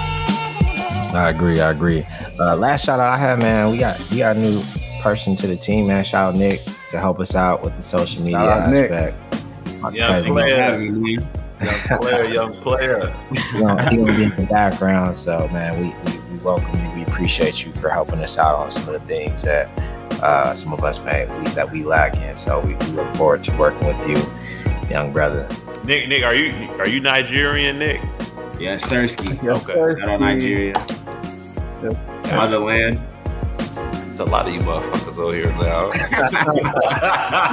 I 1.12 1.30
agree. 1.30 1.60
I 1.60 1.72
agree. 1.72 2.06
Uh, 2.40 2.56
last 2.56 2.86
shout 2.86 3.02
out 3.02 3.12
I 3.12 3.18
have, 3.18 3.40
man. 3.40 3.72
We 3.72 3.80
got 3.80 4.00
we 4.12 4.20
got 4.20 4.38
a 4.38 4.40
new 4.40 4.62
person 5.02 5.36
to 5.38 5.48
the 5.48 5.58
team, 5.58 5.88
man. 5.88 6.06
Shout 6.06 6.34
out 6.34 6.40
Nick 6.40 6.62
to 6.90 7.00
help 7.00 7.20
us 7.20 7.36
out 7.36 7.64
with 7.64 7.76
the 7.76 7.82
social 7.82 8.22
media 8.22 8.40
Shout 8.40 8.62
out 8.62 8.70
Nick. 8.70 9.16
Aspect. 9.84 9.94
My 9.94 9.98
Young 9.98 10.10
cousin, 10.10 10.34
player, 10.34 10.82
young 10.82 12.00
player, 12.00 12.24
young 12.34 12.54
player. 12.62 13.16
he 13.54 13.60
gonna, 13.60 13.90
he 13.90 13.98
gonna 13.98 14.16
be 14.18 14.24
in 14.24 14.36
the 14.36 14.48
background. 14.50 15.16
So, 15.16 15.48
man, 15.50 15.80
we, 15.82 15.88
we 16.12 16.20
we 16.38 16.44
welcome 16.44 16.80
you. 16.86 16.92
We 16.96 17.02
appreciate 17.04 17.66
you 17.66 17.74
for 17.74 17.90
helping 17.90 18.20
us 18.20 18.38
out 18.38 18.56
on 18.56 18.70
some 18.72 18.88
of 18.88 18.94
the 18.94 19.08
things 19.08 19.42
that 19.44 19.68
uh, 20.22 20.54
some 20.54 20.74
of 20.74 20.84
us 20.84 21.04
may 21.04 21.26
we, 21.40 21.48
that 21.50 21.70
we 21.72 21.84
lack 21.84 22.16
in. 22.18 22.36
So 22.36 22.60
we, 22.62 22.76
we 22.76 22.86
look 22.88 23.14
forward 23.16 23.44
to 23.44 23.58
working 23.58 23.88
with 23.88 24.08
you, 24.08 24.90
young 24.90 25.12
brother. 25.12 25.48
Nick, 25.86 26.08
Nick, 26.08 26.24
are 26.24 26.36
you 26.36 26.52
are 26.80 26.88
you 26.88 27.00
Nigerian, 27.00 27.80
Nick? 27.80 28.02
Yes, 28.60 28.86
Sersky. 28.86 29.42
Yes, 29.42 29.64
Okay. 29.64 29.74
sir. 29.74 29.98
Shout 30.00 30.10
out 30.10 30.20
Nigeria. 30.22 30.74
Yes. 31.84 32.32
Motherland. 32.32 33.00
It's 34.10 34.18
a 34.18 34.26
lot 34.26 34.48
of 34.48 34.54
you 34.56 34.60
motherfuckers 34.62 35.20
over 35.20 35.36
here 35.36 35.46
now. 35.50 35.86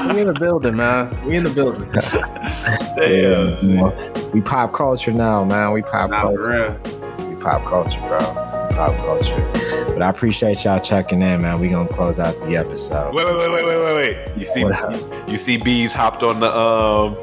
we 0.15 0.23
in 0.23 0.27
the 0.27 0.33
building, 0.33 0.75
man. 0.75 1.27
We 1.27 1.37
in 1.37 1.45
the 1.45 1.51
building. 1.51 1.87
Damn. 2.97 4.33
we 4.33 4.41
pop 4.41 4.73
culture 4.73 5.13
now, 5.13 5.45
man. 5.45 5.73
We 5.73 5.83
pop 5.83 6.09
for 6.09 6.17
culture. 6.17 6.79
real. 6.81 7.29
We 7.29 7.37
pop 7.43 7.63
culture, 7.65 8.01
bro. 8.01 8.21
We 8.21 8.75
pop 8.75 8.97
culture. 9.05 9.37
But 9.93 10.01
I 10.01 10.09
appreciate 10.09 10.65
y'all 10.65 10.81
checking 10.81 11.21
in, 11.21 11.43
man. 11.43 11.61
We 11.61 11.69
gonna 11.69 11.91
close 11.91 12.19
out 12.19 12.41
the 12.41 12.57
episode. 12.57 13.15
Wait, 13.15 13.27
wait, 13.27 13.37
wait, 13.37 13.51
wait, 13.51 13.67
wait, 13.67 13.77
wait, 13.77 13.95
wait. 13.95 14.39
You 14.39 14.47
see, 14.47 14.63
you, 15.29 15.37
see, 15.37 15.59
Beebs 15.59 15.93
hopped 15.93 16.23
on 16.23 16.41
the 16.41 16.51
um. 16.51 17.19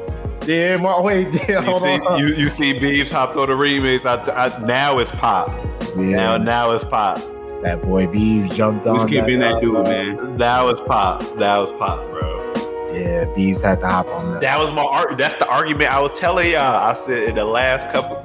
Yeah, 0.46 0.76
my 0.76 1.00
wait, 1.00 1.34
yeah, 1.48 1.60
You 1.60 1.74
see, 1.74 1.94
you, 2.18 2.26
you 2.42 2.48
see, 2.48 2.74
Beebs 2.74 3.10
hopped 3.10 3.36
on 3.36 3.48
the 3.48 3.54
remix. 3.54 4.06
I, 4.06 4.22
I, 4.46 4.64
now 4.64 5.00
it's 5.00 5.10
pop. 5.10 5.48
Now, 5.96 6.36
now 6.36 6.70
it's 6.70 6.84
pop. 6.84 7.20
That 7.64 7.80
boy 7.80 8.06
Beebs 8.06 8.54
jumped 8.54 8.86
on. 8.86 8.96
Just 8.96 9.08
keep 9.08 9.24
being 9.24 9.38
that 9.38 9.62
dude, 9.62 9.74
uh, 9.74 9.84
man. 9.84 10.36
Now 10.36 10.68
it's 10.68 10.82
pop. 10.82 11.22
That 11.38 11.56
was 11.56 11.72
pop, 11.72 11.98
bro. 12.10 12.52
Yeah, 12.92 13.24
Beebs 13.34 13.62
had 13.62 13.80
to 13.80 13.86
hop 13.86 14.06
on 14.08 14.34
that. 14.34 14.42
That 14.42 14.58
was 14.58 14.70
my 14.70 14.82
art. 14.82 15.16
That's 15.16 15.36
the 15.36 15.48
argument 15.48 15.90
I 15.90 15.98
was 15.98 16.12
telling 16.12 16.50
y'all. 16.50 16.60
I 16.60 16.92
said 16.92 17.30
in 17.30 17.36
the 17.36 17.44
last 17.46 17.90
couple. 17.90 18.22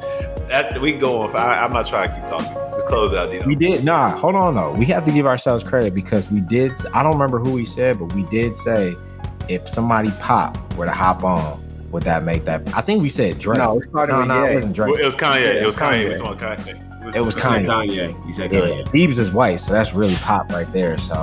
That 0.49 0.81
we 0.81 0.91
going. 0.91 1.33
I, 1.33 1.63
I'm 1.63 1.71
not 1.71 1.87
trying 1.87 2.09
to 2.09 2.15
keep 2.15 2.25
talking. 2.25 2.53
Just 2.73 2.85
close 2.87 3.13
out, 3.13 3.31
Dino. 3.31 3.45
we 3.45 3.55
did 3.55 3.85
nah. 3.85 4.09
Hold 4.09 4.35
on 4.35 4.55
though. 4.55 4.73
We 4.73 4.83
have 4.87 5.05
to 5.05 5.11
give 5.13 5.25
ourselves 5.25 5.63
credit 5.63 5.93
because 5.93 6.29
we 6.29 6.41
did. 6.41 6.73
I 6.93 7.01
don't 7.01 7.13
remember 7.13 7.39
who 7.39 7.53
we 7.53 7.63
said, 7.63 7.97
but 7.97 8.13
we 8.13 8.23
did 8.23 8.57
say 8.57 8.93
if 9.47 9.69
somebody 9.69 10.11
pop 10.19 10.57
were 10.73 10.85
to 10.85 10.91
hop 10.91 11.23
on, 11.23 11.63
would 11.91 12.03
that 12.03 12.25
make 12.25 12.43
that? 12.43 12.75
I 12.75 12.81
think 12.81 13.01
we 13.01 13.07
said 13.07 13.39
Drake. 13.39 13.59
No, 13.59 13.75
we 13.75 13.83
started 13.83 14.11
no, 14.11 14.19
with 14.19 14.27
no, 14.27 14.43
Ye. 14.43 14.51
it 14.51 14.55
wasn't 14.55 14.75
Drake. 14.75 14.91
Well, 14.91 15.01
it 15.01 15.05
was 15.05 15.15
Kanye. 15.15 15.61
It 15.61 15.65
was 15.65 15.77
Kanye. 15.77 15.91
Kanye. 15.91 16.05
It 16.05 16.09
was 16.09 16.19
on 16.19 16.37
Kanye. 16.37 16.88
It 17.15 17.21
was 17.21 17.35
You 17.35 17.41
said 17.41 17.65
Kanye. 17.65 18.25
You 18.27 18.33
said 18.33 18.53
Yeah, 18.53 18.59
Kanye. 18.61 18.85
Beebs 18.87 19.17
is 19.19 19.31
white, 19.31 19.59
so 19.59 19.73
that's 19.73 19.93
really 19.93 20.15
pop 20.15 20.49
right 20.51 20.71
there. 20.71 20.97
So, 20.97 21.15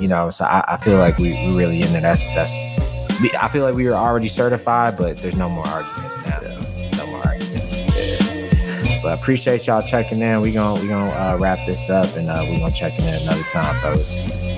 you 0.00 0.08
know, 0.08 0.30
so 0.30 0.44
I, 0.44 0.64
I 0.68 0.76
feel 0.76 0.98
like 0.98 1.18
we 1.18 1.30
we 1.46 1.56
really 1.56 1.82
in 1.82 1.92
there. 1.92 2.02
That's 2.02 2.28
that's. 2.34 2.56
We, 3.20 3.30
I 3.40 3.48
feel 3.48 3.62
like 3.62 3.74
we 3.74 3.84
were 3.84 3.94
already 3.94 4.28
certified, 4.28 4.96
but 4.96 5.18
there's 5.18 5.36
no 5.36 5.48
more 5.48 5.66
arguments 5.66 6.16
now. 6.26 6.40
No 6.98 7.06
more 7.10 7.24
arguments. 7.26 7.78
Yeah. 7.78 9.00
But 9.02 9.08
I 9.10 9.14
appreciate 9.14 9.66
y'all 9.66 9.82
checking 9.82 10.20
in. 10.20 10.40
We 10.40 10.52
gonna 10.52 10.80
we 10.80 10.88
gonna 10.88 11.10
uh, 11.10 11.38
wrap 11.40 11.58
this 11.66 11.88
up, 11.88 12.16
and 12.16 12.28
uh, 12.28 12.44
we 12.48 12.58
gonna 12.58 12.72
check 12.72 12.98
in 12.98 13.04
another 13.04 13.42
time, 13.44 13.80
fellas. 13.80 14.51